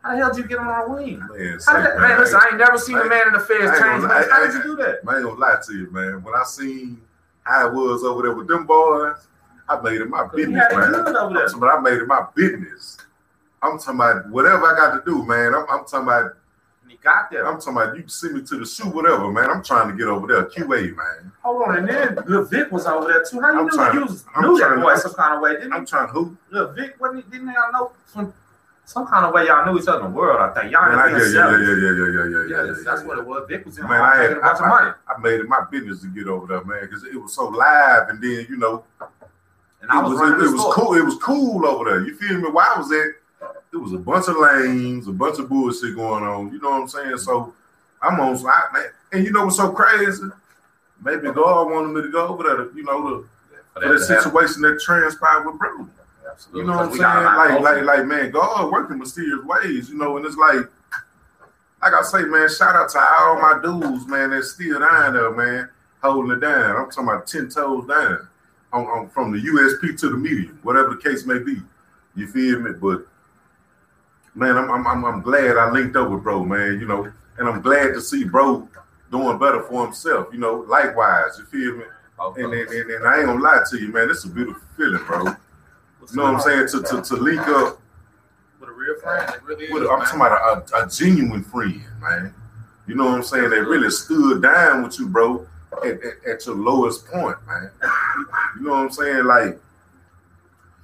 How 0.04 0.12
the 0.12 0.18
hell 0.18 0.32
did 0.32 0.44
you 0.44 0.48
get 0.48 0.58
on 0.58 0.66
my 0.66 0.86
wing? 0.86 1.18
Man, 1.18 1.58
that, 1.66 1.98
man, 1.98 2.20
listen, 2.20 2.38
I 2.40 2.50
ain't 2.50 2.58
never 2.58 2.78
seen 2.78 2.98
a 2.98 3.04
man 3.04 3.26
in 3.26 3.32
the 3.32 3.40
feds 3.40 3.80
change. 3.80 4.04
Man. 4.04 4.10
How 4.30 4.46
did 4.46 4.54
you 4.54 4.62
do 4.62 4.76
that? 4.76 5.04
Man, 5.04 5.14
I 5.14 5.18
ain't 5.18 5.26
gonna 5.26 5.40
lie 5.40 5.56
to 5.66 5.72
you, 5.72 5.90
man. 5.90 6.22
When 6.22 6.34
I 6.34 6.44
seen 6.44 7.02
how 7.42 7.66
it 7.66 7.74
was 7.74 8.04
over 8.04 8.22
there 8.22 8.34
with 8.34 8.46
them 8.46 8.64
boys, 8.64 9.26
I 9.78 9.82
made 9.82 10.00
it 10.00 10.08
my 10.08 10.26
business, 10.34 10.72
man. 10.72 11.60
But 11.60 11.68
I 11.68 11.80
made 11.80 11.98
it 11.98 12.06
my 12.06 12.26
business. 12.34 12.98
I'm 13.62 13.78
talking 13.78 13.94
about 13.94 14.28
whatever 14.28 14.66
I 14.66 14.76
got 14.76 14.94
to 14.96 15.10
do, 15.10 15.24
man. 15.24 15.54
I'm, 15.54 15.66
I'm 15.70 15.84
talking 15.84 16.02
about 16.02 16.32
got 17.02 17.30
there. 17.30 17.46
I'm 17.46 17.58
talking 17.58 17.74
about 17.74 17.96
you 17.96 18.04
send 18.06 18.34
me 18.34 18.42
to 18.42 18.56
the 18.58 18.66
SHU, 18.66 18.88
whatever, 18.90 19.30
man. 19.30 19.50
I'm 19.50 19.62
trying 19.62 19.90
to 19.90 19.96
get 19.96 20.06
over 20.06 20.26
there, 20.26 20.44
QA, 20.44 20.96
man. 20.96 21.32
Hold 21.42 21.62
on, 21.62 21.78
and 21.78 21.88
then 21.88 22.18
Lil 22.26 22.44
Vic 22.44 22.70
was 22.70 22.86
over 22.86 23.08
there 23.08 23.24
too. 23.28 23.40
How 23.40 23.52
you 23.52 23.58
I'm 23.58 23.64
knew 23.66 23.72
trying, 23.72 23.94
you 23.94 24.02
was, 24.02 24.24
knew 24.40 24.58
that 24.58 24.80
boy 24.80 24.94
some 24.94 25.14
kind 25.14 25.34
of 25.34 25.42
way, 25.42 25.54
didn't 25.54 25.72
I'm 25.72 25.84
trying 25.84 26.06
to 26.06 26.12
who? 26.12 26.36
Lil 26.50 26.72
Vic, 26.72 27.00
wasn't 27.00 27.24
he, 27.24 27.30
didn't 27.30 27.52
y'all 27.52 27.72
know 27.72 27.92
some 28.06 28.32
some 28.84 29.06
kind 29.06 29.24
of 29.24 29.32
way 29.32 29.46
y'all 29.46 29.64
knew 29.66 29.80
each 29.80 29.88
other 29.88 30.04
in 30.06 30.12
the 30.12 30.18
world? 30.18 30.40
I 30.40 30.54
think 30.54 30.72
y'all 30.72 30.88
man, 30.88 30.98
I, 30.98 31.10
yeah, 31.10 31.18
yeah, 31.18 31.50
yeah, 31.50 31.58
yeah, 31.58 31.74
yeah, 31.74 31.92
yeah, 31.92 32.28
yeah, 32.30 32.46
yeah, 32.48 32.64
yeah, 32.66 32.82
That's 32.84 33.02
what 33.02 33.18
it 33.18 33.26
was. 33.26 33.44
Vic 33.48 33.66
was 33.66 33.78
in 33.78 33.88
man, 33.88 34.00
I 34.00 34.22
had 34.22 34.32
a 34.32 34.40
bunch 34.40 34.60
of 34.60 34.68
money. 34.68 34.90
I 35.08 35.20
made 35.20 35.40
it 35.40 35.48
my 35.48 35.64
business 35.70 36.02
to 36.02 36.08
get 36.08 36.28
over 36.28 36.46
there, 36.46 36.64
man, 36.64 36.82
because 36.82 37.04
it 37.04 37.20
was 37.20 37.34
so 37.34 37.48
live, 37.48 38.08
and 38.08 38.22
then 38.22 38.46
you 38.48 38.56
know. 38.56 38.84
And 39.82 39.90
I 39.90 40.00
was, 40.00 40.12
it 40.12 40.36
was, 40.36 40.52
it 40.52 40.54
was 40.54 40.74
cool. 40.74 40.94
It 40.94 41.04
was 41.04 41.16
cool 41.16 41.66
over 41.66 41.90
there. 41.90 42.06
You 42.06 42.14
feel 42.14 42.38
me? 42.38 42.48
Where 42.48 42.64
I 42.64 42.78
was 42.78 42.90
at, 42.92 43.48
it 43.72 43.76
was 43.76 43.92
a 43.92 43.98
bunch 43.98 44.28
of 44.28 44.36
lanes, 44.36 45.08
a 45.08 45.12
bunch 45.12 45.40
of 45.40 45.48
bullshit 45.48 45.96
going 45.96 46.22
on. 46.22 46.52
You 46.52 46.60
know 46.60 46.70
what 46.70 46.82
I'm 46.82 46.88
saying? 46.88 47.18
So 47.18 47.52
I'm 48.00 48.20
on 48.20 48.38
slide, 48.38 48.68
man. 48.72 48.86
And 49.12 49.24
you 49.24 49.32
know 49.32 49.44
what's 49.44 49.56
so 49.56 49.72
crazy? 49.72 50.22
Maybe 51.04 51.32
God 51.32 51.70
wanted 51.70 51.88
me 51.88 52.02
to 52.02 52.12
go 52.12 52.28
over 52.28 52.44
there, 52.44 52.72
you 52.76 52.84
know, 52.84 53.26
the, 53.74 53.80
that 53.80 53.98
situation 53.98 54.62
that 54.62 54.80
transpired 54.80 55.46
with 55.46 55.58
Brody. 55.58 55.90
Absolutely. 56.30 56.60
You 56.60 56.66
know 56.68 56.76
what 56.76 56.86
I'm 56.86 56.92
saying? 56.92 57.60
Like, 57.60 57.60
like, 57.60 57.84
like, 57.84 58.06
man, 58.06 58.30
God 58.30 58.70
working 58.70 58.98
mysterious 58.98 59.44
ways, 59.44 59.90
you 59.90 59.98
know, 59.98 60.16
and 60.16 60.24
it's 60.24 60.36
like, 60.36 60.64
like 61.82 61.92
I 61.92 62.02
say, 62.02 62.22
man, 62.22 62.48
shout 62.48 62.76
out 62.76 62.88
to 62.90 63.00
all 63.00 63.40
my 63.40 63.58
dudes, 63.60 64.06
man, 64.06 64.30
that's 64.30 64.52
still 64.52 64.78
down 64.78 65.14
there, 65.14 65.32
man, 65.32 65.68
holding 66.00 66.30
it 66.30 66.40
down. 66.40 66.76
I'm 66.76 66.90
talking 66.90 67.08
about 67.08 67.26
10 67.26 67.48
toes 67.48 67.88
down 67.88 68.28
on, 68.72 68.86
on 68.86 69.08
from 69.10 69.32
the 69.32 69.38
USP 69.38 69.98
to 70.00 70.08
the 70.08 70.16
media, 70.16 70.50
whatever 70.62 70.90
the 70.90 70.96
case 70.96 71.26
may 71.26 71.38
be. 71.38 71.60
You 72.14 72.26
feel 72.26 72.60
me? 72.60 72.72
But 72.72 73.06
man, 74.34 74.56
I'm 74.56 74.70
I'm 74.86 75.04
I'm 75.04 75.22
glad 75.22 75.56
I 75.56 75.70
linked 75.70 75.96
up 75.96 76.10
with 76.10 76.22
bro, 76.22 76.44
man. 76.44 76.80
You 76.80 76.86
know, 76.86 77.12
and 77.38 77.48
I'm 77.48 77.60
glad 77.60 77.94
to 77.94 78.00
see 78.00 78.24
bro 78.24 78.68
doing 79.10 79.38
better 79.38 79.62
for 79.62 79.84
himself. 79.84 80.28
You 80.32 80.38
know, 80.38 80.64
likewise, 80.68 81.38
you 81.38 81.44
feel 81.44 81.76
me? 81.76 81.84
Okay. 82.18 82.44
And, 82.44 82.52
and, 82.52 82.68
and, 82.68 82.90
and, 82.90 83.06
I 83.06 83.18
ain't 83.18 83.26
gonna 83.26 83.42
lie 83.42 83.60
to 83.70 83.78
you, 83.78 83.92
man. 83.92 84.08
It's 84.10 84.24
a 84.24 84.28
beautiful 84.28 84.62
feeling, 84.76 85.02
bro. 85.04 85.24
you 85.24 86.16
know 86.16 86.24
what 86.24 86.34
I'm 86.34 86.40
saying? 86.40 86.68
To, 86.68 86.82
to 86.82 87.02
to 87.02 87.16
link 87.16 87.40
up 87.40 87.80
with 88.60 88.68
a 88.68 88.72
real 88.72 88.98
friend, 89.00 89.32
really 89.44 89.64
is, 89.64 89.70
I'm 89.72 90.00
talking 90.00 90.20
about 90.20 90.70
a, 90.72 90.84
a, 90.84 90.88
genuine 90.88 91.42
friend, 91.42 91.82
man. 92.00 92.34
You 92.86 92.94
know 92.94 93.06
what 93.06 93.14
I'm 93.14 93.22
saying? 93.22 93.50
They 93.50 93.60
really 93.60 93.90
stood 93.90 94.42
down 94.42 94.82
with 94.84 94.98
you, 94.98 95.08
bro, 95.08 95.46
at, 95.84 96.02
at, 96.02 96.26
at 96.26 96.46
your 96.46 96.56
lowest 96.56 97.06
point, 97.06 97.36
man. 97.46 97.70
You 98.56 98.66
know 98.66 98.72
what 98.72 98.78
I'm 98.78 98.90
saying? 98.90 99.24
Like 99.24 99.58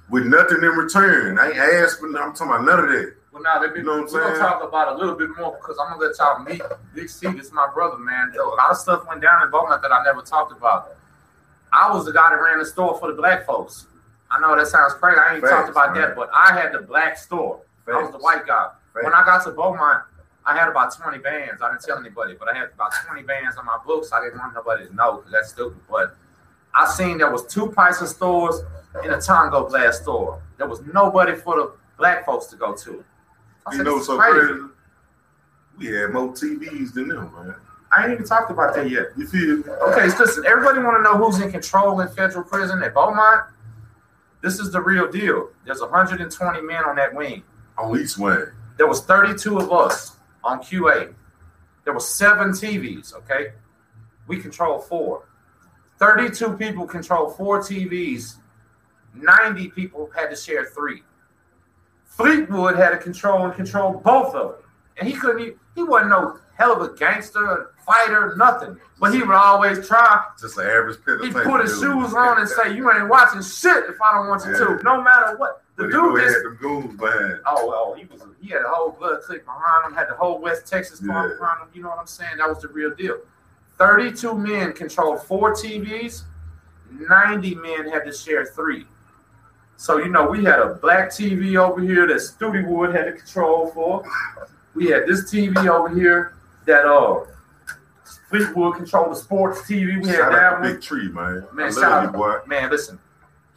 with 0.09 0.25
nothing 0.25 0.57
in 0.57 0.71
return. 0.71 1.37
I 1.39 1.47
ain't 1.47 1.57
asking. 1.57 2.15
I'm 2.15 2.33
talking 2.33 2.47
about 2.47 2.65
none 2.65 2.79
of 2.79 2.89
that. 2.89 3.13
Well, 3.31 3.43
now 3.43 3.61
me, 3.61 3.67
you 3.79 3.83
know 3.83 4.01
what 4.01 4.11
we're 4.11 4.23
gonna 4.23 4.39
talk 4.39 4.63
about 4.63 4.95
a 4.95 4.97
little 4.97 5.15
bit 5.15 5.29
more 5.37 5.55
because 5.61 5.77
I'm 5.79 5.93
gonna 5.93 6.07
let 6.07 6.17
y'all 6.17 6.43
meet 6.43 6.61
Big 6.95 7.09
C. 7.09 7.27
This 7.31 7.47
is 7.47 7.53
my 7.53 7.69
brother, 7.73 7.97
man. 7.97 8.33
A 8.39 8.43
lot 8.43 8.71
of 8.71 8.77
stuff 8.77 9.07
went 9.07 9.21
down 9.21 9.43
in 9.43 9.51
Beaumont 9.51 9.81
that 9.81 9.91
I 9.91 10.03
never 10.03 10.21
talked 10.21 10.51
about. 10.51 10.95
I 11.71 11.93
was 11.93 12.05
the 12.05 12.11
guy 12.11 12.29
that 12.29 12.41
ran 12.41 12.57
the 12.57 12.65
store 12.65 12.97
for 12.99 13.07
the 13.07 13.13
black 13.13 13.45
folks. 13.45 13.85
I 14.31 14.39
know 14.39 14.55
that 14.55 14.67
sounds 14.67 14.93
crazy. 14.95 15.19
I 15.19 15.35
ain't 15.35 15.41
Facts, 15.41 15.53
talked 15.53 15.69
about 15.69 15.93
man. 15.93 16.01
that, 16.01 16.15
but 16.15 16.29
I 16.35 16.59
had 16.59 16.73
the 16.73 16.79
black 16.79 17.17
store. 17.17 17.61
Facts. 17.85 17.97
I 17.97 18.01
was 18.01 18.11
the 18.11 18.17
white 18.17 18.47
guy. 18.47 18.69
Facts. 18.93 19.03
When 19.03 19.13
I 19.13 19.23
got 19.25 19.43
to 19.45 19.51
Beaumont, 19.51 20.03
I 20.45 20.57
had 20.57 20.67
about 20.67 20.95
20 20.95 21.19
bands. 21.19 21.61
I 21.61 21.69
didn't 21.69 21.83
tell 21.83 21.97
anybody, 21.97 22.35
but 22.39 22.49
I 22.49 22.57
had 22.57 22.69
about 22.73 22.91
20 23.05 23.23
bands 23.23 23.57
on 23.57 23.65
my 23.65 23.77
books. 23.85 24.11
I 24.13 24.23
didn't 24.23 24.39
want 24.39 24.53
nobody 24.53 24.87
to 24.87 24.95
know 24.95 25.17
because 25.17 25.31
that's 25.31 25.49
stupid. 25.49 25.79
But 25.89 26.15
I 26.73 26.89
seen 26.89 27.17
there 27.17 27.31
was 27.31 27.45
two 27.45 27.67
Pison 27.67 28.07
stores 28.07 28.61
and 29.03 29.13
a 29.13 29.21
Tango 29.21 29.67
Blast 29.67 30.03
store. 30.03 30.41
There 30.57 30.67
was 30.67 30.81
nobody 30.93 31.35
for 31.35 31.55
the 31.55 31.73
black 31.97 32.25
folks 32.25 32.47
to 32.47 32.55
go 32.55 32.73
to. 32.73 33.03
I 33.67 33.75
you 33.75 33.83
know, 33.83 34.01
so 34.01 34.17
crazy. 34.17 34.63
We 35.77 35.87
had 35.87 36.11
more 36.11 36.29
TVs 36.29 36.93
than 36.93 37.09
them, 37.09 37.31
man. 37.35 37.55
I 37.91 38.03
ain't 38.03 38.13
even 38.13 38.25
talked 38.25 38.51
about 38.51 38.75
that 38.75 38.89
yet. 38.89 39.07
You 39.17 39.27
feel? 39.27 39.69
Okay, 39.89 40.09
so 40.09 40.23
listen. 40.23 40.45
Everybody 40.45 40.79
want 40.79 40.97
to 40.97 41.03
know 41.03 41.17
who's 41.17 41.39
in 41.39 41.51
control 41.51 41.99
in 42.01 42.07
federal 42.09 42.43
prison 42.43 42.83
at 42.83 42.93
Beaumont. 42.93 43.45
This 44.41 44.59
is 44.59 44.71
the 44.71 44.81
real 44.81 45.11
deal. 45.11 45.49
There's 45.65 45.81
120 45.81 46.61
men 46.61 46.83
on 46.85 46.95
that 46.95 47.13
wing. 47.13 47.43
On 47.77 47.99
each 47.99 48.17
wing. 48.17 48.45
There 48.77 48.87
was 48.87 49.01
32 49.01 49.57
of 49.57 49.71
us 49.71 50.15
on 50.43 50.59
QA. 50.59 51.13
There 51.83 51.93
were 51.93 51.99
seven 51.99 52.49
TVs. 52.49 53.13
Okay, 53.13 53.53
we 54.27 54.41
control 54.41 54.79
four. 54.79 55.27
32 55.97 56.53
people 56.53 56.85
control 56.85 57.29
four 57.29 57.59
TVs. 57.59 58.37
90 59.13 59.69
people 59.69 60.09
had 60.15 60.29
to 60.29 60.35
share 60.35 60.65
three. 60.65 61.03
Fleetwood 62.05 62.75
had 62.75 62.89
to 62.91 62.97
control 62.97 63.45
and 63.45 63.53
control 63.53 63.93
both 63.93 64.33
of 64.35 64.51
them. 64.51 64.61
And 64.97 65.07
he 65.07 65.15
couldn't 65.15 65.41
even, 65.41 65.59
he 65.75 65.83
wasn't 65.83 66.11
no 66.11 66.39
hell 66.57 66.73
of 66.73 66.81
a 66.81 66.95
gangster, 66.95 67.71
fighter, 67.85 68.35
nothing. 68.37 68.77
But 68.99 69.13
he 69.13 69.19
would 69.19 69.35
always 69.35 69.87
try. 69.87 70.25
Just 70.39 70.57
an 70.57 70.65
average 70.65 70.97
pit. 71.05 71.19
He 71.23 71.31
put 71.31 71.61
his 71.61 71.71
shoes 71.79 72.13
on 72.13 72.39
and 72.39 72.49
say, 72.49 72.75
You 72.75 72.91
ain't 72.91 73.07
watching 73.07 73.41
shit 73.41 73.85
if 73.89 73.95
I 74.01 74.13
don't 74.13 74.27
want 74.27 74.43
you 74.45 74.51
yeah. 74.51 74.77
to, 74.77 74.83
no 74.83 75.01
matter 75.01 75.37
what. 75.37 75.63
The 75.79 75.85
but 75.85 75.91
dude 75.91 76.21
just, 76.21 76.35
had 76.35 76.43
them 76.43 76.57
goons 76.59 76.99
behind. 76.99 77.39
Oh, 77.45 77.73
oh, 77.73 77.93
he 77.93 78.05
was 78.05 78.21
he 78.41 78.49
had 78.49 78.63
a 78.63 78.67
whole 78.67 78.91
blood 78.91 79.21
clique 79.21 79.45
behind 79.45 79.85
him, 79.85 79.93
had 79.93 80.09
the 80.09 80.13
whole 80.13 80.37
West 80.37 80.67
Texas 80.67 80.99
yeah. 81.01 81.07
behind 81.07 81.61
him. 81.61 81.69
You 81.73 81.83
know 81.83 81.89
what 81.89 81.99
I'm 81.99 82.07
saying? 82.07 82.37
That 82.37 82.49
was 82.49 82.61
the 82.61 82.67
real 82.67 82.93
deal. 82.93 83.19
32 83.77 84.33
men 84.33 84.73
controlled 84.73 85.23
four 85.23 85.53
TVs, 85.53 86.23
90 86.91 87.55
men 87.55 87.87
had 87.89 88.03
to 88.03 88.11
share 88.11 88.45
three. 88.45 88.85
So, 89.77 89.99
you 89.99 90.09
know, 90.09 90.27
we 90.27 90.43
had 90.43 90.59
a 90.59 90.73
black 90.73 91.11
TV 91.11 91.55
over 91.55 91.79
here 91.79 92.05
that 92.07 92.17
Studi 92.17 92.67
Wood 92.67 92.93
had 92.93 93.07
the 93.07 93.13
control 93.13 93.67
for. 93.67 94.03
We 94.75 94.87
had 94.87 95.07
this 95.07 95.31
TV 95.31 95.55
over 95.69 95.95
here 95.97 96.33
that 96.65 96.85
uh 96.85 97.23
Fleetwood 98.29 98.75
controlled 98.75 99.11
the 99.11 99.15
sports 99.15 99.61
TV. 99.61 100.03
We 100.03 100.11
shout 100.11 100.33
had 100.33 100.33
that 100.33 100.61
Big 100.61 100.81
Tree, 100.81 101.07
man. 101.07 101.45
Man, 101.53 101.67
I 101.67 101.71
shout 101.71 102.05
out, 102.07 102.13
boy. 102.13 102.39
Man, 102.45 102.69
listen. 102.69 102.99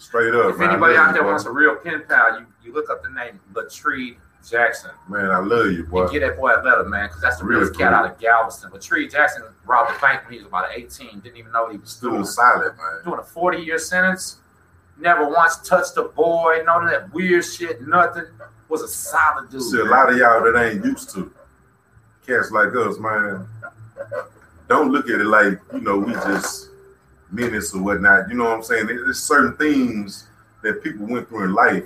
Straight 0.02 0.34
up. 0.34 0.54
If 0.54 0.58
man, 0.58 0.70
anybody 0.70 0.96
out 0.96 1.14
there 1.14 1.24
wants 1.24 1.44
a 1.44 1.50
real 1.50 1.76
pen 1.76 2.02
pal, 2.08 2.40
you, 2.40 2.46
you 2.64 2.72
look 2.72 2.90
up 2.90 3.04
the 3.04 3.10
name 3.10 3.38
Latree 3.52 4.16
Jackson. 4.48 4.90
Man, 5.08 5.30
I 5.30 5.38
love 5.38 5.70
you, 5.70 5.84
boy. 5.84 6.02
And 6.02 6.10
get 6.10 6.20
that 6.20 6.36
boy 6.36 6.50
a 6.50 6.60
letter, 6.60 6.84
man, 6.84 7.06
because 7.08 7.22
that's 7.22 7.36
the 7.36 7.44
realest 7.44 7.78
cat 7.78 7.92
out 7.92 8.10
of 8.10 8.18
Galveston. 8.18 8.72
Latree 8.72 9.10
Jackson 9.10 9.44
robbed 9.64 9.94
the 9.94 10.00
bank 10.00 10.24
when 10.24 10.32
he 10.32 10.38
was 10.38 10.48
about 10.48 10.70
18. 10.74 11.20
Didn't 11.20 11.36
even 11.36 11.52
know 11.52 11.70
he 11.70 11.78
was 11.78 11.92
still 11.92 12.10
doing 12.10 12.24
silent, 12.24 12.76
man. 12.76 13.04
Doing 13.04 13.20
a 13.20 13.22
40 13.22 13.58
year 13.58 13.78
sentence 13.78 14.38
never 14.98 15.28
once 15.28 15.56
touched 15.68 15.96
a 15.96 16.02
boy, 16.02 16.62
none 16.64 16.84
of 16.84 16.90
that 16.90 17.12
weird 17.12 17.44
shit, 17.44 17.86
nothing. 17.86 18.24
Was 18.68 18.82
a 18.82 18.88
solid 18.88 19.50
dude. 19.50 19.62
See, 19.62 19.78
a 19.78 19.84
lot 19.84 20.10
of 20.10 20.16
y'all 20.16 20.42
that 20.42 20.58
ain't 20.58 20.82
used 20.82 21.10
to 21.10 21.30
cats 22.26 22.50
like 22.50 22.74
us, 22.74 22.98
man. 22.98 23.46
Don't 24.66 24.90
look 24.90 25.10
at 25.10 25.20
it 25.20 25.26
like 25.26 25.60
you 25.74 25.80
know 25.80 25.98
we 25.98 26.14
just 26.14 26.70
menace 27.32 27.74
or 27.74 27.82
whatnot. 27.82 28.28
You 28.28 28.36
know 28.36 28.44
what 28.44 28.54
I'm 28.54 28.62
saying? 28.62 28.86
There's 28.86 29.18
certain 29.18 29.56
things 29.56 30.28
that 30.62 30.82
people 30.82 31.06
went 31.06 31.28
through 31.28 31.44
in 31.44 31.54
life 31.54 31.84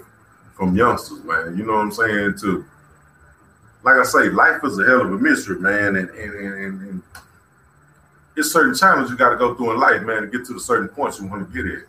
from 0.54 0.76
youngsters, 0.76 1.22
man. 1.24 1.56
You 1.56 1.64
know 1.64 1.74
what 1.74 1.82
I'm 1.82 1.92
saying? 1.92 2.34
To 2.40 2.64
like 3.82 3.96
I 3.96 4.04
say, 4.04 4.28
life 4.30 4.60
is 4.64 4.78
a 4.78 4.84
hell 4.84 5.02
of 5.02 5.12
a 5.12 5.18
mystery, 5.18 5.60
man, 5.60 5.96
and 5.96 6.10
and 6.10 6.34
and, 6.34 6.80
and 6.82 7.02
it's 8.36 8.52
certain 8.52 8.74
challenges 8.74 9.10
you 9.10 9.16
got 9.16 9.30
to 9.30 9.36
go 9.36 9.54
through 9.54 9.72
in 9.72 9.80
life, 9.80 10.02
man, 10.02 10.22
to 10.22 10.28
get 10.28 10.44
to 10.46 10.54
the 10.54 10.60
certain 10.60 10.88
points 10.88 11.18
you 11.18 11.26
want 11.26 11.50
to 11.50 11.54
get 11.54 11.72
at. 11.72 11.84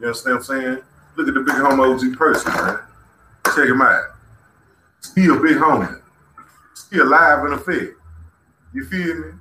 You 0.00 0.06
understand 0.06 0.36
what 0.36 0.50
I'm 0.50 0.62
saying? 0.62 0.78
Look 1.16 1.28
at 1.28 1.34
the 1.34 1.40
big 1.40 1.54
homo 1.54 1.94
OG 1.94 2.16
person, 2.16 2.52
man. 2.52 2.78
Check 3.54 3.68
him 3.68 3.80
out. 3.80 4.04
Still 5.00 5.40
big 5.40 5.56
homie. 5.56 6.00
Still 6.74 7.06
alive 7.06 7.44
and 7.44 7.54
effect. 7.54 7.92
You 8.74 8.84
feel 8.86 9.14
me? 9.14 9.32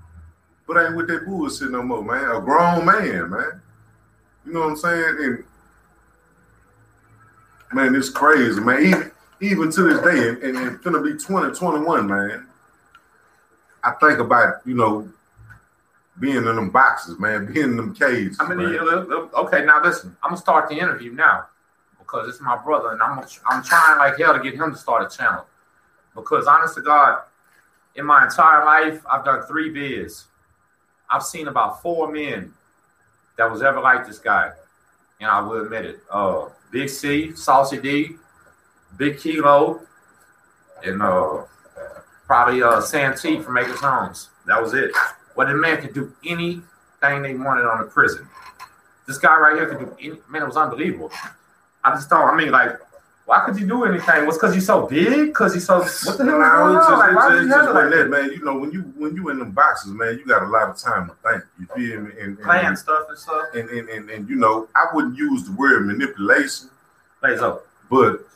But 0.68 0.78
I 0.78 0.88
ain't 0.88 0.95
with 0.95 1.07
that 1.07 1.26
bullshit 1.26 1.72
no 1.72 1.84
more, 1.84 2.03
man. 2.03 2.36
A 2.36 2.41
grown 2.41 2.86
man, 2.86 3.30
man. 3.30 3.61
You 4.45 4.53
know 4.53 4.61
what 4.61 4.70
I'm 4.70 4.76
saying? 4.78 5.18
And 5.20 5.43
man, 7.74 7.95
it's 7.95 8.09
crazy, 8.09 8.59
man. 8.61 8.82
Even 8.82 9.11
even 9.41 9.72
to 9.72 9.84
this 9.84 10.01
day, 10.01 10.30
and, 10.30 10.57
and 10.57 10.68
it's 10.68 10.84
gonna 10.84 11.01
be 11.01 11.11
2021, 11.11 12.07
man. 12.07 12.47
I 13.84 13.91
think 13.91 14.20
about, 14.20 14.66
you 14.66 14.74
know, 14.74 15.07
being 16.20 16.38
in 16.38 16.43
them 16.43 16.70
boxes, 16.70 17.20
man, 17.20 17.45
being 17.53 17.72
in 17.72 17.78
them 17.78 17.93
cages. 17.93 18.38
I 18.39 18.47
mean, 18.47 18.57
man. 18.57 18.74
yeah, 18.74 18.82
look, 18.82 19.09
look, 19.09 19.34
okay, 19.34 19.66
now 19.66 19.82
listen, 19.84 20.16
I'm 20.24 20.32
gonna 20.32 20.41
start 20.41 20.70
the 20.70 20.76
interview 20.76 21.11
now 21.11 21.45
because 21.99 22.30
it's 22.30 22.41
my 22.41 22.57
brother, 22.57 22.91
and 22.91 23.01
I'm 23.01 23.20
I'm 23.47 23.63
trying 23.63 23.97
like 23.97 24.18
hell 24.18 24.34
to 24.34 24.39
get 24.39 24.55
him 24.55 24.72
to 24.72 24.78
start 24.78 25.11
a 25.11 25.16
channel 25.16 25.45
because 26.16 26.47
honest 26.47 26.76
to 26.76 26.82
God, 26.82 27.22
in 27.95 28.05
my 28.05 28.26
entire 28.26 28.66
life, 28.66 29.01
I've 29.09 29.26
done 29.26 29.43
three 29.43 29.70
bids. 29.70 30.26
I've 31.10 31.24
seen 31.24 31.47
about 31.47 31.82
four 31.82 32.12
men 32.12 32.53
that 33.38 33.49
was 33.51 33.62
ever 33.62 33.80
like 33.80 34.06
this 34.06 34.20
guy, 34.20 34.51
and 35.20 35.30
I 35.30 35.41
will 35.41 35.64
admit 35.64 35.86
it. 35.86 35.99
Uh, 36.10 36.49
Big 36.72 36.89
C, 36.89 37.36
Saucy 37.36 37.80
D, 37.80 38.16
Big 38.97 39.20
Kilo, 39.20 39.82
and 40.84 41.01
uh, 41.01 41.43
probably 42.26 42.64
uh, 42.64 42.82
Santee 42.82 43.39
from 43.39 43.53
Makers 43.53 43.80
Homes. 43.80 44.30
That 44.47 44.62
was 44.62 44.74
it. 44.74 44.91
Well, 45.36 45.47
the 45.47 45.53
man 45.53 45.82
could 45.82 45.93
do 45.93 46.14
anything 46.26 46.62
they 47.01 47.36
wanted 47.36 47.66
on 47.66 47.80
the 47.80 47.86
prison. 47.86 48.28
This 49.08 49.18
guy 49.18 49.38
right 49.38 49.56
here 49.56 49.68
could 49.68 49.80
do 49.80 49.95
any, 49.99 50.20
man, 50.30 50.41
it 50.43 50.45
was 50.45 50.58
unbelievable. 50.58 51.12
I 51.84 51.91
just 51.91 52.10
don't, 52.10 52.28
I 52.28 52.36
mean, 52.36 52.51
like, 52.51 52.72
why 53.26 53.43
could 53.45 53.59
you 53.59 53.65
do 53.67 53.86
anything? 53.86 54.26
Was 54.28 54.38
because 54.38 54.53
he's 54.53 54.65
so 54.67 54.86
big? 54.86 55.28
Because 55.28 55.53
he's 55.53 55.65
so, 55.65 55.80
what 55.80 56.17
the 56.17 56.26
hell 56.26 56.38
going 56.39 56.78
it's 56.78 56.88
just, 56.88 56.99
Like, 56.99 57.15
why 57.15 57.30
just, 57.32 57.41
it's 57.45 57.53
just 57.55 57.65
like 57.73 57.84
like 57.86 57.93
that, 57.93 58.09
man. 58.09 58.30
You 58.32 58.45
know, 58.45 58.57
when 58.57 58.71
you 58.71 58.82
when 58.97 59.15
you 59.15 59.30
in 59.30 59.39
them 59.39 59.51
boxes, 59.51 59.91
man, 59.93 60.17
you 60.19 60.26
got 60.26 60.43
a 60.43 60.47
lot 60.47 60.69
of 60.69 60.78
time 60.78 61.09
to 61.09 61.15
think. 61.28 61.43
You 61.59 61.65
feel 61.76 62.01
me? 62.01 62.11
And, 62.19 62.38
and, 62.38 62.41
Playing 62.41 62.76
stuff 62.76 63.07
and 63.09 63.17
stuff. 63.17 63.45
and, 63.55 63.67
and, 63.69 63.89
and, 63.89 64.09
and 64.09 64.30
you 64.30 64.36
know, 64.36 64.67
I 64.76 64.88
wouldn't 64.93 65.17
use 65.17 65.43
the 65.45 65.53
word 65.53 65.88
manipulation, 65.88 66.69
Plays 67.19 67.41
up. 67.41 67.65
but 67.89 68.28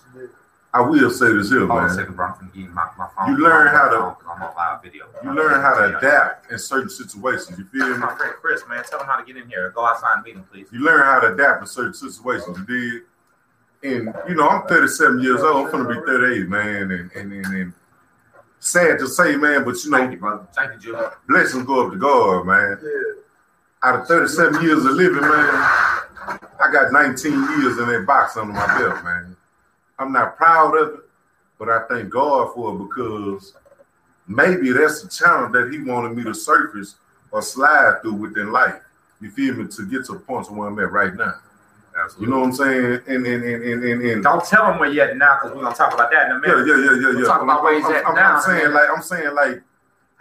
I 0.73 0.81
will 0.81 1.09
say 1.09 1.31
this 1.33 1.49
here, 1.49 1.65
Hold 1.65 1.81
man. 1.81 1.89
second, 1.89 2.15
bro. 2.15 2.27
I'm 2.27 2.33
gonna 2.33 2.51
give 2.53 2.63
you 2.63 2.69
my, 2.69 2.87
my 2.97 3.07
phone. 3.15 3.31
You 3.31 3.37
learn 3.43 3.67
how 3.67 3.89
to- 3.89 4.17
I'm 4.29 4.41
on 4.43 4.55
live 4.55 4.83
video. 4.83 5.05
You 5.23 5.33
learn 5.33 5.59
how 5.61 5.73
to 5.75 5.97
adapt 5.97 6.51
in 6.51 6.59
certain 6.59 6.89
situations. 6.89 7.57
You 7.57 7.65
feel 7.65 7.89
me? 7.89 7.97
My 7.97 8.15
friend 8.15 8.33
Chris, 8.39 8.61
man, 8.69 8.83
tell 8.83 8.99
him 8.99 9.07
how 9.07 9.17
to 9.17 9.25
get 9.25 9.35
in 9.41 9.47
here. 9.49 9.71
Go 9.71 9.85
outside 9.85 10.13
and 10.15 10.23
meet 10.23 10.35
him, 10.35 10.43
please. 10.51 10.67
You 10.71 10.79
learn 10.79 11.01
how 11.01 11.19
to 11.21 11.33
adapt 11.33 11.61
in 11.61 11.67
certain 11.67 11.93
situations. 11.95 12.57
You 12.57 12.65
did. 12.65 13.01
And 13.81 14.13
you 14.27 14.35
know, 14.35 14.47
I'm 14.49 14.67
37 14.67 15.21
years 15.21 15.41
old. 15.41 15.67
I'm 15.67 15.71
gonna 15.71 16.01
be 16.01 16.05
38, 16.05 16.49
man. 16.49 16.91
And 16.91 17.11
and, 17.13 17.33
and, 17.33 17.45
and 17.45 17.73
sad 18.59 18.99
to 18.99 19.07
say, 19.07 19.35
man, 19.35 19.63
but 19.63 19.75
you 19.83 19.91
Thank 19.91 20.05
know, 20.05 20.11
you, 20.11 20.17
brother. 20.17 20.47
Thank 20.53 20.73
you, 20.73 20.79
Julie. 20.79 21.07
blessings 21.27 21.65
go 21.65 21.85
up 21.85 21.93
to 21.93 21.97
God, 21.97 22.45
man. 22.45 22.77
Out 23.81 24.01
of 24.01 24.07
37 24.07 24.61
years 24.61 24.83
of 24.83 24.91
living, 24.91 25.21
man, 25.21 25.29
I 25.31 26.69
got 26.71 26.91
19 26.91 27.31
years 27.31 27.77
in 27.77 27.87
that 27.87 28.03
box 28.05 28.35
under 28.35 28.53
my 28.53 28.67
belt, 28.77 29.03
man. 29.03 29.37
I'm 29.97 30.11
not 30.11 30.35
proud 30.35 30.77
of 30.77 30.95
it, 30.95 30.99
but 31.57 31.69
I 31.69 31.85
thank 31.87 32.09
God 32.09 32.53
for 32.53 32.75
it 32.75 32.79
because 32.79 33.53
maybe 34.27 34.71
that's 34.71 35.01
the 35.01 35.09
challenge 35.09 35.53
that 35.53 35.71
He 35.71 35.79
wanted 35.79 36.15
me 36.17 36.23
to 36.25 36.33
surface 36.33 36.95
or 37.31 37.41
slide 37.41 38.01
through 38.01 38.15
within 38.15 38.51
life. 38.51 38.81
You 39.21 39.31
feel 39.31 39.55
me? 39.55 39.67
To 39.67 39.85
get 39.89 40.05
to 40.05 40.13
the 40.13 40.19
point 40.19 40.51
where 40.51 40.67
I'm 40.67 40.79
at 40.79 40.91
right 40.91 41.13
now. 41.15 41.35
You 42.19 42.27
know 42.27 42.39
what 42.39 42.45
I'm 42.45 42.53
saying? 42.53 43.01
And 43.07 43.25
and 43.25 43.43
and 43.43 43.63
and 43.63 43.83
and, 43.83 44.01
and 44.01 44.23
Don't 44.23 44.45
tell 44.45 44.65
them 44.67 44.79
where 44.79 44.89
you 44.89 45.01
at 45.01 45.17
now, 45.17 45.37
because 45.41 45.55
we're 45.55 45.63
gonna 45.63 45.75
talk 45.75 45.93
about 45.93 46.11
that 46.11 46.27
in 46.29 46.31
a 46.31 46.35
yeah, 46.35 46.53
minute. 46.55 46.67
yeah, 46.67 46.75
yeah, 46.75 46.83
yeah, 47.01 47.07
We'll 47.09 47.19
yeah. 47.21 47.25
talk 47.27 47.41
about 47.41 47.63
where 47.63 47.75
he's 47.75 47.85
I'm, 47.85 47.95
at 47.95 48.05
I'm, 48.07 48.15
now, 48.15 48.35
I'm 48.35 48.41
saying 48.41 48.63
man. 48.65 48.73
like 48.73 48.89
I'm 48.89 49.01
saying 49.01 49.35
like, 49.35 49.61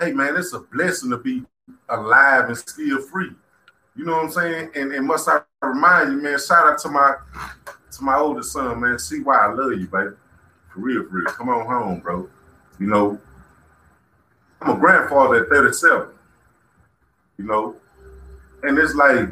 hey 0.00 0.12
man, 0.12 0.36
it's 0.36 0.52
a 0.52 0.60
blessing 0.60 1.10
to 1.10 1.18
be 1.18 1.44
alive 1.88 2.46
and 2.48 2.56
still 2.58 3.00
free. 3.00 3.30
You 3.96 4.04
know 4.04 4.12
what 4.12 4.24
I'm 4.24 4.30
saying? 4.30 4.70
And 4.74 4.92
and 4.92 5.06
must 5.06 5.28
I 5.28 5.40
remind 5.62 6.12
you, 6.12 6.18
man, 6.18 6.38
shout 6.38 6.66
out 6.66 6.78
to 6.80 6.88
my 6.88 7.14
to 7.92 8.04
my 8.04 8.16
oldest 8.16 8.52
son, 8.52 8.80
man. 8.80 8.98
See 8.98 9.20
why 9.20 9.38
I 9.38 9.52
love 9.52 9.72
you, 9.72 9.86
baby. 9.86 10.10
For 10.72 10.80
real, 10.80 11.02
for 11.04 11.16
real. 11.16 11.26
Come 11.26 11.48
on 11.48 11.66
home, 11.66 12.00
bro. 12.00 12.28
You 12.78 12.86
know, 12.86 13.18
I'm 14.60 14.76
a 14.76 14.78
grandfather 14.78 15.42
at 15.42 15.48
37. 15.48 16.08
You 17.38 17.44
know, 17.44 17.76
and 18.62 18.78
it's 18.78 18.94
like 18.94 19.30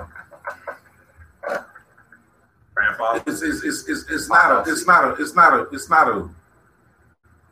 Grandfather. 2.97 3.23
it's 3.27 3.43
it's 3.43 3.63
it's 3.65 3.89
it's, 3.89 4.11
it's 4.11 4.29
not 4.29 4.67
a 4.67 4.71
it's 4.71 4.87
not 4.87 5.05
a 5.05 5.23
it's 5.23 5.35
not 5.35 5.53
a 5.53 5.63
it's 5.73 5.91
not 5.91 6.09
a 6.09 6.29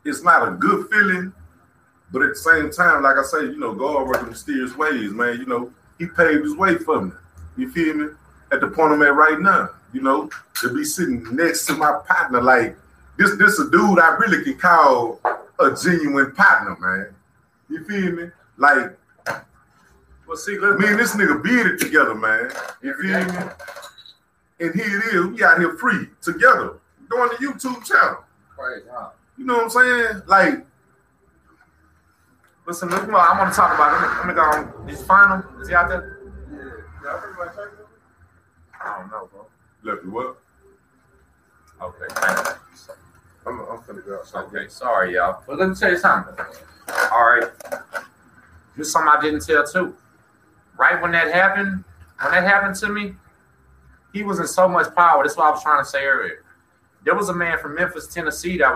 it's 0.03 0.23
not 0.23 0.47
a 0.47 0.51
good 0.51 0.89
feeling, 0.91 1.33
but 2.11 2.21
at 2.21 2.29
the 2.29 2.35
same 2.35 2.69
time, 2.71 3.01
like 3.03 3.17
I 3.17 3.23
say, 3.23 3.41
you 3.45 3.57
know, 3.57 3.73
God 3.73 4.07
working 4.07 4.29
mysterious 4.29 4.75
ways, 4.77 5.11
man. 5.11 5.39
You 5.39 5.45
know, 5.47 5.71
He 5.97 6.05
paved 6.05 6.43
His 6.43 6.55
way 6.55 6.77
for 6.77 7.01
me. 7.01 7.11
You 7.57 7.71
feel 7.71 7.95
me? 7.95 8.07
At 8.51 8.61
the 8.61 8.67
point 8.67 8.93
I'm 8.93 9.01
at 9.01 9.15
right 9.15 9.39
now, 9.39 9.69
you 9.93 10.01
know, 10.01 10.29
to 10.61 10.73
be 10.73 10.83
sitting 10.83 11.35
next 11.35 11.65
to 11.65 11.73
my 11.73 11.99
partner, 12.07 12.41
like 12.41 12.77
this, 13.17 13.35
this 13.37 13.59
a 13.59 13.69
dude 13.71 13.99
I 13.99 14.15
really 14.17 14.43
can 14.43 14.57
call 14.57 15.19
a 15.59 15.75
genuine 15.75 16.31
partner, 16.33 16.77
man. 16.79 17.15
You 17.69 17.83
feel 17.85 18.11
me? 18.11 18.29
Like 18.57 18.95
Well, 20.27 20.37
see, 20.37 20.57
me 20.57 20.87
and 20.87 20.99
this 20.99 21.15
nigga 21.15 21.43
beat 21.43 21.65
it 21.65 21.79
together, 21.79 22.15
man. 22.15 22.51
You 22.81 22.93
feel 23.01 23.25
me? 23.25 23.49
And 24.59 24.73
here 24.73 24.99
it 24.99 25.15
is, 25.15 25.25
we 25.27 25.43
out 25.43 25.59
here 25.59 25.75
free 25.77 26.07
together, 26.21 26.79
doing 27.09 27.29
the 27.29 27.45
YouTube 27.45 27.85
channel. 27.85 28.23
Praise 28.57 28.83
God. 28.83 29.11
You 29.37 29.45
know 29.45 29.55
what 29.55 29.63
I'm 29.63 29.69
saying? 29.69 30.21
Like, 30.27 30.65
Listen, 32.67 32.89
look, 32.89 33.07
well, 33.07 33.17
I 33.17 33.37
want 33.37 33.53
to 33.53 33.55
talk 33.55 33.75
about 33.75 33.93
it. 33.93 34.01
Let 34.01 34.11
me, 34.11 34.17
let 34.17 34.27
me 34.27 34.33
go 34.33 34.41
on. 34.41 34.87
Did 34.87 34.97
you 34.97 35.05
find 35.05 35.43
him? 35.43 35.61
Is 35.61 35.67
he 35.67 35.75
out 35.75 35.87
there? 35.87 36.19
I 38.81 38.99
don't 38.99 39.11
know, 39.11 39.29
bro. 39.31 39.45
left 39.83 40.03
you 40.03 40.11
what? 40.11 40.37
Okay, 41.79 42.05
thank. 42.09 42.57
I'm, 43.45 43.59
I'm 43.59 43.77
finna 43.79 44.03
go 44.03 44.15
outside. 44.17 44.45
Okay, 44.45 44.67
sorry, 44.67 45.13
y'all. 45.13 45.43
But 45.45 45.59
let 45.59 45.69
me 45.69 45.75
tell 45.75 45.91
you 45.91 45.99
something. 45.99 46.33
All 47.11 47.25
right. 47.25 47.43
Here's 48.75 48.91
something 48.91 49.13
I 49.15 49.21
didn't 49.21 49.45
tell 49.45 49.63
too. 49.65 49.95
Right 50.77 50.99
when 50.99 51.11
that 51.11 51.31
happened, 51.31 51.83
when 52.19 52.31
that 52.31 52.43
happened 52.43 52.75
to 52.77 52.89
me, 52.89 53.13
he 54.15 54.23
was 54.23 54.39
in 54.39 54.47
so 54.47 54.69
much 54.69 54.95
power. 54.95 55.23
That's 55.23 55.35
what 55.35 55.47
I 55.47 55.51
was 55.51 55.61
trying 55.61 55.83
to 55.83 55.89
say 55.89 56.05
earlier. 56.05 56.45
There 57.03 57.15
was 57.15 57.27
a 57.27 57.35
man 57.35 57.59
from 57.59 57.75
Memphis, 57.75 58.07
Tennessee 58.07 58.57
that 58.59 58.69
was 58.69 58.73